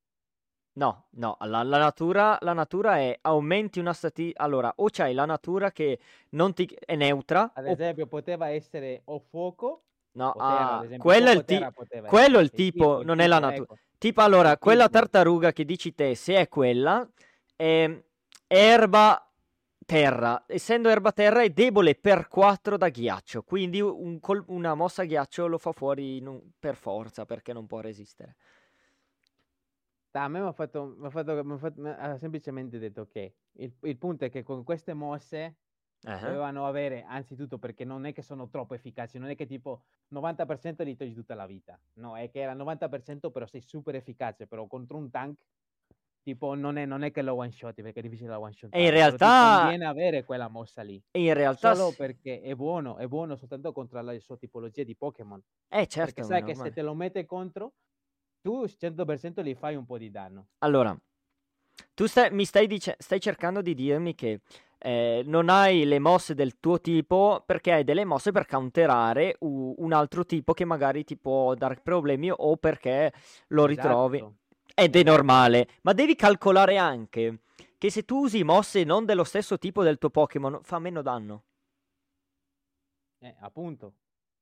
No, 0.78 1.06
no, 1.10 1.36
la, 1.40 1.64
la 1.64 1.78
natura, 1.78 2.38
la 2.40 2.52
natura 2.52 2.98
è 2.98 3.18
aumenti 3.22 3.80
una 3.80 3.92
statistica. 3.92 4.40
Allora, 4.40 4.72
o 4.76 4.86
c'hai 4.92 5.12
la 5.12 5.24
natura 5.24 5.72
che 5.72 5.98
non 6.30 6.54
ti 6.54 6.72
è 6.78 6.94
neutra. 6.94 7.50
Ad 7.52 7.66
o... 7.66 7.70
esempio, 7.70 8.06
poteva 8.06 8.48
essere 8.50 9.02
o 9.06 9.18
fuoco. 9.18 9.82
No, 10.12 10.30
ah, 10.30 10.84
quello, 10.98 11.30
è 11.30 11.34
il, 11.34 11.44
ti... 11.44 11.60
quello 12.06 12.38
è 12.38 12.42
il 12.42 12.50
tipo, 12.50 13.00
il 13.00 13.06
non 13.06 13.16
tipo, 13.16 13.26
è 13.26 13.26
la 13.26 13.38
natura. 13.40 13.62
Ecco. 13.64 13.78
Tipo, 13.98 14.20
allora, 14.20 14.52
il 14.52 14.58
quella 14.58 14.86
tipo. 14.86 14.98
tartaruga 14.98 15.52
che 15.52 15.64
dici 15.64 15.94
te, 15.96 16.14
se 16.14 16.36
è 16.36 16.48
quella, 16.48 17.08
è 17.56 18.02
erba 18.46 19.32
terra. 19.84 20.44
Essendo 20.46 20.88
erba 20.90 21.10
terra 21.10 21.42
è 21.42 21.50
debole 21.50 21.96
per 21.96 22.28
4 22.28 22.76
da 22.76 22.88
ghiaccio. 22.88 23.42
Quindi 23.42 23.80
un 23.80 24.20
col... 24.20 24.44
una 24.46 24.74
mossa 24.74 25.02
ghiaccio 25.02 25.48
lo 25.48 25.58
fa 25.58 25.72
fuori 25.72 26.22
un... 26.24 26.40
per 26.56 26.76
forza 26.76 27.24
perché 27.26 27.52
non 27.52 27.66
può 27.66 27.80
resistere. 27.80 28.36
A 30.18 30.28
me 30.28 30.40
mi 30.40 30.46
ha 30.46 30.52
fatto, 30.52 30.94
m'ha 30.98 31.10
fatto, 31.10 31.44
m'ha 31.44 31.58
fatto 31.58 31.86
ha 31.86 32.18
semplicemente 32.18 32.78
detto 32.78 33.06
che 33.06 33.34
il, 33.52 33.72
il 33.82 33.98
punto 33.98 34.24
è 34.24 34.30
che 34.30 34.42
con 34.42 34.64
queste 34.64 34.94
mosse 34.94 35.56
uh-huh. 36.02 36.20
dovevano 36.20 36.66
avere, 36.66 37.04
anzitutto 37.04 37.58
perché 37.58 37.84
non 37.84 38.04
è 38.04 38.12
che 38.12 38.22
sono 38.22 38.48
troppo 38.48 38.74
efficaci, 38.74 39.18
non 39.18 39.30
è 39.30 39.34
che 39.34 39.46
tipo 39.46 39.84
90% 40.14 40.84
li 40.84 40.96
togli 40.96 41.14
tutta 41.14 41.34
la 41.34 41.46
vita, 41.46 41.78
no, 41.94 42.16
è 42.16 42.30
che 42.30 42.40
era 42.40 42.54
90% 42.54 43.30
però 43.30 43.46
sei 43.46 43.62
super 43.62 43.94
efficace, 43.94 44.46
però 44.46 44.66
contro 44.66 44.96
un 44.96 45.10
tank 45.10 45.44
tipo 46.28 46.54
non 46.54 46.76
è, 46.76 46.84
non 46.84 47.02
è 47.04 47.10
che 47.10 47.22
lo 47.22 47.36
one 47.36 47.50
shot 47.50 47.80
perché 47.80 48.00
è 48.00 48.02
difficile 48.02 48.28
la 48.28 48.38
one 48.38 48.52
shot. 48.52 48.74
E 48.74 48.84
in 48.84 48.90
realtà 48.90 49.66
viene 49.68 49.86
avere 49.86 50.24
quella 50.24 50.48
mossa 50.48 50.82
lì. 50.82 51.02
E 51.10 51.22
in 51.22 51.32
realtà 51.32 51.74
solo 51.74 51.94
perché 51.96 52.42
è 52.42 52.54
buono 52.54 52.98
è 52.98 53.06
buono 53.06 53.34
soltanto 53.36 53.72
contro 53.72 54.00
la 54.02 54.18
sua 54.20 54.36
tipologia 54.36 54.82
di 54.82 54.94
Pokémon. 54.94 55.42
Eh 55.68 55.86
certo 55.86 56.12
perché 56.12 56.22
sai 56.24 56.44
che 56.44 56.54
se 56.54 56.70
te 56.70 56.82
lo 56.82 56.94
mette 56.94 57.24
contro 57.24 57.72
tu 58.40 58.66
100% 58.66 59.42
gli 59.42 59.54
fai 59.54 59.76
un 59.76 59.84
po' 59.84 59.98
di 59.98 60.10
danno. 60.10 60.48
Allora, 60.58 60.96
tu 61.94 62.06
stai, 62.06 62.30
mi 62.30 62.44
stai, 62.44 62.66
dice- 62.66 62.96
stai 62.98 63.20
cercando 63.20 63.62
di 63.62 63.74
dirmi 63.74 64.14
che 64.14 64.40
eh, 64.80 65.22
non 65.26 65.48
hai 65.48 65.84
le 65.84 65.98
mosse 65.98 66.34
del 66.34 66.58
tuo 66.60 66.80
tipo 66.80 67.42
perché 67.44 67.72
hai 67.72 67.84
delle 67.84 68.04
mosse 68.04 68.30
per 68.30 68.46
counterare 68.46 69.36
u- 69.40 69.74
un 69.78 69.92
altro 69.92 70.24
tipo 70.24 70.52
che 70.52 70.64
magari 70.64 71.04
ti 71.04 71.16
può 71.16 71.54
dare 71.54 71.80
problemi 71.82 72.30
o 72.30 72.56
perché 72.56 73.12
lo 73.48 73.66
ritrovi. 73.66 74.18
Esatto. 74.18 74.36
Ed 74.74 74.94
è 74.94 75.02
normale, 75.02 75.68
ma 75.82 75.92
devi 75.92 76.14
calcolare 76.14 76.76
anche 76.76 77.40
che 77.78 77.90
se 77.90 78.04
tu 78.04 78.18
usi 78.22 78.44
mosse 78.44 78.84
non 78.84 79.04
dello 79.04 79.24
stesso 79.24 79.58
tipo 79.58 79.82
del 79.82 79.98
tuo 79.98 80.10
Pokémon 80.10 80.60
fa 80.62 80.78
meno 80.78 81.02
danno. 81.02 81.42
Eh, 83.20 83.34
appunto, 83.40 83.94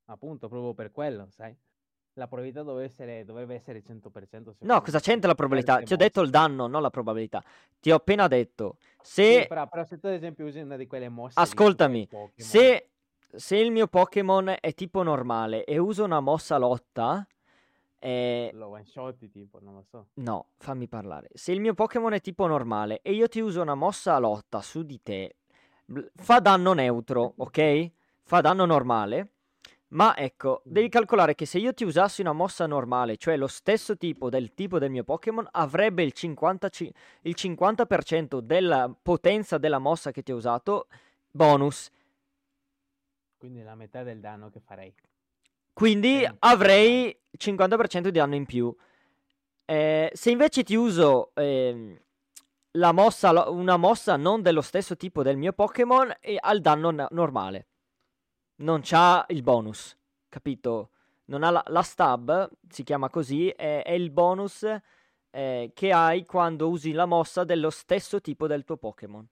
appunto, 0.07 0.49
proprio 0.49 0.75
per 0.75 0.91
quello, 0.91 1.29
sai? 1.31 1.57
La 2.17 2.27
probabilità 2.27 2.62
dovrebbe 2.62 2.87
essere, 2.87 3.25
dovrebbe 3.25 3.55
essere 3.55 3.83
100%. 3.83 4.55
No, 4.61 4.81
cosa 4.81 5.01
c'entra 5.01 5.29
la 5.29 5.35
probabilità? 5.35 5.83
Ti 5.83 5.93
ho 5.93 5.97
detto 5.97 6.23
il 6.23 6.31
danno, 6.31 6.67
non 6.67 6.81
la 6.81 6.91
probabilità. 6.91 7.43
Ti 7.79 7.91
ho 7.91 7.97
appena 7.97 8.27
detto, 8.27 8.79
se... 9.03 9.41
Sì, 9.41 9.47
però, 9.47 9.69
però, 9.69 9.85
se 9.85 9.99
tu 9.99 10.07
ad 10.07 10.14
esempio 10.14 10.47
usi 10.47 10.61
una 10.61 10.77
di 10.77 10.87
quelle 10.87 11.11
mosse... 11.11 11.39
Ascoltami, 11.39 12.09
se, 12.35 12.91
se, 13.31 13.57
il 13.57 13.71
mio 13.71 13.87
Pokémon 13.87 14.57
è 14.59 14.73
tipo 14.75 15.03
normale 15.03 15.64
e 15.64 15.79
uso 15.79 16.05
una 16.05 16.21
mossa 16.21 16.57
lotta... 16.57 17.27
Eh... 17.99 18.51
Lo 18.55 18.69
one 18.69 18.85
shot 18.85 19.29
tipo, 19.31 19.59
non 19.61 19.75
lo 19.75 19.83
so. 19.83 20.09
No, 20.14 20.49
fammi 20.57 20.89
parlare. 20.89 21.29
Se 21.35 21.53
il 21.53 21.61
mio 21.61 21.75
Pokémon 21.75 22.14
è 22.14 22.21
tipo 22.21 22.47
normale 22.47 23.01
e 23.03 23.12
io 23.12 23.29
ti 23.29 23.41
uso 23.41 23.61
una 23.61 23.75
mossa 23.75 24.19
lotta 24.19 24.62
su 24.62 24.85
di 24.85 25.03
te, 25.03 25.37
fa 26.14 26.41
danno 26.41 26.73
neutro, 26.73 27.35
ok? 27.37 27.91
Fa 28.23 28.41
danno 28.41 28.64
normale 28.64 29.33
ma 29.89 30.16
ecco, 30.16 30.62
devi 30.64 30.89
calcolare 30.89 31.37
che 31.37 31.47
se 31.47 31.59
io 31.59 31.72
ti 31.72 31.84
usassi 31.84 32.20
una 32.20 32.32
mossa 32.32 32.66
normale, 32.66 33.16
cioè 33.16 33.37
lo 33.37 33.47
stesso 33.47 33.97
tipo 33.97 34.28
del 34.28 34.53
tipo 34.53 34.80
del 34.80 34.91
mio 34.91 35.05
Pokémon, 35.05 35.47
avrebbe 35.53 36.03
il, 36.03 36.12
50, 36.12 36.70
il 37.22 37.34
50% 37.37 38.41
della 38.41 38.93
potenza 39.01 39.59
della 39.59 39.78
mossa 39.78 40.11
che 40.11 40.22
ti 40.22 40.32
ho 40.32 40.37
usato 40.37 40.89
bonus. 41.30 41.89
Quindi 43.37 43.62
la 43.62 43.76
metà 43.76 44.03
del 44.03 44.18
danno 44.18 44.51
che 44.51 44.59
farei. 44.59 44.93
Quindi 45.72 46.26
avrei 46.41 47.07
il 47.07 47.39
50% 47.39 48.01
di 48.01 48.11
danno 48.11 48.34
in 48.34 48.47
più. 48.47 48.74
Eh, 49.64 50.11
se 50.12 50.30
invece 50.30 50.64
ti 50.64 50.74
uso 50.74 51.30
eh, 51.34 52.03
la 52.72 52.93
mossa, 52.93 53.49
una 53.51 53.76
mossa 53.76 54.16
non 54.16 54.43
dello 54.43 54.62
stesso 54.62 54.97
tipo 54.97 55.22
del 55.22 55.37
mio 55.37 55.53
Pokémon, 55.53 56.12
eh, 56.20 56.41
il 56.43 56.61
danno 56.61 56.91
na- 56.91 57.09
normale 57.12 57.66
non 58.57 58.81
c'ha 58.83 59.25
il 59.29 59.43
bonus, 59.43 59.97
capito? 60.29 60.91
Non 61.27 61.43
ha 61.43 61.51
la, 61.51 61.63
la 61.69 61.83
stab, 61.83 62.51
si 62.69 62.83
chiama 62.83 63.11
così, 63.11 63.49
è, 63.49 63.83
è 63.83 63.93
il 63.93 64.11
bonus 64.11 64.65
eh, 65.31 65.71
che 65.75 65.93
hai 65.93 66.25
quando 66.25 66.69
usi 66.69 66.93
la 66.93 67.07
mossa 67.07 67.45
dello 67.45 67.71
stesso 67.71 68.21
tipo 68.21 68.47
del 68.47 68.65
tuo 68.65 68.77
Pokémon. 68.77 69.27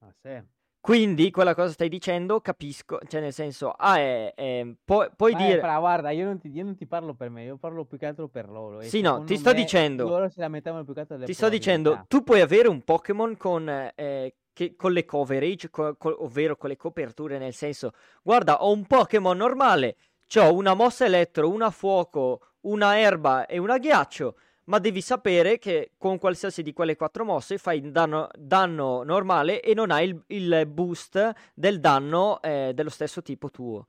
Ah, 0.00 0.12
sì. 0.20 0.42
Quindi 0.80 1.30
quella 1.30 1.54
cosa 1.54 1.72
stai 1.72 1.90
dicendo, 1.90 2.40
capisco, 2.40 2.98
cioè 3.06 3.20
nel 3.20 3.34
senso, 3.34 3.70
ah, 3.70 3.98
è, 3.98 4.32
è, 4.34 4.66
pu- 4.82 5.10
puoi 5.14 5.34
dire... 5.34 5.60
Fra, 5.60 5.78
guarda, 5.78 6.10
io 6.10 6.24
non, 6.24 6.38
ti, 6.38 6.48
io 6.48 6.64
non, 6.64 6.74
ti, 6.74 6.86
parlo 6.86 7.12
per 7.12 7.28
me, 7.28 7.44
io 7.44 7.58
parlo 7.58 7.84
più 7.84 7.98
che 7.98 8.06
altro 8.06 8.28
per 8.28 8.48
loro. 8.48 8.80
Sì, 8.80 9.02
no, 9.02 9.22
ti 9.24 9.36
sto 9.36 9.52
dicendo... 9.52 10.08
Loro 10.08 10.30
se 10.30 10.40
la 10.40 10.48
mettevano 10.48 10.84
più 10.84 10.94
che 10.94 11.00
altro 11.00 11.18
Ti 11.18 11.34
sto 11.34 11.50
dicendo, 11.50 12.06
tu 12.08 12.22
puoi 12.22 12.40
avere 12.40 12.68
un 12.68 12.82
Pokémon 12.82 13.36
con 13.36 13.68
eh, 13.68 14.36
che, 14.52 14.74
con 14.76 14.92
le 14.92 15.04
coverage, 15.04 15.70
co, 15.70 15.96
co, 15.96 16.24
ovvero 16.24 16.56
con 16.56 16.68
le 16.70 16.76
coperture, 16.76 17.38
nel 17.38 17.54
senso, 17.54 17.92
guarda, 18.22 18.62
ho 18.64 18.72
un 18.72 18.86
Pokémon 18.86 19.36
normale, 19.36 19.96
ho 20.36 20.54
una 20.54 20.74
mossa 20.74 21.04
elettro, 21.04 21.48
una 21.48 21.70
fuoco, 21.70 22.40
una 22.62 22.98
erba 22.98 23.46
e 23.46 23.58
una 23.58 23.78
ghiaccio, 23.78 24.36
ma 24.64 24.78
devi 24.78 25.00
sapere 25.00 25.58
che 25.58 25.92
con 25.98 26.18
qualsiasi 26.18 26.62
di 26.62 26.72
quelle 26.72 26.96
quattro 26.96 27.24
mosse 27.24 27.58
fai 27.58 27.90
danno, 27.90 28.28
danno 28.38 29.02
normale 29.02 29.60
e 29.60 29.74
non 29.74 29.90
hai 29.90 30.08
il, 30.08 30.22
il 30.28 30.66
boost 30.66 31.32
del 31.54 31.80
danno 31.80 32.40
eh, 32.40 32.72
dello 32.74 32.90
stesso 32.90 33.22
tipo 33.22 33.50
tuo. 33.50 33.86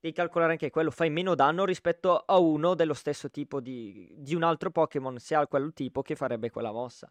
Devi 0.00 0.14
calcolare 0.14 0.52
anche 0.52 0.70
quello, 0.70 0.90
fai 0.90 1.10
meno 1.10 1.34
danno 1.34 1.64
rispetto 1.64 2.22
a 2.24 2.38
uno 2.38 2.74
dello 2.74 2.94
stesso 2.94 3.30
tipo 3.30 3.60
di, 3.60 4.14
di 4.16 4.34
un 4.34 4.42
altro 4.42 4.70
Pokémon, 4.70 5.18
se 5.18 5.34
ha 5.34 5.46
quel 5.46 5.72
tipo 5.72 6.02
che 6.02 6.14
farebbe 6.14 6.50
quella 6.50 6.72
mossa. 6.72 7.10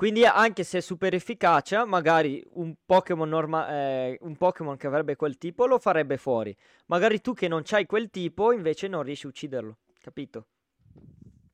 Quindi 0.00 0.24
anche 0.24 0.64
se 0.64 0.78
è 0.78 0.80
super 0.80 1.12
efficace, 1.12 1.84
magari 1.84 2.42
un 2.52 2.74
Pokémon, 2.86 3.28
norma- 3.28 3.68
eh, 3.68 4.18
un 4.22 4.34
Pokémon 4.34 4.78
che 4.78 4.86
avrebbe 4.86 5.14
quel 5.14 5.36
tipo 5.36 5.66
lo 5.66 5.78
farebbe 5.78 6.16
fuori. 6.16 6.56
Magari 6.86 7.20
tu 7.20 7.34
che 7.34 7.48
non 7.48 7.60
c'hai 7.62 7.84
quel 7.84 8.08
tipo 8.08 8.50
invece 8.52 8.88
non 8.88 9.02
riesci 9.02 9.26
a 9.26 9.28
ucciderlo, 9.28 9.76
capito? 10.00 10.46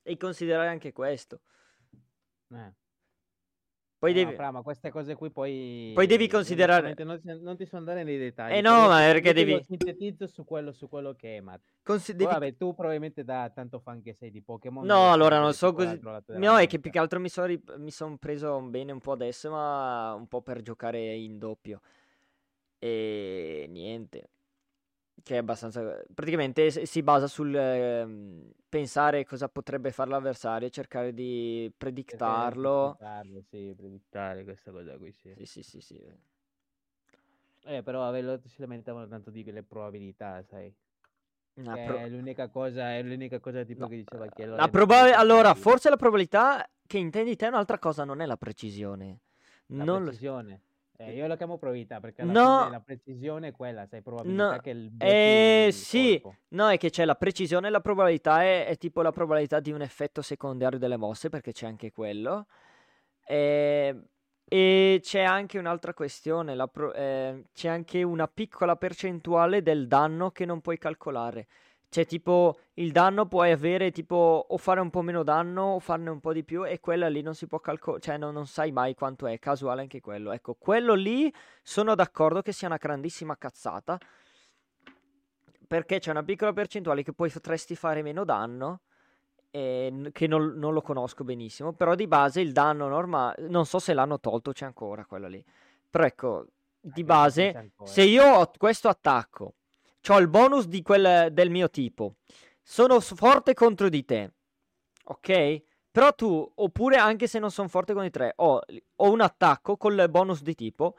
E 0.01 0.17
considerare 0.17 0.69
anche 0.69 0.93
questo. 0.93 1.41
Eh. 2.53 2.86
Poi 3.99 4.13
No, 4.13 4.19
devi... 4.19 4.35
fra, 4.35 4.51
ma 4.51 4.61
queste 4.63 4.91
cose 4.91 5.15
qui 5.15 5.31
poi... 5.31 5.93
Poi 5.95 6.07
devi 6.07 6.29
considerare- 6.29 6.95
Non, 7.03 7.21
ti- 7.21 7.39
non 7.41 7.57
ti 7.57 7.65
so 7.65 7.77
andare 7.79 8.05
nei 8.05 8.19
dettagli. 8.19 8.53
Eh 8.53 8.61
no, 8.61 8.89
ma 8.89 8.99
perché 8.99 9.33
devi- 9.33 9.63
sintetizzo 9.65 10.27
su 10.27 10.45
quello, 10.45 10.73
su 10.73 10.87
quello 10.89 11.15
che 11.15 11.39
è, 11.39 11.41
ma... 11.41 11.59
consi- 11.83 12.15
devi- 12.15 12.31
vabbè, 12.31 12.57
tu 12.57 12.75
probabilmente 12.75 13.25
da 13.25 13.51
tanto 13.55 13.79
fan 13.79 14.03
che 14.03 14.13
sei 14.13 14.31
di 14.31 14.43
Pokémon... 14.43 14.85
No, 14.85 15.13
allora 15.13 15.39
non 15.41 15.55
so 15.55 15.73
così. 15.73 15.99
No, 16.37 16.59
è 16.59 16.67
che 16.67 16.79
più 16.79 16.91
che 16.91 16.99
altro 16.99 17.21
mi 17.21 17.31
sono 17.31 17.53
son 17.87 18.19
preso 18.19 18.61
bene 18.61 18.93
un 18.93 19.01
po' 19.01 19.13
adesso, 19.13 19.51
ma 19.51 20.13
un 20.13 20.27
po' 20.29 20.43
per 20.43 20.61
giocare 20.61 21.15
in 21.15 21.39
doppio. 21.39 21.81
E 22.79 23.67
niente. 23.71 24.29
Che 25.23 25.35
è 25.35 25.39
abbastanza. 25.39 26.03
Praticamente 26.15 26.71
si 26.87 27.03
basa 27.03 27.27
sul 27.27 27.55
ehm, 27.55 28.51
pensare 28.69 29.25
cosa 29.25 29.49
potrebbe 29.49 29.91
fare 29.91 30.11
l'avversario 30.11 30.69
e 30.69 30.71
cercare 30.71 31.13
di 31.13 31.73
predictarlo. 31.77 32.99
predittarlo, 32.99 33.41
Sì, 33.49 33.75
predittare 33.77 34.45
questa 34.45 34.71
cosa 34.71 34.97
qui, 34.97 35.11
sì. 35.13 35.33
Sì, 35.37 35.47
sì, 35.47 35.63
sì, 35.63 35.81
sì. 35.81 36.01
Eh, 37.65 37.83
però 37.83 38.15
si 38.45 38.61
lamentavano 38.61 39.09
tanto 39.09 39.31
di 39.31 39.43
quelle 39.43 39.63
probabilità, 39.65 40.43
sai. 40.43 40.73
Una 41.55 41.75
Che 41.75 41.85
pro- 41.85 41.97
è 41.97 42.09
l'unica 42.09 42.49
cosa, 42.49 42.95
è 42.95 43.03
l'unica 43.03 43.41
cosa 43.41 43.65
tipo 43.65 43.83
no, 43.83 43.89
che 43.89 43.97
diceva 43.97 44.29
che 44.29 44.45
la 44.45 44.55
allora 44.55 44.69
proba- 44.69 45.17
allora, 45.19 45.55
forse 45.55 45.89
la 45.89 45.97
probabilità 45.97 46.69
che 46.87 46.99
intendi 46.99 47.35
te 47.35 47.47
è 47.47 47.49
un'altra 47.49 47.79
cosa, 47.79 48.05
non 48.05 48.21
è 48.21 48.27
la 48.27 48.37
precisione. 48.37 49.21
La 49.69 49.85
Non 49.85 50.03
lo- 50.03 50.05
precisione. 50.05 50.61
Eh, 50.99 51.13
io 51.13 51.27
lo 51.27 51.37
chiamo 51.37 51.59
probabilità 51.59 52.01
perché 52.01 52.23
No. 52.25 52.69
la 52.71 52.81
precisione 52.81 53.49
è 53.49 53.53
quella, 53.53 53.87
sai, 53.87 54.03
probabilità 54.03 54.55
No, 54.55 54.61
che 54.61 54.71
il 54.71 54.91
eh, 54.99 55.69
sì, 55.73 56.21
colpo. 56.23 56.39
no, 56.49 56.69
è 56.69 56.79
che 56.79 56.91
c'è 56.91 57.05
la 57.05 57.15
precisione 57.17 57.69
e 57.69 57.71
la 57.71 57.81
probabilità 57.81 58.43
è, 58.43 58.67
è 58.67 58.77
tipo 58.79 59.03
la 59.03 59.13
probabilità 59.13 59.61
di 59.61 59.73
un 59.73 59.83
effetto 59.83 60.23
secondario 60.23 60.79
delle 60.79 60.97
mosse, 60.97 61.29
perché 61.29 61.53
c'è 61.53 61.67
anche 61.67 61.93
quello. 61.93 62.47
E, 63.27 63.95
e 64.49 65.01
c'è 65.03 65.23
anche 65.23 65.59
un'altra 65.59 65.93
questione, 65.93 66.57
pro- 66.69 66.95
eh, 66.95 67.45
c'è 67.53 67.69
anche 67.69 68.03
una 68.03 68.29
piccola 68.29 68.77
percentuale 68.77 69.63
del 69.63 69.87
danno 69.87 70.31
che 70.31 70.45
non 70.47 70.61
puoi 70.61 70.79
calcolare. 70.79 71.47
C'è 71.89 72.05
tipo 72.05 72.59
il 72.75 72.93
danno 72.93 73.27
puoi 73.27 73.53
avere 73.53 73.91
tipo 73.91 74.47
o 74.49 74.57
fare 74.59 74.81
un 74.81 74.91
po' 74.91 75.03
meno 75.03 75.23
danno 75.23 75.75
o 75.75 75.79
farne 75.81 76.11
un 76.11 76.21
po' 76.21 76.33
di 76.33 76.45
più 76.45 76.67
e 76.67 76.81
quella 76.81 77.09
lì 77.09 77.23
non 77.23 77.35
si 77.35 77.47
può 77.47 77.59
calcolare, 77.61 78.03
cioè 78.03 78.19
non, 78.19 78.35
non 78.35 78.47
sai 78.47 78.73
mai 78.73 78.95
quanto 78.95 79.27
è, 79.27 79.39
casuale 79.39 79.83
anche 79.83 80.01
quello. 80.01 80.33
Ecco, 80.33 80.55
quello 80.55 80.95
lì 80.95 81.33
sono 81.63 81.95
d'accordo 81.95 82.43
che 82.43 82.53
sia 82.53 82.69
una 82.69 82.77
grandissima 82.77 83.37
cazzata 83.37 83.99
perché 85.67 85.99
c'è 85.99 86.11
una 86.11 86.23
piccola 86.23 86.53
percentuale 86.53 87.03
che 87.03 87.13
poi 87.13 87.31
potresti 87.31 87.75
fare 87.75 88.03
meno 88.03 88.25
danno 88.25 88.81
e 89.51 89.89
n- 89.91 90.11
che 90.13 90.27
non, 90.27 90.55
non 90.57 90.73
lo 90.73 90.83
conosco 90.83 91.25
benissimo, 91.25 91.73
però 91.73 91.95
di 91.95 92.07
base 92.07 92.41
il 92.41 92.53
danno 92.53 92.89
normale, 92.89 93.49
non 93.49 93.67
so 93.67 93.79
se 93.79 93.95
l'hanno 93.95 94.21
tolto, 94.21 94.53
c'è 94.53 94.65
ancora 94.65 95.05
quello 95.05 95.29
lì. 95.29 95.43
Però 95.91 96.05
ecco, 96.05 96.47
di 96.79 97.01
c'è 97.01 97.05
base, 97.05 97.73
se 97.85 98.03
io 98.03 98.25
ho 98.25 98.51
questo 98.57 98.89
attacco, 98.89 99.55
ho 100.09 100.19
il 100.19 100.29
bonus 100.29 100.67
di 100.67 100.83
quel, 100.83 101.33
del 101.33 101.51
mio 101.51 101.71
tipo, 101.71 102.17
sono 102.63 103.01
forte 103.01 103.55
contro 103.55 103.89
di 103.89 104.05
te, 104.05 104.33
ok? 105.05 105.63
Però 105.91 106.15
tu, 106.15 106.53
oppure 106.57 106.97
anche 106.97 107.27
se 107.27 107.39
non 107.39 107.51
sono 107.51 107.69
forte 107.69 107.95
con 107.95 108.05
i 108.05 108.11
tre, 108.11 108.33
ho, 108.37 108.61
ho 108.97 109.11
un 109.11 109.21
attacco 109.21 109.77
col 109.77 110.07
bonus 110.11 110.43
di 110.43 110.55
tipo, 110.55 110.97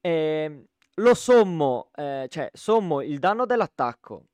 ehm, 0.00 0.64
lo 0.96 1.14
sommo, 1.14 1.90
eh, 1.94 2.26
cioè 2.28 2.50
sommo 2.52 3.00
il 3.00 3.18
danno 3.18 3.46
dell'attacco 3.46 4.26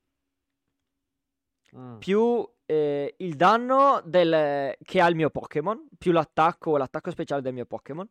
Mm. 1.77 1.99
più 1.99 2.49
eh, 2.67 3.15
il 3.19 3.37
danno 3.37 4.01
del, 4.05 4.75
che 4.83 5.01
ha 5.01 5.09
il 5.09 5.17
mio 5.17 5.31
Pokémon, 5.31 5.87
più 5.97 6.13
l'attacco 6.13 6.77
l'attacco 6.77 7.11
speciale 7.11 7.43
del 7.43 7.53
mio 7.55 7.67
Pokémon, 7.67 8.09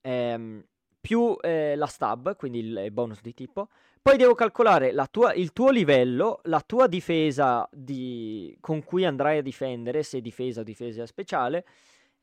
ehm, 0.00 0.64
più 1.00 1.36
eh, 1.40 1.74
la 1.76 1.86
stab, 1.86 2.36
quindi 2.36 2.58
il 2.60 2.90
bonus 2.92 3.20
di 3.20 3.32
tipo. 3.34 3.68
Poi 4.00 4.16
devo 4.16 4.34
calcolare 4.34 4.92
la 4.92 5.06
tua- 5.06 5.34
il 5.34 5.52
tuo 5.52 5.70
livello, 5.70 6.40
la 6.44 6.60
tua 6.60 6.86
difesa 6.86 7.68
di- 7.72 8.56
con 8.60 8.82
cui 8.84 9.04
andrai 9.04 9.38
a 9.38 9.42
difendere, 9.42 10.02
se 10.02 10.20
difesa 10.20 10.60
o 10.60 10.64
difesa 10.64 11.06
speciale, 11.06 11.64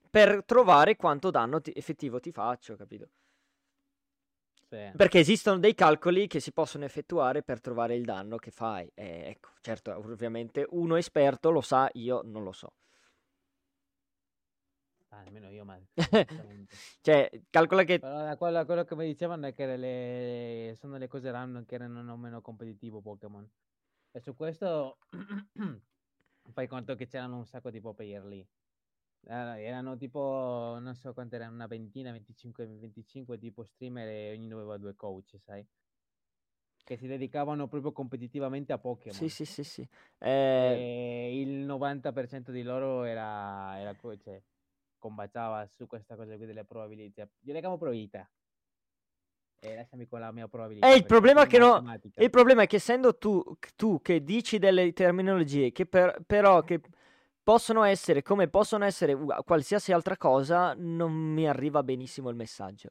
per 0.09 0.43
trovare 0.45 0.95
quanto 0.95 1.29
danno 1.31 1.61
ti- 1.61 1.73
effettivo 1.75 2.19
ti 2.19 2.31
faccio, 2.31 2.75
capito? 2.75 3.09
Sì. 4.69 4.91
Perché 4.95 5.19
esistono 5.19 5.59
dei 5.59 5.75
calcoli 5.75 6.27
che 6.27 6.39
si 6.39 6.51
possono 6.51 6.85
effettuare 6.85 7.43
per 7.43 7.61
trovare 7.61 7.95
il 7.95 8.03
danno 8.03 8.37
che 8.37 8.51
fai. 8.51 8.89
E 8.95 9.29
ecco, 9.29 9.49
certo, 9.61 9.95
ovviamente 9.95 10.65
uno 10.71 10.95
esperto 10.95 11.51
lo 11.51 11.61
sa, 11.61 11.89
io 11.93 12.21
non 12.23 12.43
lo 12.43 12.51
so. 12.51 12.73
Ah, 15.15 15.23
nemmeno 15.23 15.49
io, 15.49 15.63
ma. 15.63 15.79
Cioè, 17.01 17.29
calcola 17.49 17.83
che... 17.83 17.99
Però 17.99 18.17
da 18.23 18.35
quello, 18.35 18.65
quello 18.65 18.83
che 18.83 18.95
mi 18.95 19.05
dicevano 19.05 19.47
è 19.47 19.53
che 19.53 19.77
le, 19.77 20.75
sono 20.75 20.97
le 20.97 21.07
cose 21.07 21.31
random 21.31 21.65
che 21.65 21.75
erano 21.75 22.17
meno 22.17 22.41
competitivo 22.41 22.99
Pokémon. 23.01 23.49
E 24.11 24.19
su 24.19 24.35
questo 24.35 24.97
fai 26.51 26.67
conto 26.67 26.95
che 26.95 27.07
c'erano 27.07 27.37
un 27.37 27.45
sacco 27.45 27.69
di 27.69 27.79
player 27.79 28.25
lì. 28.25 28.45
Era- 29.27 29.57
Erano 29.59 29.95
tipo, 29.95 30.77
non 30.81 30.95
so 30.95 31.13
quante 31.13 31.37
erano, 31.37 31.53
una 31.53 31.67
ventina, 31.67 32.11
25, 32.11 32.65
25 32.65 33.37
tipo 33.37 33.63
streamer 33.63 34.07
e 34.07 34.31
ognuno 34.33 34.55
aveva 34.57 34.77
due 34.77 34.95
coach, 34.95 35.37
sai? 35.39 35.65
Che 36.83 36.97
si 36.97 37.07
dedicavano 37.07 37.67
proprio 37.67 37.91
competitivamente 37.91 38.71
a 38.73 38.77
Pokémon. 38.77 39.13
Sì, 39.15 39.29
sì, 39.29 39.45
sì, 39.45 39.63
sì. 39.63 39.87
Eh, 40.19 41.29
E 41.29 41.39
il 41.41 41.65
90% 41.65 42.51
di 42.51 42.61
loro 42.61 43.03
era, 43.03 43.79
era 43.79 43.95
co- 43.95 44.15
cioè, 44.17 44.39
combaciava 45.05 45.67
su 45.67 45.85
questa 45.85 46.15
cosa 46.15 46.35
qui 46.35 46.47
delle 46.47 46.65
probabilità. 46.65 47.27
Io 47.41 47.53
le 47.53 47.59
chiamo 47.59 47.77
probabilità. 47.77 48.27
E 49.59 49.75
lasciami 49.75 50.07
con 50.07 50.19
la 50.19 50.31
mia 50.31 50.47
probabilità. 50.47 50.91
Eh, 50.91 50.95
il 50.95 51.05
problema 51.05 51.43
è 51.43 51.47
che 51.47 51.59
no- 51.59 51.83
il 52.15 52.29
problema 52.31 52.63
è 52.63 52.67
che 52.67 52.77
essendo 52.77 53.15
tu, 53.15 53.43
tu 53.75 54.01
che 54.01 54.23
dici 54.23 54.57
delle 54.57 54.93
terminologie 54.93 55.71
che 55.71 55.85
per- 55.85 56.23
però 56.25 56.63
che 56.63 56.81
possono 57.43 57.83
essere 57.83 58.23
come 58.23 58.47
possono 58.47 58.83
essere 58.83 59.15
qualsiasi 59.45 59.91
altra 59.91 60.17
cosa, 60.17 60.73
non 60.75 61.11
mi 61.13 61.47
arriva 61.47 61.83
benissimo 61.83 62.29
il 62.29 62.35
messaggio. 62.35 62.89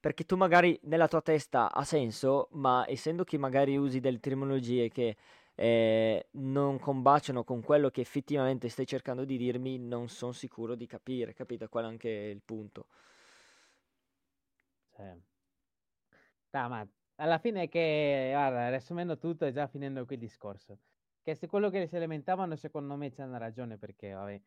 Perché 0.00 0.24
tu 0.24 0.34
magari 0.34 0.76
nella 0.82 1.06
tua 1.06 1.22
testa 1.22 1.70
ha 1.72 1.84
senso, 1.84 2.48
ma 2.52 2.84
essendo 2.88 3.22
che 3.22 3.38
magari 3.38 3.76
usi 3.76 4.00
delle 4.00 4.18
terminologie 4.18 4.88
che 4.88 5.16
eh, 5.54 6.28
non 6.32 6.78
combaciano 6.78 7.44
con 7.44 7.62
quello 7.62 7.90
che 7.90 8.00
effettivamente 8.00 8.68
stai 8.68 8.86
cercando 8.86 9.24
di 9.24 9.36
dirmi, 9.36 9.78
non 9.78 10.08
sono 10.08 10.32
sicuro 10.32 10.74
di 10.74 10.86
capire, 10.86 11.32
capito? 11.34 11.68
Quello 11.68 11.88
è 11.88 11.90
anche 11.90 12.08
il 12.08 12.42
punto. 12.42 12.86
Sì. 14.96 15.22
Dai, 16.50 16.68
ma 16.68 16.86
alla 17.16 17.38
fine 17.38 17.68
che, 17.68 18.28
guarda, 18.32 18.68
riassumendo 18.68 19.16
tutto 19.18 19.46
e 19.46 19.52
già 19.52 19.66
finendo 19.68 20.04
qui 20.04 20.16
il 20.16 20.20
discorso, 20.20 20.80
che 21.22 21.34
se 21.34 21.46
quello 21.46 21.70
che 21.70 21.86
si 21.86 21.98
lamentavano 21.98 22.56
secondo 22.56 22.94
me 22.96 23.10
c'è 23.10 23.24
una 23.24 23.38
ragione 23.38 23.78
perché, 23.78 24.12
vabbè, 24.12 24.42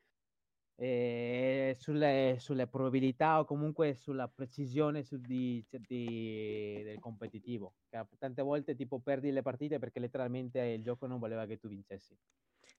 eh, 0.75 1.75
sulle, 1.79 2.35
sulle 2.39 2.67
probabilità 2.67 3.39
o 3.39 3.45
comunque 3.45 3.93
sulla 3.95 4.27
precisione 4.27 5.03
su 5.03 5.17
di, 5.17 5.63
cioè, 5.69 5.79
di- 5.79 6.81
del 6.83 6.99
competitivo, 6.99 7.75
che 7.89 8.05
tante 8.17 8.41
volte 8.41 8.75
tipo 8.75 8.99
perdi 8.99 9.31
le 9.31 9.41
partite 9.41 9.79
perché 9.79 9.99
letteralmente 9.99 10.59
il 10.61 10.83
gioco 10.83 11.07
non 11.07 11.19
voleva 11.19 11.45
che 11.45 11.57
tu 11.57 11.67
vincessi. 11.67 12.17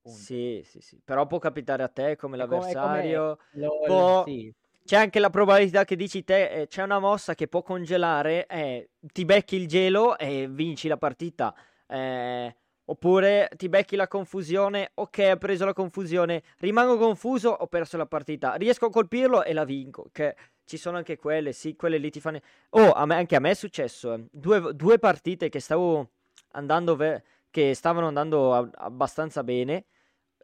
Punto. 0.00 0.22
Sì, 0.22 0.62
sì, 0.64 0.80
sì. 0.80 1.00
Però 1.04 1.26
può 1.26 1.38
capitare 1.38 1.82
a 1.82 1.88
te 1.88 2.16
come 2.16 2.36
È 2.36 2.42
è 2.42 2.76
come 2.76 3.02
l'avversario. 3.02 3.38
LOL, 3.50 3.82
può- 3.86 4.22
sì, 4.24 4.52
C'è 4.84 4.96
anche 4.96 5.18
la 5.18 5.30
probabilità 5.30 5.84
che 5.84 5.96
dici 5.96 6.22
te, 6.22 6.48
eh, 6.62 6.66
c'è 6.68 6.82
una 6.82 7.00
mossa 7.00 7.34
che 7.34 7.48
può 7.48 7.62
congelare, 7.62 8.46
eh, 8.46 8.90
ti 9.00 9.24
becchi 9.24 9.56
il 9.56 9.66
gelo 9.66 10.16
e 10.16 10.46
vinci 10.48 10.86
la 10.88 10.96
partita. 10.96 11.52
Eh, 11.88 12.56
oppure 12.86 13.50
ti 13.56 13.68
becchi 13.68 13.96
la 13.96 14.08
confusione, 14.08 14.90
ok, 14.94 15.30
ho 15.34 15.36
preso 15.36 15.64
la 15.64 15.72
confusione, 15.72 16.42
rimango 16.58 16.96
confuso, 16.98 17.50
ho 17.50 17.66
perso 17.66 17.96
la 17.96 18.06
partita. 18.06 18.54
Riesco 18.54 18.86
a 18.86 18.90
colpirlo 18.90 19.42
e 19.44 19.52
la 19.52 19.64
vinco. 19.64 20.08
Che 20.12 20.36
ci 20.64 20.76
sono 20.76 20.96
anche 20.96 21.16
quelle, 21.16 21.52
sì, 21.52 21.76
quelle 21.76 21.98
lì 21.98 22.10
ti 22.10 22.20
fanno... 22.20 22.40
Oh, 22.70 22.92
a 22.92 23.06
me- 23.06 23.16
anche 23.16 23.36
a 23.36 23.40
me 23.40 23.50
è 23.50 23.54
successo. 23.54 24.12
eh. 24.14 24.24
Due, 24.30 24.74
due 24.74 24.98
partite 24.98 25.48
che 25.48 25.60
stavo 25.60 26.10
andando... 26.52 26.96
ve- 26.96 27.22
che 27.50 27.74
stavano 27.74 28.06
andando 28.08 28.54
a- 28.54 28.68
abbastanza 28.74 29.42
bene. 29.44 29.86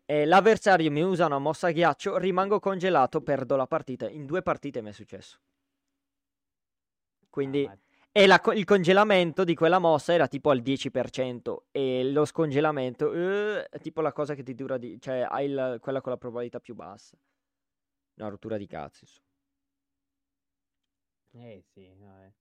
E 0.04 0.24
l'avversario 0.26 0.90
mi 0.90 1.02
usa 1.02 1.26
una 1.26 1.38
mossa 1.38 1.68
a 1.68 1.72
ghiaccio, 1.72 2.18
rimango 2.18 2.58
congelato, 2.60 3.20
perdo 3.22 3.56
la 3.56 3.66
partita. 3.66 4.08
In 4.08 4.26
due 4.26 4.42
partite 4.42 4.82
mi 4.82 4.90
è 4.90 4.92
successo. 4.92 5.38
Quindi, 7.30 7.64
Ah, 7.64 7.76
e 8.12 8.26
la 8.26 8.40
il 8.54 8.64
congelamento 8.64 9.42
di 9.44 9.54
quella 9.54 9.78
mossa 9.78 10.12
era 10.12 10.28
tipo 10.28 10.50
al 10.50 10.60
10% 10.60 11.66
e 11.70 12.04
lo 12.10 12.24
scongelamento 12.26 13.12
eh, 13.12 13.68
è 13.68 13.78
tipo 13.80 14.00
la 14.02 14.12
cosa 14.12 14.34
che 14.34 14.42
ti 14.42 14.54
dura 14.54 14.76
di... 14.78 15.00
cioè 15.00 15.26
hai 15.28 15.46
il- 15.46 15.78
quella 15.80 16.00
con 16.00 16.12
la 16.12 16.18
probabilità 16.18 16.60
più 16.60 16.74
bassa. 16.74 17.16
Una 18.16 18.28
rottura 18.30 18.56
di 18.56 18.66
cazzo, 18.66 19.00
insomma. 19.04 19.26
Eh 21.34 21.62
sì, 21.72 21.92
no, 21.94 22.22
eh. 22.22 22.32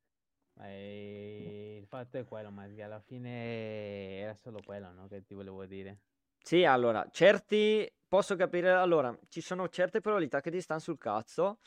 Ma 0.54 0.68
eh, 0.70 1.78
il 1.82 1.88
fatto 1.88 2.18
è 2.18 2.26
quello, 2.26 2.52
ma 2.52 2.64
alla 2.64 3.00
fine 3.00 4.20
era 4.20 4.36
solo 4.36 4.62
quello, 4.66 4.92
no? 4.92 5.08
Che 5.08 5.24
ti 5.26 5.34
volevo 5.34 5.66
dire. 5.66 6.00
Sì, 6.44 6.64
allora, 6.66 7.08
certi 7.12 7.90
posso 8.08 8.36
capire, 8.36 8.72
allora, 8.72 9.18
ci 9.30 9.42
sono 9.42 9.70
certe 9.70 10.02
probabilità 10.02 10.42
che 10.42 10.52
ti 10.52 10.60
stanno 10.62 10.80
sul 10.80 10.98
cazzo, 10.98 11.60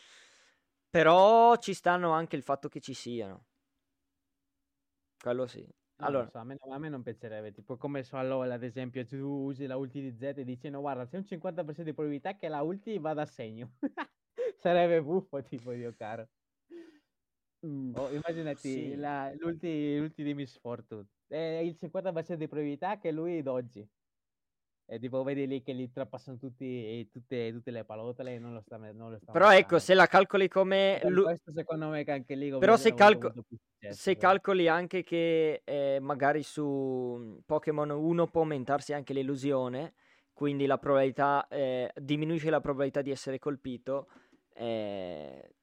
però 0.90 1.56
ci 1.56 1.74
stanno 1.74 2.10
anche 2.12 2.36
il 2.36 2.42
fatto 2.42 2.68
che 2.68 2.80
ci 2.80 2.94
siano. 2.94 3.46
Quello 5.24 5.46
sì. 5.46 5.66
Allora, 5.96 6.28
so, 6.28 6.36
a 6.36 6.44
me, 6.44 6.58
a 6.60 6.78
me 6.78 6.90
non 6.90 7.02
piacerebbe, 7.02 7.50
tipo 7.50 7.78
come 7.78 8.02
su 8.02 8.14
LoL 8.14 8.50
ad 8.50 8.62
esempio, 8.62 9.06
tu 9.06 9.16
usi 9.16 9.64
la 9.64 9.78
ulti 9.78 10.02
di 10.02 10.14
Z 10.18 10.22
e 10.36 10.44
dici 10.44 10.68
no 10.68 10.80
guarda 10.80 11.06
c'è 11.06 11.16
un 11.16 11.24
50% 11.24 11.88
di 11.88 11.94
probabilità 11.94 12.36
che 12.36 12.48
la 12.48 12.60
ulti 12.60 12.98
vada 12.98 13.22
a 13.22 13.26
segno. 13.26 13.72
Sarebbe 14.58 15.02
buffo 15.02 15.42
tipo 15.42 15.72
Dio 15.72 15.94
caro. 15.94 16.28
mm, 17.64 17.94
O 17.96 18.10
immaginati 18.12 18.94
sì. 18.94 18.96
la- 18.96 19.32
l'ulti, 19.38 19.96
l'ulti 19.98 20.22
di 20.22 20.34
Miss 20.34 20.58
Fortune, 20.58 21.06
è 21.26 21.36
il 21.62 21.76
50% 21.76 22.40
di 22.42 22.48
probabilità 22.48 22.98
che 22.98 23.10
lui 23.12 23.40
doggi. 23.42 23.88
E 24.86 24.98
tipo 24.98 25.22
vedi 25.22 25.46
lì 25.46 25.62
che 25.62 25.72
li 25.72 25.90
trapassano 25.90 26.36
tutti, 26.36 26.64
e 26.64 27.08
tutte, 27.10 27.50
tutte 27.52 27.70
le 27.70 27.84
palottole 27.84 28.34
e 28.34 28.38
non 28.38 28.52
lo 28.52 28.60
sta, 28.60 28.76
non 28.76 29.10
lo 29.10 29.18
sta 29.18 29.32
Però 29.32 29.46
ecco, 29.46 29.56
marcando. 29.60 29.78
se 29.78 29.94
la 29.94 30.06
calcoli 30.06 30.48
come... 30.48 31.00
lu- 31.04 31.24
questo 31.24 31.52
secondo 31.52 31.88
me 31.88 32.04
che 32.04 32.12
anche 32.12 32.34
of 32.52 32.60
Però 32.60 32.76
se, 32.76 32.92
calco- 32.92 33.32
successo. 33.32 33.98
se 33.98 34.14
però. 34.14 34.28
calcoli 34.28 34.68
anche 34.68 35.02
che 35.02 35.62
eh, 35.64 35.98
magari 36.00 36.42
su 36.42 37.40
Pokémon 37.46 37.88
1 37.90 38.26
può 38.26 38.42
aumentarsi 38.42 38.92
anche 38.92 39.14
l'illusione, 39.14 39.94
quindi 40.34 40.66
la 40.66 40.76
probabilità, 40.76 41.48
eh, 41.48 41.90
diminuisce 41.96 42.50
la 42.50 42.60
probabilità 42.60 43.00
di 43.00 43.10
essere 43.10 43.38
colpito, 43.38 44.08
eh, 44.54 45.54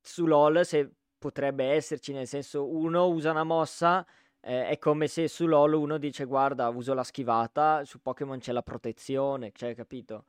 su 0.00 0.26
LoL 0.26 0.64
se 0.64 0.92
potrebbe 1.18 1.64
esserci, 1.66 2.12
nel 2.12 2.26
senso 2.28 2.68
uno 2.68 3.06
usa 3.08 3.30
una 3.32 3.44
mossa, 3.44 4.06
eh, 4.44 4.68
è 4.68 4.78
come 4.78 5.06
se 5.06 5.28
su 5.28 5.46
LoL 5.46 5.74
uno 5.74 5.98
dice 5.98 6.24
guarda 6.24 6.68
uso 6.68 6.94
la 6.94 7.04
schivata, 7.04 7.84
su 7.84 8.00
Pokémon 8.00 8.40
c'è 8.40 8.52
la 8.52 8.62
protezione, 8.62 9.52
cioè 9.52 9.74
capito? 9.74 10.24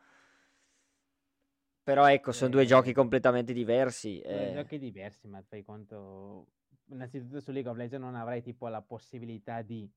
Però 1.84 2.08
ecco, 2.10 2.32
sono 2.32 2.52
due 2.52 2.66
giochi 2.66 2.92
Eh, 2.92 2.94
completamente 2.94 3.54
diversi. 3.54 4.22
Due 4.24 4.52
eh. 4.52 4.54
giochi 4.54 4.78
diversi, 4.78 5.28
ma 5.28 5.42
fai 5.42 5.64
conto. 5.64 6.48
Innanzitutto 6.92 7.40
su 7.40 7.52
League 7.52 7.70
of 7.70 7.76
Legends 7.76 8.06
non 8.06 8.16
avrai 8.16 8.42
tipo 8.42 8.68
la 8.68 8.82
possibilità 8.82 9.62
di. 9.62 9.90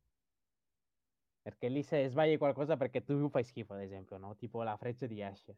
Perché 1.42 1.68
lì 1.68 1.82
se 1.82 2.08
sbagli 2.08 2.38
qualcosa 2.38 2.76
perché 2.76 3.04
tu 3.04 3.28
fai 3.28 3.44
schifo, 3.44 3.74
ad 3.74 3.82
esempio, 3.82 4.16
no? 4.16 4.34
Tipo 4.34 4.62
la 4.62 4.76
freccia 4.76 5.06
di 5.06 5.22
Ash. 5.22 5.54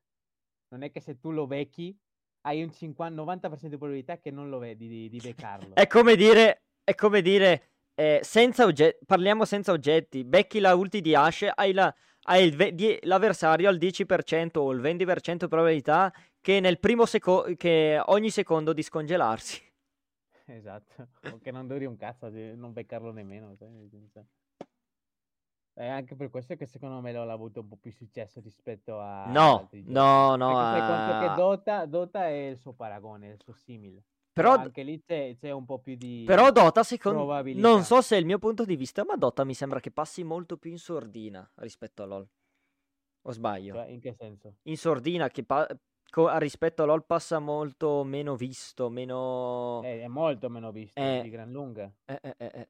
Non 0.69 0.83
è 0.83 0.91
che 0.91 1.01
se 1.01 1.19
tu 1.19 1.31
lo 1.31 1.47
becchi 1.47 1.97
hai 2.43 2.63
un 2.63 2.71
50, 2.71 3.23
90% 3.23 3.69
di 3.69 3.79
probabilità 3.79 4.19
che 4.19 4.31
non 4.31 4.51
lo 4.51 4.59
vedi 4.59 4.87
di, 4.87 5.09
di 5.09 5.19
beccarlo. 5.19 5.75
È 5.75 5.87
come 5.87 6.15
dire, 6.15 6.65
è 6.85 6.95
come 6.95 7.23
dire 7.23 7.78
eh, 7.99 8.21
senza 8.23 8.65
oggetti, 8.65 9.05
parliamo 9.05 9.45
senza 9.45 9.73
oggetti, 9.73 10.23
becchi 10.23 10.61
la 10.61 10.77
ulti 10.77 11.01
di 11.01 11.17
Ashe, 11.17 11.51
hai, 11.53 11.73
la, 11.73 11.93
hai 12.27 12.45
il 12.45 12.55
ve- 12.55 12.73
die- 12.73 13.01
l'avversario 13.03 13.69
al 13.69 13.77
10% 13.77 14.61
o 14.61 14.71
il 14.71 14.81
20% 14.81 15.49
probabilità 15.49 16.13
che 16.41 16.61
nel 16.61 16.79
primo 16.79 17.07
secondo, 17.07 17.57
che 17.57 18.01
ogni 18.07 18.31
secondo 18.31 18.73
di 18.73 18.83
scongelarsi. 18.83 19.61
Esatto. 20.51 21.09
O 21.31 21.39
che 21.43 21.51
non 21.51 21.67
duri 21.67 21.85
un 21.85 21.97
cazzo, 21.97 22.31
di 22.31 22.57
non 22.57 22.73
beccarlo 22.73 23.13
nemmeno. 23.13 23.55
senso. 23.91 24.25
È 25.75 25.87
anche 25.87 26.15
per 26.15 26.31
questo 26.31 26.57
che 26.57 26.65
secondo 26.65 27.01
me 27.03 27.13
l'ho 27.13 27.31
avuto 27.31 27.61
un 27.61 27.69
po' 27.69 27.77
più 27.77 27.93
successo 27.93 28.41
rispetto 28.41 28.99
a 28.99 29.27
No, 29.27 29.69
no, 29.73 30.37
no. 30.37 30.55
Perché 30.55 30.87
conto 30.87 31.19
che 31.19 31.33
eh, 31.33 31.35
Dota, 31.35 31.85
Dota 31.85 32.27
è 32.29 32.49
il 32.49 32.57
suo 32.57 32.73
paragone, 32.73 33.29
il 33.29 33.43
suo 33.43 33.53
simile. 33.53 34.05
Però, 34.43 34.55
anche 34.55 34.83
lì 34.83 35.03
c'è, 35.03 35.37
c'è 35.39 35.51
un 35.51 35.65
po' 35.65 35.79
più 35.79 35.95
di 35.97 36.25
però 36.27 36.51
Dota, 36.51 36.83
secondo 36.83 37.19
non 37.19 37.27
probabilità. 37.27 37.83
so 37.83 38.01
se 38.01 38.17
è 38.17 38.19
il 38.19 38.27
mio 38.27 38.39
punto 38.39 38.65
di 38.65 38.77
vista, 38.77 39.05
ma 39.05 39.17
Dota 39.17 39.45
mi 39.45 39.55
sembra 39.55 39.81
che 39.81 39.91
passi 39.91 40.23
molto 40.25 40.57
più 40.57 40.71
in 40.71 40.79
sordina 40.79 41.49
rispetto 41.57 42.03
a 42.03 42.07
LoL. 42.07 42.29
O 43.23 43.33
sbaglio? 43.33 43.75
Cioè, 43.75 43.87
in 43.89 44.01
che 44.01 44.15
senso? 44.19 44.55
in 44.63 44.77
sordina 44.77 45.29
che 45.29 45.45
pa- 45.45 45.67
co- 46.09 46.37
rispetto 46.39 46.83
a 46.83 46.87
LoL 46.87 47.05
passa 47.05 47.39
molto 47.39 48.05
meno 48.05 48.37
visto, 48.37 48.89
meno... 48.89 49.83
È, 49.83 50.01
è 50.03 50.07
molto 50.09 50.49
meno 50.49 50.71
visto, 50.73 50.99
Eh. 51.01 51.21
di 51.23 51.31
gran 51.31 51.51
lunga. 51.51 51.93
eh, 52.07 52.19
eh, 52.23 52.35
eh, 52.39 52.51
eh. 52.55 52.69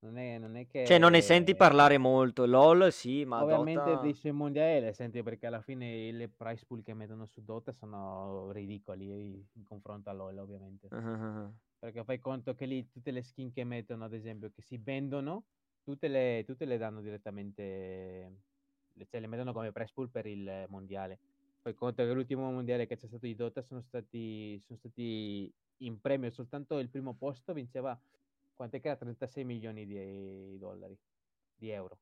Non 0.00 0.16
è, 0.16 0.38
non 0.38 0.56
è 0.56 0.66
che... 0.66 0.84
Cioè 0.84 0.98
non 0.98 1.10
ne 1.10 1.20
senti 1.20 1.56
parlare 1.56 1.98
molto. 1.98 2.46
LoL 2.46 2.92
sì, 2.92 3.24
ma 3.24 3.42
Ovviamente 3.42 3.90
Dota... 3.90 4.00
dei 4.02 4.14
suoi 4.14 4.32
mondiali 4.32 4.80
le 4.80 4.92
senti 4.92 5.22
perché 5.22 5.46
alla 5.46 5.60
fine 5.60 6.12
le 6.12 6.28
price 6.28 6.64
pool 6.66 6.82
che 6.82 6.94
mettono 6.94 7.26
su 7.26 7.42
Dota 7.42 7.72
sono 7.72 8.50
ridicoli 8.52 9.44
in 9.52 9.64
confronto 9.64 10.10
a 10.10 10.12
LoL 10.12 10.38
ovviamente. 10.38 10.86
Ah. 10.90 11.50
Perché 11.80 12.04
fai 12.04 12.18
conto 12.20 12.54
che 12.54 12.66
lì 12.66 12.88
tutte 12.88 13.10
le 13.10 13.22
skin 13.22 13.52
che 13.52 13.64
mettono, 13.64 14.04
ad 14.04 14.12
esempio, 14.12 14.50
che 14.50 14.62
si 14.62 14.78
vendono, 14.78 15.44
tutte 15.82 16.08
le, 16.08 16.44
tutte 16.46 16.64
le 16.64 16.76
danno 16.76 17.00
direttamente, 17.00 18.32
cioè 19.08 19.20
le 19.20 19.26
mettono 19.26 19.52
come 19.52 19.72
price 19.72 19.92
pool 19.94 20.10
per 20.10 20.26
il 20.26 20.66
mondiale. 20.68 21.18
Fai 21.60 21.74
conto 21.74 22.04
che 22.04 22.12
l'ultimo 22.12 22.50
mondiale 22.50 22.86
che 22.86 22.96
c'è 22.96 23.06
stato 23.06 23.26
di 23.26 23.34
Dota 23.34 23.62
sono 23.62 23.80
stati, 23.80 24.58
sono 24.60 24.78
stati 24.78 25.52
in 25.78 26.00
premio 26.00 26.30
soltanto 26.30 26.78
il 26.78 26.88
primo 26.88 27.14
posto 27.14 27.52
vinceva, 27.52 27.98
quant'è 28.58 28.80
che 28.80 28.88
era? 28.88 28.96
36 28.96 29.44
milioni 29.44 29.86
di 29.86 30.58
dollari, 30.58 30.98
di 31.54 31.70
euro. 31.70 31.96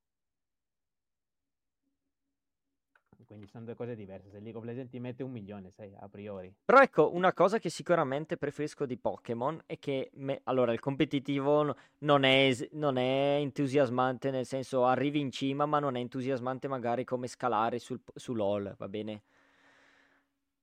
Quindi 3.27 3.47
sono 3.49 3.65
due 3.65 3.75
cose 3.75 3.97
diverse. 3.97 4.31
Se 4.31 4.39
League 4.39 4.59
of 4.59 4.65
Legends 4.65 4.91
ti 4.91 5.01
mette 5.01 5.23
un 5.25 5.33
milione, 5.33 5.71
sai, 5.73 5.93
a 5.99 6.09
priori. 6.09 6.55
Però 6.65 6.81
ecco, 6.81 7.13
una 7.13 7.33
cosa 7.33 7.59
che 7.59 7.71
sicuramente 7.71 8.37
preferisco 8.37 8.87
di 8.87 8.97
Pokémon 8.97 9.61
è 9.67 9.79
che, 9.79 10.11
me- 10.15 10.41
allora, 10.45 10.73
il 10.73 10.79
competitivo 10.79 11.63
no- 11.65 11.77
non 11.99 12.23
è, 12.23 12.55
non 12.73 12.97
è 12.99 13.39
entusiasmante, 13.41 14.31
nel 14.31 14.47
senso 14.47 14.85
arrivi 14.87 15.19
in 15.19 15.33
cima, 15.33 15.67
ma 15.67 15.81
non 15.81 15.97
è 15.97 16.01
entusiasmante 16.01 16.69
magari 16.69 17.05
come 17.05 17.27
scalare 17.27 17.81
sul, 17.81 18.01
su 18.15 18.33
LoL, 18.33 18.77
va 18.79 18.89
bene? 18.89 19.23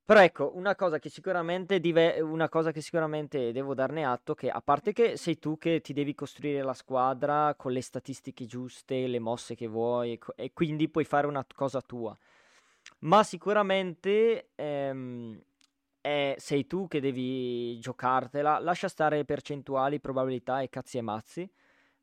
Però 0.05 0.19
ecco, 0.21 0.51
una 0.55 0.75
cosa 0.75 0.99
che 0.99 1.09
sicuramente, 1.09 1.79
dive- 1.79 2.19
una 2.19 2.49
cosa 2.49 2.71
che 2.71 2.81
sicuramente 2.81 3.53
devo 3.53 3.73
darne 3.73 4.03
atto, 4.05 4.33
che 4.35 4.49
a 4.49 4.61
parte 4.61 4.91
che 4.91 5.15
sei 5.15 5.39
tu 5.39 5.57
che 5.57 5.79
ti 5.81 5.93
devi 5.93 6.13
costruire 6.13 6.61
la 6.61 6.73
squadra 6.73 7.55
con 7.55 7.71
le 7.71 7.81
statistiche 7.81 8.45
giuste, 8.45 9.07
le 9.07 9.19
mosse 9.19 9.55
che 9.55 9.67
vuoi, 9.67 10.13
e 10.13 10.17
co- 10.17 10.33
e 10.35 10.51
quindi 10.53 10.89
puoi 10.89 11.05
fare 11.05 11.25
una 11.27 11.45
cosa 11.55 11.81
tua. 11.81 12.15
Ma 12.99 13.23
sicuramente 13.23 14.49
ehm, 14.55 15.39
è- 16.01 16.35
sei 16.37 16.67
tu 16.67 16.87
che 16.87 16.99
devi 16.99 17.79
giocartela. 17.79 18.59
Lascia 18.59 18.89
stare 18.89 19.23
percentuali, 19.25 19.99
probabilità 20.01 20.61
e 20.61 20.69
cazzi 20.69 20.97
e 20.97 21.01
mazzi. 21.01 21.49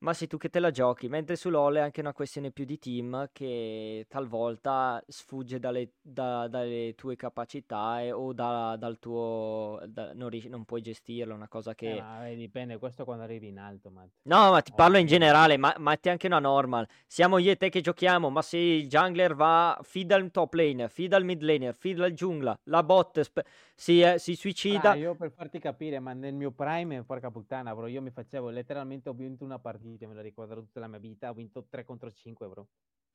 Ma 0.03 0.15
sei 0.15 0.29
tu 0.29 0.39
che 0.39 0.49
te 0.49 0.61
la 0.61 0.71
giochi. 0.71 1.09
Mentre 1.11 1.37
su 1.37 1.51
LoL 1.51 1.75
è 1.77 1.81
anche 1.81 2.01
una 2.01 2.15
questione 2.15 2.51
più 2.51 2.65
di 2.65 2.79
team 2.79 3.29
che 3.33 4.07
talvolta 4.09 5.03
sfugge 5.07 5.59
dalle, 5.59 5.91
da- 6.01 6.49
dalle 6.49 6.95
tue 6.97 7.17
capacità 7.17 8.01
e- 8.01 8.11
o 8.11 8.33
da- 8.33 8.77
dal 8.79 8.99
tuo. 8.99 9.79
da- 9.87 10.13
non, 10.15 10.31
riesci- 10.31 10.49
non 10.49 10.65
puoi 10.65 10.81
gestirlo. 10.81 11.35
Una 11.35 11.49
cosa 11.49 11.73
Eh, 11.73 11.75
che. 11.75 12.01
ma 12.01 12.27
eh, 12.29 12.35
dipende, 12.35 12.79
questo 12.79 13.05
quando 13.05 13.25
arrivi 13.25 13.49
in 13.49 13.59
alto, 13.59 13.91
Matt. 13.91 14.09
No, 14.23 14.51
ma 14.53 14.63
ti 14.63 14.73
parlo 14.75 14.97
in 14.97 15.05
Ovvio. 15.05 15.19
generale, 15.19 15.59
ma 15.59 15.75
metti 15.79 16.09
anche 16.09 16.27
una 16.29 16.39
normal. 16.39 16.89
Siamo 17.07 17.37
io 17.37 17.51
e 17.51 17.57
te 17.57 17.69
che 17.69 17.83
giochiamo, 17.83 18.31
ma 18.31 18.41
se 18.41 18.57
il 18.57 18.89
jungler 18.89 19.35
va, 19.35 19.79
fida 19.83 20.17
il 20.17 20.31
top 20.31 20.55
laner, 20.55 20.89
fida 20.91 21.19
il 21.19 21.25
mid 21.27 21.43
laner, 21.43 21.75
fida 21.75 22.07
il 22.07 22.15
giungla, 22.15 22.59
la 22.65 22.83
bot 22.83 23.21
sp- 23.21 23.45
si, 23.75 24.01
eh, 24.01 24.19
si 24.19 24.35
suicida. 24.35 24.93
Ah, 24.93 24.95
io 24.95 25.15
per 25.15 25.31
farti 25.31 25.59
capire, 25.59 25.99
ma 26.01 26.15
nel 26.15 26.33
mio 26.35 26.53
prime, 26.53 27.03
porca 27.05 27.31
puttana, 27.31 27.75
bro, 27.75 27.87
io 27.87 28.01
mi 28.01 28.11
facevo 28.11 28.49
letteralmente, 28.49 29.09
ho 29.11 29.13
vinto 29.15 29.45
una 29.45 29.59
partita, 29.59 29.89
me 30.01 30.15
la 30.15 30.23
ricordo 30.23 30.55
tutta 30.55 30.81
la 30.81 30.89
mia 30.89 30.99
vita, 30.99 31.31
ho 31.31 31.35
vinto 31.35 31.67
3 31.69 31.85
contro 31.85 32.11
5, 32.11 32.47
bro. 32.49 32.67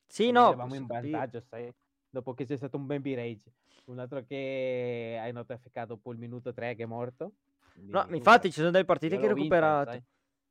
Sì, 0.07 0.31
no, 0.31 0.47
eravamo 0.47 0.75
in 0.75 0.85
vantaggio, 0.85 1.41
sai? 1.41 1.71
Dopo 2.09 2.33
che 2.33 2.45
c'è 2.45 2.57
stato 2.57 2.77
un 2.77 2.85
baby 2.85 3.13
rage. 3.13 3.51
Un 3.85 3.99
altro 3.99 4.23
che 4.23 5.17
hai 5.21 5.31
notificato 5.31 5.93
dopo 5.95 6.11
il 6.11 6.17
minuto 6.17 6.53
3 6.53 6.75
che 6.75 6.83
è 6.83 6.85
morto. 6.85 7.33
Quindi, 7.73 7.91
No, 7.91 8.07
infatti 8.11 8.49
ci 8.51 8.59
sono 8.59 8.71
delle 8.71 8.85
partite 8.85 9.17
che 9.17 9.25
ho 9.25 9.33
recuperato. 9.33 9.91
sai? 9.91 10.03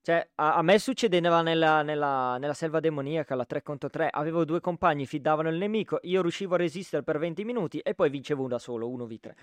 Cioè, 0.03 0.29
a, 0.35 0.57
a 0.57 0.63
me 0.63 0.79
succedeva 0.79 1.41
nella, 1.41 1.83
nella- 1.83 2.37
nella 2.37 2.53
selva 2.53 2.79
demoniaca, 2.81 3.35
la 3.35 3.47
3 3.47 3.63
contro 3.63 3.89
3. 3.89 4.09
Avevo 4.11 4.45
due 4.45 4.61
compagni, 4.61 5.07
fidavano 5.07 5.49
il 5.49 5.57
nemico, 5.57 5.99
io 6.03 6.21
riuscivo 6.21 6.55
a 6.55 6.59
resistere 6.59 7.03
per 7.03 7.19
20 7.19 7.43
minuti 7.45 7.79
e 7.79 7.95
poi 7.95 8.11
vincevo 8.11 8.47
da 8.47 8.59
solo, 8.59 8.89
1v3. 8.91 9.35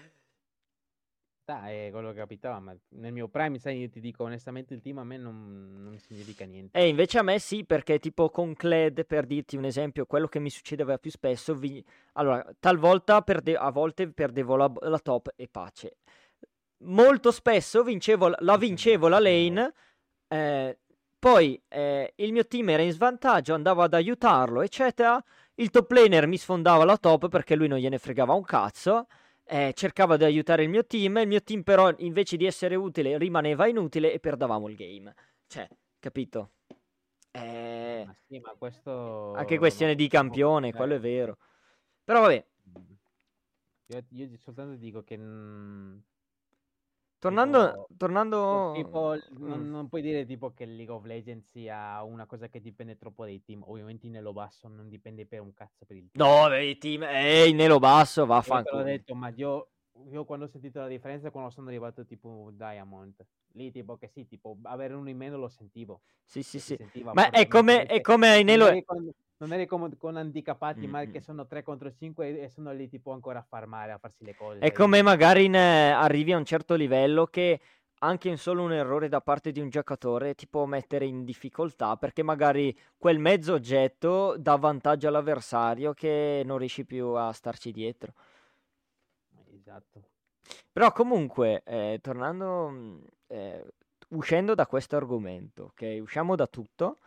Sta, 1.52 1.70
è 1.70 1.90
quello 1.92 2.12
che 2.12 2.18
capitava, 2.18 2.60
ma 2.60 2.76
nel 2.90 3.12
mio 3.12 3.28
prime, 3.28 3.58
sai, 3.58 3.80
io 3.80 3.90
ti 3.90 4.00
dico 4.00 4.24
onestamente, 4.24 4.74
il 4.74 4.82
team 4.82 5.00
a 5.00 5.04
me 5.04 5.18
non, 5.18 5.84
non 5.84 5.98
significa 5.98 6.46
niente. 6.46 6.78
E 6.78 6.88
invece 6.88 7.20
a 7.20 7.24
me 7.24 7.40
sì, 7.40 7.66
perché 7.66 8.00
tipo 8.00 8.30
con 8.30 8.54
Cled, 8.54 9.06
per 9.06 9.26
dirti 9.26 9.58
un 9.58 9.66
esempio, 9.66 10.06
quello 10.06 10.28
che 10.28 10.40
mi 10.40 10.50
succedeva 10.50 10.98
più 10.98 11.12
spesso, 11.12 11.54
vi... 11.56 11.84
allora, 12.14 12.46
talvolta 12.60 13.22
perde... 13.22 13.56
a 13.56 13.70
volte 13.70 14.10
perdevo 14.10 14.56
la... 14.56 14.72
la 14.80 15.00
top 15.00 15.34
e 15.36 15.48
pace. 15.50 15.98
Molto 16.84 17.32
spesso 17.32 17.84
vincevo... 17.84 18.34
la 18.40 18.58
vincevo 18.58 19.08
la 19.08 19.20
lane, 19.20 19.74
eh, 20.28 20.78
poi 21.20 21.62
eh, 21.68 22.14
il 22.16 22.32
mio 22.32 22.48
team 22.48 22.70
era 22.70 22.82
in 22.82 22.92
svantaggio, 22.92 23.54
andavo 23.54 23.82
ad 23.82 23.94
aiutarlo, 23.94 24.62
eccetera. 24.62 25.22
Il 25.56 25.70
top 25.70 25.92
laner 25.92 26.26
mi 26.26 26.38
sfondava 26.38 26.86
la 26.86 26.98
top 26.98 27.28
perché 27.28 27.56
lui 27.56 27.68
non 27.68 27.78
gliene 27.78 28.00
fregava 28.00 28.34
un 28.34 28.44
cazzo 28.44 29.06
eh, 29.52 29.74
cercava 29.74 30.16
di 30.16 30.24
aiutare 30.24 30.64
il 30.64 30.70
mio 30.70 30.86
team, 30.86 31.18
il 31.18 31.28
mio 31.28 31.44
team 31.44 31.62
però 31.62 31.94
invece 31.98 32.38
di 32.38 32.46
essere 32.46 32.76
utile 32.76 33.18
rimaneva 33.18 33.68
inutile 33.68 34.14
e 34.14 34.20
perdavamo 34.22 34.70
il 34.70 34.76
game. 34.76 35.14
Cioè, 35.46 35.68
capito? 36.00 36.52
Eh... 37.32 38.04
Ma 38.08 38.16
sì, 38.26 38.40
ma 38.40 38.56
questo... 38.58 39.34
Anche 39.34 39.58
questione 39.58 39.96
di 39.96 40.08
campione, 40.08 40.72
quello 40.72 40.96
è 40.96 41.00
vero. 41.02 41.38
Però 42.02 42.22
vabbè. 42.22 42.46
Io, 43.88 44.06
io 44.12 44.38
soltanto 44.38 44.78
dico 44.78 45.04
che... 45.04 45.18
Mh, 45.18 46.04
Tornando, 47.22 47.68
tipo, 47.68 47.88
tornando... 47.98 48.72
Tipo, 48.74 49.16
non, 49.38 49.70
non, 49.70 49.88
puoi 49.90 50.02
dire 50.02 50.26
tipo 50.26 50.56
che 50.56 50.66
League 50.66 50.92
of 50.92 51.06
Legends 51.06 51.52
sia 51.52 52.02
una 52.02 52.26
cosa 52.26 52.50
che 52.50 52.60
dipende 52.60 52.98
troppo 52.98 53.26
dai 53.26 53.44
team. 53.44 53.62
Ovviamente 53.68 54.08
in 54.08 54.14
Nelo 54.14 54.34
Basso 54.34 54.68
non 54.68 54.90
dipende 54.90 55.28
per 55.28 55.40
un 55.40 55.54
cazzo 55.54 55.86
per 55.86 55.98
il 55.98 56.10
team. 56.12 56.28
No, 56.28 56.58
i 56.58 56.80
team, 56.80 57.04
ehi, 57.04 57.54
Nelo 57.54 57.78
Basso, 57.78 58.26
vaffanculo. 58.26 58.80
L'ho 58.80 58.86
detto, 58.86 59.14
ma 59.14 59.32
io, 59.36 59.68
io 60.10 60.26
quando 60.26 60.46
ho 60.46 60.48
sentito 60.48 60.80
la 60.80 60.88
differenza 60.88 61.30
quando 61.32 61.50
sono 61.50 61.68
arrivato 61.68 62.06
tipo 62.06 62.50
Diamond, 62.54 63.14
lì 63.54 63.72
tipo 63.72 63.98
che 63.98 64.08
sì, 64.08 64.28
tipo 64.28 64.58
avere 64.64 64.94
uno 64.94 65.10
in 65.10 65.18
meno 65.18 65.38
lo 65.38 65.50
sentivo. 65.50 66.02
Sì, 66.26 66.44
sì, 66.44 66.60
sì. 66.60 66.78
Ma 67.14 67.30
è 67.30 67.48
come, 67.48 67.86
è 67.86 68.02
come 68.02 68.30
ai 68.30 68.44
Nelo... 68.44 68.82
Quando, 68.84 69.14
non 69.42 69.54
eri 69.54 69.66
come 69.66 69.90
con 69.98 70.18
handicappati, 70.18 70.82
mm-hmm. 70.82 70.90
ma 70.90 71.06
che 71.06 71.20
sono 71.20 71.48
3 71.48 71.64
contro 71.64 71.92
5 71.92 72.42
e 72.42 72.50
sono 72.50 72.72
lì 72.72 72.88
tipo 72.88 73.12
ancora 73.12 73.40
a 73.40 73.46
farmare, 73.48 73.92
a 73.92 73.98
farsi 73.98 74.24
le 74.24 74.36
cose. 74.36 74.60
È 74.60 74.72
come 74.72 75.02
magari 75.02 75.46
in, 75.46 75.56
eh, 75.56 75.90
arrivi 75.90 76.32
a 76.32 76.38
un 76.38 76.46
certo 76.46 76.76
livello 76.76 77.26
che 77.26 77.60
anche 78.04 78.30
in 78.30 78.38
solo 78.38 78.64
un 78.64 78.74
errore 78.74 79.10
da 79.10 79.22
parte 79.22 79.52
di 79.52 79.60
un 79.60 79.70
giocatore 79.70 80.34
ti 80.34 80.48
può 80.48 80.66
mettere 80.66 81.06
in 81.06 81.24
difficoltà 81.24 81.98
perché 81.98 82.24
magari 82.24 82.76
quel 82.98 83.20
mezzo 83.20 83.54
oggetto 83.54 84.36
dà 84.38 84.56
vantaggio 84.56 85.08
all'avversario 85.08 85.94
che 85.94 86.42
non 86.46 86.58
riesci 86.58 86.86
più 86.86 87.08
a 87.10 87.32
starci 87.32 87.72
dietro. 87.72 88.14
Esatto. 89.72 90.10
Però 90.72 90.92
comunque, 90.92 91.64
eh, 91.64 92.00
tornando, 92.02 92.70
mm, 92.70 93.04
eh, 93.28 93.66
uscendo 94.10 94.54
da 94.54 94.68
questo 94.68 94.98
argomento, 94.98 95.72
ok? 95.72 96.00
Usciamo 96.02 96.36
da 96.36 96.48
tutto. 96.48 97.00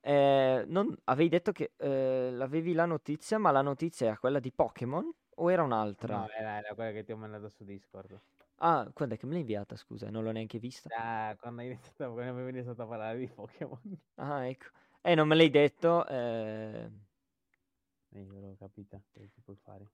Eh, 0.00 0.64
non, 0.66 0.96
avevi 1.04 1.28
detto 1.28 1.52
che 1.52 1.72
eh, 1.76 2.30
l'avevi 2.32 2.72
la 2.72 2.86
notizia, 2.86 3.38
ma 3.38 3.52
la 3.52 3.62
notizia 3.62 4.06
era 4.06 4.18
quella 4.18 4.40
di 4.40 4.50
Pokémon 4.50 5.08
o 5.36 5.52
era 5.52 5.62
un'altra? 5.62 6.18
No, 6.18 6.30
era, 6.30 6.58
era 6.58 6.74
quella 6.74 6.90
che 6.90 7.04
ti 7.04 7.12
ho 7.12 7.16
mandato 7.16 7.48
su 7.48 7.62
Discord. 7.64 8.18
Ah, 8.62 8.90
quando 8.92 9.14
è 9.14 9.18
che 9.18 9.26
me 9.26 9.32
l'hai 9.32 9.40
inviata? 9.42 9.76
Scusa, 9.76 10.10
non 10.10 10.24
l'ho 10.24 10.32
neanche 10.32 10.58
vista. 10.58 10.88
Ah, 10.96 11.36
quando, 11.36 11.60
hai 11.60 11.68
iniziato, 11.68 12.12
quando 12.12 12.32
avevi 12.32 12.50
iniziato 12.50 12.82
a 12.82 12.86
parlare 12.86 13.18
di 13.18 13.28
Pokémon. 13.28 14.00
Ah, 14.16 14.46
ecco. 14.46 14.66
Eh, 15.00 15.14
non 15.14 15.28
me 15.28 15.36
l'hai 15.36 15.50
detto. 15.50 16.06
Eh... 16.06 16.90
Eh, 18.12 18.22
io 18.22 18.40
l'ho 18.40 18.56
capita, 18.58 19.00
che 19.12 19.30
puoi 19.44 19.56
fare. 19.56 19.88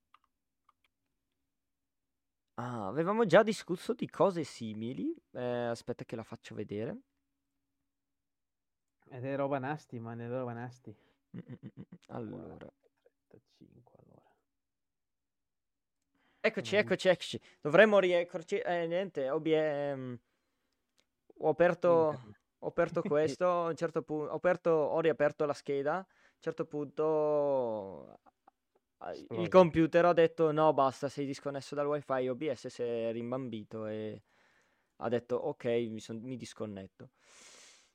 Ah, 2.59 2.86
avevamo 2.86 3.26
già 3.26 3.42
discusso 3.42 3.92
di 3.92 4.09
cose 4.09 4.42
simili. 4.42 5.14
Eh, 5.32 5.66
aspetta 5.66 6.04
che 6.04 6.16
la 6.16 6.22
faccio 6.22 6.54
vedere. 6.54 7.00
Ed 9.11 9.24
è 9.24 9.36
roba 9.36 9.59
nasty, 9.59 9.98
man, 9.98 10.20
è 10.20 10.28
roba 10.28 10.52
nasty. 10.52 10.94
Allora. 12.09 12.72
35, 13.28 13.98
allora. 14.02 14.34
Eccoci, 16.40 16.76
eccoci, 16.76 17.09
eccoci. 17.09 17.40
Dovremmo 17.61 17.98
rieccoci. 17.98 18.59
Eh, 18.59 18.86
niente, 18.86 19.28
OBM... 19.28 19.52
Ehm, 19.52 20.20
ho 21.38 21.48
aperto, 21.50 22.20
ho 22.59 22.66
aperto 22.66 23.02
questo, 23.02 23.46
a 23.46 23.68
un 23.68 23.76
certo 23.76 24.02
punto, 24.02 24.32
ho, 24.32 24.36
aperto, 24.36 24.70
ho 24.70 25.00
riaperto 25.00 25.44
la 25.44 25.52
scheda, 25.52 25.96
a 25.96 25.98
un 25.98 26.40
certo 26.40 26.64
punto 26.64 28.20
Esplode. 29.12 29.42
il 29.42 29.48
computer 29.48 30.04
ha 30.04 30.12
detto 30.12 30.52
no, 30.52 30.72
basta, 30.72 31.09
sei 31.09 31.26
disconnesso 31.26 31.74
dal 31.74 31.86
wifi, 31.86 32.28
OBS 32.28 32.66
si 32.66 32.82
è 32.82 33.12
rimbambito 33.12 33.86
e 33.86 34.22
ha 34.96 35.09
detto 35.09 35.36
ok, 35.36 35.64
mi, 35.64 36.00
son, 36.00 36.20
mi 36.22 36.36
disconnetto. 36.36 37.11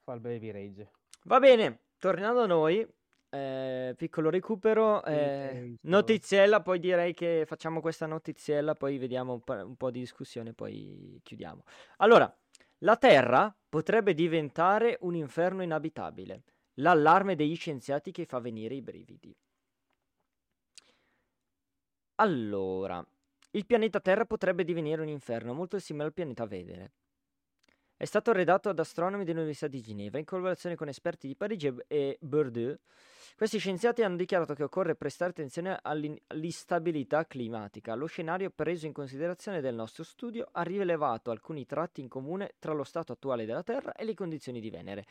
Fa 0.04 0.14
il 0.14 0.20
baby 0.20 0.52
rage. 0.52 0.92
Va 1.24 1.40
bene, 1.40 1.82
tornando 1.98 2.42
a 2.42 2.48
noi, 2.48 2.88
eh, 3.30 3.94
piccolo 3.96 4.30
recupero, 4.30 5.04
eh, 5.06 5.78
notiziella, 5.82 6.62
poi 6.62 6.80
direi 6.80 7.14
che 7.14 7.44
facciamo 7.46 7.80
questa 7.80 8.06
notiziella, 8.06 8.76
poi 8.76 8.98
vediamo 8.98 9.34
un 9.34 9.42
po', 9.42 9.54
un 9.54 9.76
po' 9.76 9.92
di 9.92 10.00
discussione, 10.00 10.54
poi 10.54 11.20
chiudiamo. 11.24 11.64
Allora, 11.98 12.34
la 12.80 12.98
Terra 12.98 13.56
potrebbe 13.70 14.14
diventare 14.14 14.98
un 15.02 15.16
inferno 15.16 15.64
inabitabile, 15.64 16.44
l'allarme 16.76 17.36
degli 17.36 17.56
scienziati 17.56 18.12
che 18.12 18.26
fa 18.26 18.40
venire 18.40 18.76
i 18.76 18.82
brividi. 18.82 19.36
Allora, 22.22 23.04
il 23.52 23.66
pianeta 23.66 24.00
Terra 24.00 24.26
potrebbe 24.26 24.64
divenire 24.64 25.02
un 25.02 25.08
inferno 25.08 25.56
molto 25.56 25.80
simile 25.80 26.06
al 26.06 26.14
pianeta 26.14 26.46
Venere. 26.46 26.92
È 27.98 28.06
stato 28.06 28.32
redatto 28.32 28.70
ad 28.70 28.78
astronomi 28.78 29.24
dell'Università 29.24 29.68
di 29.68 29.82
Ginevra 29.82 30.20
in 30.20 30.26
collaborazione 30.26 30.76
con 30.76 30.88
esperti 30.88 31.26
di 31.26 31.36
Parigi 31.36 31.74
e 31.88 32.20
Bordeaux. 32.22 32.78
Questi 33.36 33.58
scienziati 33.58 34.04
hanno 34.04 34.18
dichiarato 34.18 34.54
che 34.54 34.62
occorre 34.62 34.94
prestare 34.94 35.32
attenzione 35.32 35.80
all'instabilità 35.82 37.26
climatica. 37.26 37.96
Lo 37.96 38.06
scenario 38.06 38.52
preso 38.52 38.86
in 38.86 38.94
considerazione 38.94 39.60
del 39.60 39.74
nostro 39.74 40.04
studio 40.04 40.48
ha 40.52 40.62
rilevato 40.62 41.32
alcuni 41.32 41.66
tratti 41.66 42.02
in 42.02 42.08
comune 42.08 42.54
tra 42.60 42.74
lo 42.74 42.84
stato 42.84 43.14
attuale 43.14 43.46
della 43.46 43.64
Terra 43.64 43.94
e 43.94 44.06
le 44.06 44.14
condizioni 44.14 44.60
di 44.60 44.70
Venere. 44.70 45.06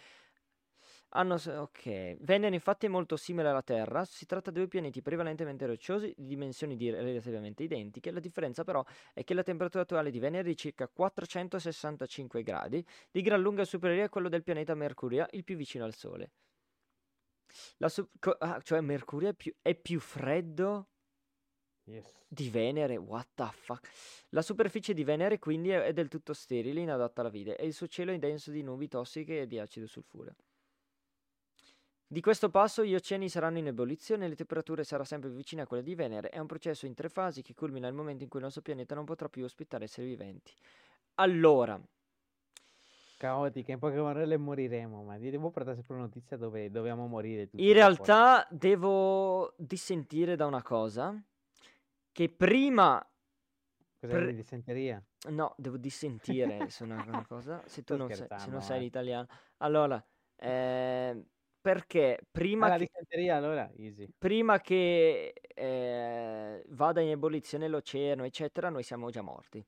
Hanno, 1.13 1.35
ok, 1.35 2.19
Venere 2.21 2.55
infatti 2.55 2.87
è 2.87 2.89
molto 2.89 3.17
simile 3.17 3.49
alla 3.49 3.63
Terra, 3.63 4.05
si 4.05 4.27
tratta 4.27 4.53
di 4.53 4.59
due 4.59 4.69
pianeti 4.69 5.03
prevalentemente 5.03 5.67
rocciosi 5.67 6.15
di 6.17 6.27
dimensioni 6.27 6.77
di 6.77 6.89
relativamente 6.89 7.65
identiche, 7.65 8.13
la 8.13 8.21
differenza 8.21 8.63
però 8.63 8.85
è 9.13 9.25
che 9.25 9.35
la 9.35 9.43
temperatura 9.43 9.83
attuale 9.83 10.13
di 10.13 10.21
Venere 10.21 10.45
è 10.45 10.51
di 10.51 10.57
circa 10.57 10.87
465 10.87 12.45
gradi, 12.45 12.87
di 13.11 13.23
gran 13.23 13.41
lunga 13.41 13.65
superiore 13.65 14.05
a 14.05 14.09
quello 14.09 14.29
del 14.29 14.45
pianeta 14.45 14.75
Mercurio, 14.77 15.27
il 15.33 15.43
più 15.43 15.57
vicino 15.57 15.85
al 15.85 15.95
Sole. 15.95 16.31
Su- 17.89 18.09
co- 18.21 18.37
ah, 18.39 18.61
cioè 18.63 18.81
Mercurio 18.81 19.31
è 19.31 19.35
più, 19.35 19.53
è 19.61 19.75
più 19.75 19.99
freddo 19.99 20.91
yes. 21.87 22.25
di 22.29 22.49
Venere, 22.51 22.97
what 22.97 23.29
the 23.35 23.49
fuck. 23.53 23.91
La 24.29 24.43
superficie 24.43 24.95
di 24.95 25.03
Venere 25.03 25.41
quindi 25.41 25.71
è, 25.71 25.81
è 25.81 25.93
del 25.93 26.07
tutto 26.07 26.35
sterile, 26.35 26.81
inadatta 26.81 27.23
alla 27.23 27.31
vita, 27.31 27.57
e 27.57 27.67
il 27.67 27.73
suo 27.73 27.89
cielo 27.89 28.13
è 28.13 28.19
denso 28.19 28.53
di 28.53 28.63
nubi 28.63 28.87
tossiche 28.87 29.41
e 29.41 29.47
di 29.49 29.59
acido 29.59 29.89
sulfureo. 29.89 30.37
Di 32.13 32.21
questo 32.21 32.51
passo 32.51 32.85
gli 32.85 32.97
oceani 32.97 33.29
saranno 33.29 33.59
in 33.59 33.69
ebollizione 33.69 34.25
e 34.25 34.29
le 34.29 34.35
temperature 34.35 34.83
saranno 34.83 35.07
sempre 35.07 35.31
vicine 35.31 35.63
a 35.63 35.67
quelle 35.69 35.85
di 35.85 35.95
Venere. 35.95 36.29
È 36.29 36.41
un 36.41 36.49
processo 36.49 36.87
in 36.87 36.93
tre 36.93 37.09
fasi 37.09 37.41
che 37.41 37.55
culmina 37.55 37.87
nel 37.87 37.95
momento 37.95 38.25
in 38.25 38.29
cui 38.29 38.41
il 38.41 38.47
nostro 38.47 38.63
pianeta 38.63 38.97
non 38.97 39.05
potrà 39.05 39.29
più 39.29 39.45
ospitare 39.45 39.85
esseri 39.85 40.09
viventi. 40.09 40.53
Allora. 41.15 41.81
Caotica, 43.17 43.71
in 43.71 43.79
poche 43.79 43.95
parole 43.99 44.37
moriremo, 44.37 45.05
ma 45.05 45.19
devo 45.19 45.51
portare 45.51 45.77
sempre 45.77 45.95
una 45.95 46.03
notizia 46.07 46.37
dove 46.37 46.69
dobbiamo 46.69 47.07
morire 47.07 47.49
tutti. 47.49 47.65
In 47.65 47.75
realtà 47.75 48.45
fuori. 48.49 48.59
devo 48.59 49.55
dissentire 49.57 50.35
da 50.35 50.47
una 50.47 50.63
cosa 50.65 51.17
che 52.11 52.29
prima... 52.29 53.09
Cosa 54.01 54.15
pre... 54.15 54.35
dissenteria? 54.35 55.01
No, 55.29 55.55
devo 55.57 55.77
dissentire 55.77 56.71
su 56.71 56.83
una, 56.83 57.05
una 57.07 57.25
cosa, 57.25 57.63
se 57.67 57.85
tu 57.85 57.97
non 57.97 58.13
sai, 58.13 58.27
se 58.37 58.51
non 58.51 58.63
sai 58.63 58.81
l'italiano. 58.81 59.29
Allora, 59.59 60.05
eh 60.35 61.25
perché 61.61 62.19
prima 62.31 62.73
ah, 62.73 62.79
che, 62.79 63.31
allora, 63.31 63.71
prima 64.19 64.61
che 64.61 65.33
eh, 65.55 66.65
vada 66.69 67.01
in 67.01 67.11
ebollizione 67.11 67.69
l'oceano, 67.69 68.25
eccetera, 68.25 68.71
noi 68.71 68.83
siamo 68.83 69.11
già 69.11 69.23
morti. 69.23 69.65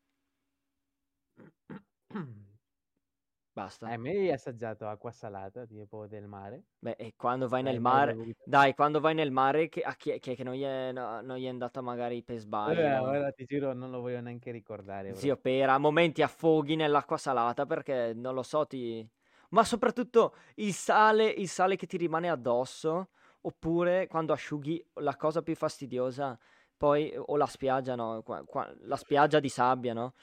Basta. 3.55 3.93
Eh, 3.93 3.99
me 3.99 4.11
hai 4.12 4.32
assaggiato 4.32 4.88
acqua 4.88 5.11
salata, 5.11 5.66
tipo 5.66 6.07
del 6.07 6.26
mare? 6.26 6.62
Beh, 6.78 6.97
e 6.97 7.12
quando 7.16 7.49
vai 7.49 7.62
nel 7.62 7.80
mare, 7.80 8.16
dai, 8.47 8.74
quando 8.74 8.99
vai 8.99 9.14
nel 9.14 9.30
mare, 9.30 9.68
che, 9.68 9.82
a 9.82 9.95
chi, 9.95 10.18
chi 10.18 10.30
è 10.30 10.34
che 10.34 10.43
non 10.43 10.55
gli 10.55 10.62
è, 10.62 10.90
no, 10.93 11.20
non 11.20 11.36
gli 11.36 11.45
è 11.45 11.49
andata 11.49 11.82
magari 11.82 12.22
per 12.22 12.38
sbaglio? 12.38 12.80
Eh, 12.80 12.99
ora 12.99 13.30
ti 13.30 13.45
giuro, 13.45 13.74
non 13.74 13.90
lo 13.90 14.01
voglio 14.01 14.22
neanche 14.22 14.51
ricordare. 14.51 15.14
Zio 15.14 15.36
Pera, 15.36 15.74
a 15.74 15.78
momenti 15.78 16.22
affoghi 16.22 16.76
nell'acqua 16.76 17.18
salata 17.18 17.66
perché 17.66 18.14
non 18.14 18.32
lo 18.32 18.43
so, 18.43 18.64
ti 18.64 19.07
ma 19.53 19.64
soprattutto 19.64 20.34
il 20.57 20.72
sale, 20.72 21.26
il 21.26 21.48
sale 21.48 21.76
che 21.76 21.86
ti 21.86 21.96
rimane 21.96 22.30
addosso, 22.30 23.11
oppure 23.42 24.07
quando 24.07 24.32
asciughi 24.32 24.84
la 24.94 25.16
cosa 25.16 25.42
più 25.42 25.55
fastidiosa, 25.55 26.38
poi 26.76 27.12
o 27.16 27.36
la 27.36 27.46
spiaggia, 27.46 27.94
no, 27.94 28.22
qua, 28.22 28.42
qua, 28.44 28.72
la 28.80 28.96
spiaggia 28.96 29.40
di 29.40 29.48
sabbia, 29.48 29.92
no? 29.92 30.14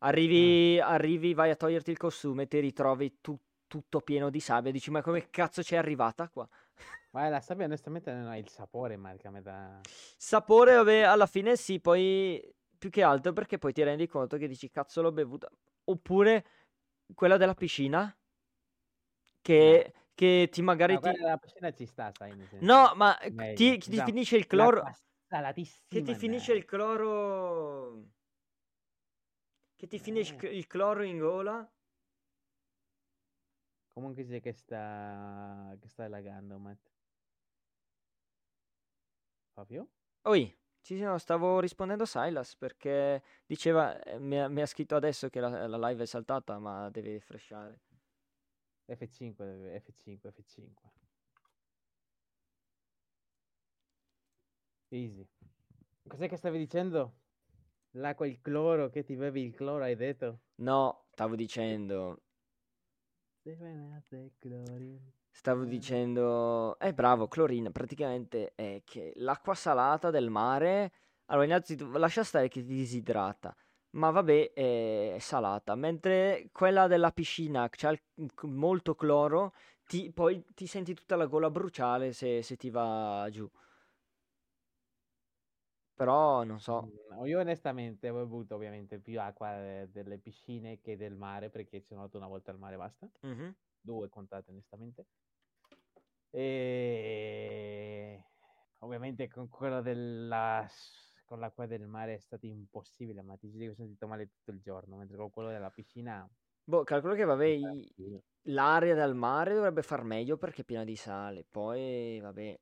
Arrivi, 0.00 0.78
arrivi, 0.80 1.32
vai 1.32 1.50
a 1.50 1.56
toglierti 1.56 1.90
il 1.90 1.96
costume, 1.96 2.46
ti 2.46 2.58
ritrovi 2.58 3.20
tu- 3.20 3.38
tutto 3.66 4.00
pieno 4.00 4.30
di 4.30 4.40
sabbia, 4.40 4.70
dici 4.70 4.90
ma 4.90 5.02
come 5.02 5.28
cazzo 5.30 5.62
c'è 5.62 5.76
arrivata 5.76 6.28
qua? 6.28 6.48
Ma 7.10 7.28
la 7.28 7.40
sabbia 7.40 7.64
onestamente 7.64 8.12
non 8.12 8.26
ha 8.26 8.36
il 8.36 8.48
sapore, 8.48 8.96
marca 8.96 9.30
metà... 9.30 9.80
Sapore, 10.18 10.74
vabbè, 10.74 11.00
alla 11.00 11.24
fine 11.24 11.56
sì, 11.56 11.80
poi 11.80 12.54
più 12.76 12.90
che 12.90 13.02
altro 13.02 13.32
perché 13.32 13.56
poi 13.56 13.72
ti 13.72 13.82
rendi 13.82 14.06
conto 14.06 14.36
che 14.36 14.46
dici 14.46 14.68
cazzo 14.68 15.00
l'ho 15.00 15.12
bevuta. 15.12 15.48
Oppure 15.84 16.44
quella 17.14 17.38
della 17.38 17.54
piscina 17.54 18.14
che, 19.46 19.92
che 20.14 20.48
ti 20.50 20.60
magari 20.62 20.94
No, 20.94 21.00
ti... 21.00 21.10
della 21.10 21.36
piscina 21.36 21.72
ci 21.72 21.86
sta, 21.86 22.12
sai, 22.16 22.32
No, 22.60 22.92
ma 22.96 23.14
ti, 23.14 23.32
meglio. 23.34 23.76
ti 23.78 23.86
Diciamo, 23.86 24.10
finisce 24.10 24.36
il 24.36 24.46
cloro... 24.46 24.82
Che 25.88 26.02
ti 26.02 26.14
finisce 26.14 26.52
il 26.52 26.64
cloro... 26.64 28.02
Che 29.76 29.86
ti 29.86 29.98
finisce 30.00 30.34
Eh. 30.42 30.56
il 30.56 30.66
cloro 30.66 31.02
in 31.04 31.18
gola? 31.18 31.70
Comunque 33.92 34.24
dice 34.24 34.40
che 34.40 34.52
sta... 34.52 35.76
che 35.80 35.88
sta 35.88 36.08
lagando, 36.08 36.58
Matt. 36.58 36.88
Fabio? 39.54 39.88
Oi, 40.26 40.54
ci 40.82 40.98
sono- 40.98 41.16
stavo 41.18 41.58
rispondendo 41.60 42.02
a 42.02 42.06
Silas 42.06 42.54
perché 42.56 43.22
diceva, 43.46 43.98
eh, 44.02 44.18
mi 44.18 44.38
ha, 44.38 44.48
mi 44.48 44.60
ha 44.60 44.66
scritto 44.66 44.94
adesso 44.96 45.28
che 45.30 45.40
la, 45.40 45.66
la 45.66 45.88
live 45.88 46.02
è 46.02 46.06
saltata, 46.06 46.58
ma 46.58 46.90
deve 46.90 47.12
refreshare. 47.12 47.80
F5, 48.88 49.82
F5, 49.82 50.32
F5. 50.32 50.70
Easy. 54.88 55.26
Cos'è 56.06 56.28
che 56.28 56.36
stavi 56.36 56.58
dicendo? 56.58 57.20
L'acqua 57.92 58.26
il 58.26 58.40
cloro, 58.40 58.88
che 58.90 59.02
ti 59.02 59.16
bevi 59.16 59.42
il 59.42 59.54
cloro, 59.54 59.82
hai 59.82 59.96
detto? 59.96 60.40
No, 60.56 61.06
stavo 61.10 61.34
dicendo, 61.34 62.22
stavo 65.30 65.64
dicendo, 65.64 66.78
eh 66.78 66.92
bravo, 66.92 67.26
clorina, 67.28 67.70
praticamente 67.70 68.54
è 68.54 68.82
che 68.84 69.12
l'acqua 69.16 69.54
salata 69.54 70.10
del 70.10 70.30
mare, 70.30 70.92
allora 71.26 71.46
innanzitutto 71.46 71.98
lascia 71.98 72.22
stare 72.22 72.48
che 72.48 72.60
ti 72.60 72.74
disidrata, 72.74 73.56
ma 73.96 74.10
vabbè, 74.10 74.52
è 74.52 75.16
salata, 75.18 75.74
mentre 75.74 76.48
quella 76.52 76.86
della 76.86 77.10
piscina 77.10 77.68
c'ha 77.70 77.90
il- 77.90 78.00
molto 78.42 78.94
cloro, 78.94 79.52
ti- 79.86 80.10
poi 80.12 80.44
ti 80.54 80.66
senti 80.66 80.94
tutta 80.94 81.16
la 81.16 81.26
gola 81.26 81.50
bruciare 81.50 82.12
se, 82.12 82.42
se 82.42 82.56
ti 82.56 82.70
va 82.70 83.26
giù. 83.30 83.48
Però 85.96 86.44
non 86.44 86.60
so. 86.60 86.86
Mm, 87.14 87.24
Io 87.26 87.40
onestamente 87.40 88.10
ho 88.10 88.14
bevuto 88.14 88.54
ovviamente 88.54 88.98
più 88.98 89.18
acqua 89.20 89.56
eh, 89.82 89.88
delle 89.90 90.18
piscine 90.18 90.78
che 90.80 90.96
del 90.96 91.14
mare, 91.14 91.48
perché 91.48 91.80
sono 91.80 92.00
andato 92.00 92.18
una 92.18 92.26
volta 92.28 92.50
al 92.50 92.58
mare 92.58 92.74
e 92.74 92.78
basta. 92.78 93.08
Mhm. 93.22 93.54
Due 93.80 94.08
contate 94.10 94.50
onestamente. 94.50 95.06
E 96.30 98.22
ovviamente 98.80 99.28
con 99.28 99.48
quello 99.48 99.80
della 99.80 100.66
con 101.26 101.38
l'acqua 101.40 101.66
del 101.66 101.86
mare 101.86 102.14
è 102.14 102.18
stato 102.20 102.46
impossibile, 102.46 103.20
ma 103.22 103.36
ti 103.36 103.50
giuro 103.50 103.64
che 103.66 103.70
ho 103.72 103.74
sentito 103.74 104.06
male 104.06 104.28
tutto 104.28 104.50
il 104.52 104.60
giorno, 104.62 104.96
mentre 104.96 105.18
con 105.18 105.30
quello 105.30 105.50
della 105.50 105.70
piscina 105.70 106.26
Boh, 106.64 106.84
calcolo 106.84 107.14
che 107.14 107.24
vabbè, 107.24 107.44
i- 107.46 108.22
l'area 108.42 108.94
del 108.94 109.14
mare 109.14 109.54
dovrebbe 109.54 109.82
far 109.82 110.02
meglio 110.04 110.36
perché 110.36 110.62
è 110.62 110.64
piena 110.64 110.84
di 110.84 110.96
sale. 110.96 111.44
Poi, 111.48 112.18
vabbè, 112.20 112.58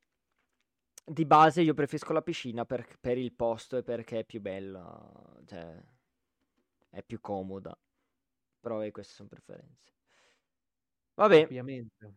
di 1.06 1.24
base 1.26 1.60
io 1.62 1.74
preferisco 1.74 2.12
la 2.12 2.22
piscina 2.22 2.64
per, 2.64 2.98
per 3.00 3.18
il 3.18 3.32
posto 3.34 3.76
e 3.76 3.82
perché 3.82 4.20
è 4.20 4.24
più 4.24 4.40
bella, 4.40 5.10
cioè 5.46 5.82
è 6.88 7.02
più 7.02 7.20
comoda. 7.20 7.78
Però 8.60 8.76
vabbè, 8.76 8.90
queste 8.90 9.14
sono 9.14 9.28
preferenze. 9.28 9.92
Vabbè, 11.16 11.48
Ovviamente. 11.48 12.14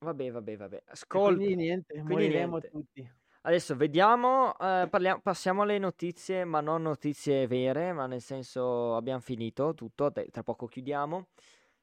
vabbè, 0.00 0.30
vabbè, 0.30 0.56
vabbè. 0.56 0.82
E 1.10 1.18
Ascolta, 1.18 1.20
quindi 1.20 1.54
niente, 1.54 2.02
quindi 2.02 2.28
moriremo 2.28 2.58
niente. 2.58 2.68
tutti. 2.70 3.10
Adesso 3.44 3.74
vediamo, 3.74 4.52
eh, 4.58 4.86
parliamo- 4.88 5.20
passiamo 5.20 5.62
alle 5.62 5.78
notizie, 5.78 6.44
ma 6.44 6.60
non 6.60 6.82
notizie 6.82 7.48
vere, 7.48 7.92
ma 7.92 8.06
nel 8.06 8.20
senso 8.20 8.94
abbiamo 8.94 9.18
finito 9.20 9.74
tutto, 9.74 10.12
tra 10.12 10.42
poco 10.44 10.66
chiudiamo. 10.66 11.26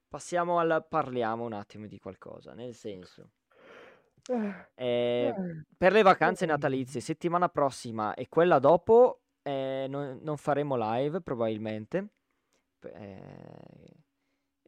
Passiamo 0.07 0.57
al 0.59 0.85
parliamo 0.87 1.43
un 1.43 1.53
attimo 1.53 1.85
di 1.85 1.99
qualcosa, 1.99 2.53
nel 2.53 2.73
senso, 2.73 3.31
eh, 4.75 5.33
per 5.77 5.91
le 5.91 6.01
vacanze 6.01 6.45
natalizie, 6.45 7.01
settimana 7.01 7.49
prossima 7.49 8.13
e 8.13 8.27
quella 8.29 8.59
dopo 8.59 9.21
eh, 9.41 9.85
non, 9.89 10.19
non 10.21 10.37
faremo 10.37 10.75
live 10.77 11.21
probabilmente. 11.21 12.07
Eh, 12.81 13.97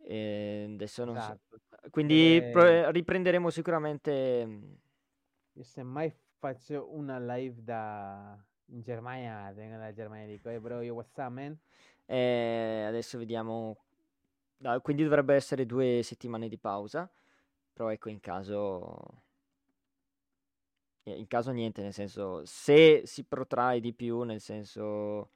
eh, 0.04 0.70
adesso 0.74 1.06
non 1.06 1.16
so. 1.16 1.22
Esatto. 1.22 1.90
Quindi 1.90 2.50
pro- 2.52 2.66
Eh, 2.66 2.92
riprenderemo 2.92 3.50
sicuramente... 3.50 4.46
mm, 4.46 4.74
io 5.54 5.64
semmai 5.64 6.14
faccio 6.42 6.92
una 6.92 7.20
live 7.20 7.64
da 7.64 8.36
in 8.72 8.82
Germania, 8.82 9.52
vengo 9.54 9.78
dalla 9.78 9.94
Germania 9.94 10.26
e 10.26 10.30
dico, 10.30 10.50
hey 10.50 10.58
bro, 10.58 10.82
yo 10.82 10.96
what's 10.96 11.16
up, 11.18 11.30
man? 11.30 11.56
Eh, 12.06 12.84
adesso 12.88 13.20
vediamo. 13.20 13.78
Ah, 14.64 14.80
quindi 14.80 15.04
dovrebbe 15.04 15.36
essere 15.36 15.68
due 15.68 16.02
settimane 16.04 16.50
di 16.50 16.58
pausa. 16.58 17.10
Però 17.74 17.90
ecco, 17.90 18.10
in 18.10 18.20
caso. 18.20 19.24
In 21.04 21.28
caso 21.28 21.52
niente, 21.52 21.82
nel 21.82 21.94
senso, 21.94 22.44
se 22.46 23.04
si 23.06 23.24
protrae 23.24 23.80
di 23.80 23.94
più, 23.94 24.22
nel 24.24 24.40
senso. 24.40 25.32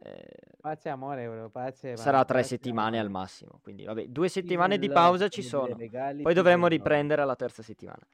eh, 0.00 0.24
Pace 0.60 0.88
amore, 0.88 1.26
bro, 1.28 1.50
pace, 1.50 1.96
sarà 1.96 2.24
tre 2.24 2.38
pace 2.38 2.48
settimane 2.48 2.98
al 2.98 3.06
amore. 3.06 3.20
massimo. 3.20 3.58
Quindi, 3.62 3.84
vabbè, 3.84 4.06
due 4.06 4.28
settimane 4.28 4.78
di 4.78 4.88
pausa 4.88 5.28
ci 5.28 5.42
sono. 5.42 5.76
Poi 6.22 6.34
dovremmo 6.34 6.68
riprendere 6.68 7.20
alla 7.22 7.36
terza 7.36 7.62
settimana. 7.62 8.06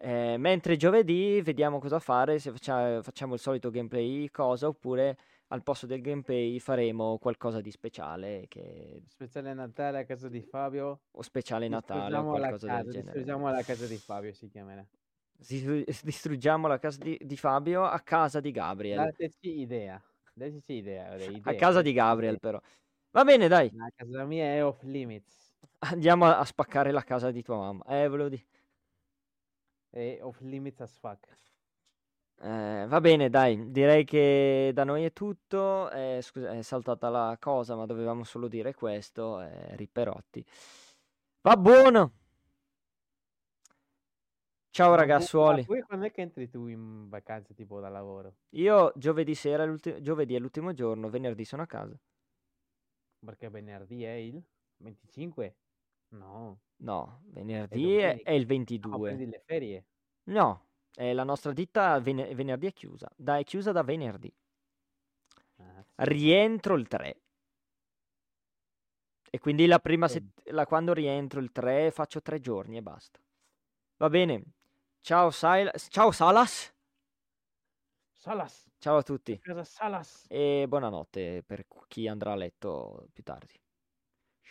Eh, 0.00 0.36
mentre 0.38 0.76
giovedì 0.76 1.42
vediamo 1.42 1.80
cosa 1.80 1.98
fare, 1.98 2.38
se 2.38 2.52
faccia- 2.52 3.02
facciamo 3.02 3.34
il 3.34 3.40
solito 3.40 3.68
gameplay 3.70 4.30
cosa, 4.30 4.68
oppure 4.68 5.18
al 5.48 5.62
posto 5.64 5.86
del 5.86 6.00
gameplay 6.00 6.60
faremo 6.60 7.18
qualcosa 7.18 7.60
di 7.60 7.70
speciale 7.72 8.44
che 8.48 9.02
Speciale 9.08 9.54
Natale 9.54 9.98
a 9.98 10.04
casa 10.04 10.28
di 10.28 10.40
Fabio. 10.40 11.00
o 11.10 11.22
speciale 11.22 11.66
Natale 11.66 12.16
o 12.16 12.24
qualcosa 12.24 12.66
del 12.66 12.76
casa, 12.76 12.90
genere. 12.90 13.02
distruggiamo 13.02 13.50
la 13.50 13.62
casa 13.62 13.86
di 13.86 13.96
Fabio, 13.96 14.32
si 14.32 14.48
chiamerà. 14.48 14.86
Distru- 15.36 15.84
Distruggiamo 16.02 16.68
la 16.68 16.78
casa 16.78 16.98
di, 17.02 17.18
di 17.20 17.36
Fabio 17.36 17.84
a 17.84 18.00
casa 18.00 18.40
di 18.40 18.50
Gabriel. 18.52 18.98
Dateci 18.98 19.60
idea. 19.60 20.00
Dateci 20.32 20.74
idea. 20.74 21.14
le 21.16 21.40
A 21.42 21.54
casa 21.54 21.82
di 21.82 21.92
Gabriel, 21.92 22.38
però. 22.38 22.60
Va 23.10 23.24
bene, 23.24 23.48
dai. 23.48 23.70
La 23.74 23.90
casa 23.94 24.24
mia 24.24 24.44
è 24.44 24.64
off 24.64 24.82
limits. 24.82 25.56
Andiamo 25.80 26.26
a, 26.26 26.38
a 26.38 26.44
spaccare 26.44 26.92
la 26.92 27.02
casa 27.02 27.30
di 27.30 27.42
tua 27.42 27.56
mamma. 27.56 27.84
Eh, 27.84 28.08
volevo 28.08 28.28
dire. 28.28 28.44
È 29.90 30.18
off 30.22 30.40
limits 30.40 30.80
as 30.80 30.96
fuck. 30.98 31.26
Eh, 32.40 32.84
va 32.86 33.00
bene, 33.00 33.30
dai. 33.30 33.70
Direi 33.70 34.04
che 34.04 34.70
da 34.72 34.84
noi 34.84 35.04
è 35.04 35.12
tutto. 35.12 35.90
Eh, 35.90 36.20
scusa, 36.22 36.52
è 36.52 36.62
saltata 36.62 37.08
la 37.08 37.36
cosa, 37.40 37.74
ma 37.74 37.86
dovevamo 37.86 38.24
solo 38.24 38.48
dire 38.48 38.74
questo. 38.74 39.40
Eh, 39.40 39.76
Ripperotti. 39.76 40.44
Va 41.40 41.56
buono. 41.56 42.12
Ciao 44.70 44.94
ragazzuoli. 44.94 45.62
ma 45.62 45.66
poi 45.66 45.82
quando 45.82 46.06
è 46.06 46.12
che 46.12 46.20
entri 46.20 46.48
tu 46.48 46.68
in 46.68 47.08
vacanza 47.08 47.52
tipo 47.52 47.80
da 47.80 47.88
lavoro? 47.88 48.36
Io 48.50 48.92
giovedì 48.94 49.34
sera, 49.34 49.74
giovedì 50.00 50.36
è 50.36 50.38
l'ultimo 50.38 50.72
giorno, 50.72 51.08
venerdì 51.08 51.44
sono 51.44 51.62
a 51.62 51.66
casa. 51.66 51.98
Perché 53.18 53.48
venerdì 53.48 54.04
è 54.04 54.12
il 54.12 54.40
25? 54.76 55.56
No. 56.12 56.60
No, 56.80 57.22
venerdì 57.26 57.96
è, 57.96 58.22
è 58.22 58.30
il 58.32 58.42
Ah, 58.42 58.46
22. 58.46 59.10
prendi 59.14 59.26
le 59.26 59.42
ferie. 59.44 59.86
No, 60.28 60.68
eh, 60.94 61.12
la 61.12 61.24
nostra 61.24 61.52
ditta 61.52 61.98
vene- 62.00 62.34
venerdì 62.34 62.66
è 62.66 62.72
chiusa. 62.72 63.10
Da, 63.16 63.38
è 63.38 63.44
chiusa 63.44 63.72
da 63.72 63.82
venerdì. 63.82 64.32
Ah, 65.58 65.82
sì. 65.84 65.92
Rientro 66.04 66.74
il 66.76 66.86
3. 66.88 67.20
E 69.30 69.38
quindi 69.38 69.66
la 69.66 69.78
prima 69.78 70.08
set- 70.08 70.48
la- 70.50 70.66
quando 70.66 70.92
rientro 70.94 71.40
il 71.40 71.52
3 71.52 71.90
faccio 71.90 72.22
tre 72.22 72.40
giorni 72.40 72.76
e 72.78 72.82
basta. 72.82 73.20
Va 73.98 74.08
bene. 74.08 74.42
Ciao, 75.00 75.30
Silas. 75.30 75.88
Ciao 75.90 76.10
Salas. 76.12 76.72
Salas. 78.12 78.66
Ciao 78.78 78.96
a 78.98 79.02
tutti. 79.02 79.40
Salas. 79.64 80.26
E 80.28 80.66
buonanotte 80.68 81.42
per 81.44 81.66
chi 81.88 82.06
andrà 82.08 82.32
a 82.32 82.36
letto 82.36 83.08
più 83.12 83.22
tardi. 83.22 83.54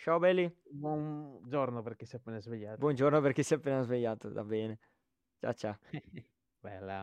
Ciao 0.00 0.18
belli. 0.20 0.50
Buongiorno 0.70 1.82
perché 1.82 2.06
si 2.06 2.14
è 2.14 2.18
appena 2.18 2.38
svegliato. 2.38 2.78
Buongiorno 2.78 3.20
per 3.20 3.32
chi 3.32 3.42
si 3.42 3.54
è 3.54 3.56
appena 3.56 3.82
svegliato. 3.82 4.32
Va 4.32 4.44
bene. 4.44 4.78
Ciao 5.40 5.52
ciao. 5.54 5.78
Bella. 6.60 6.96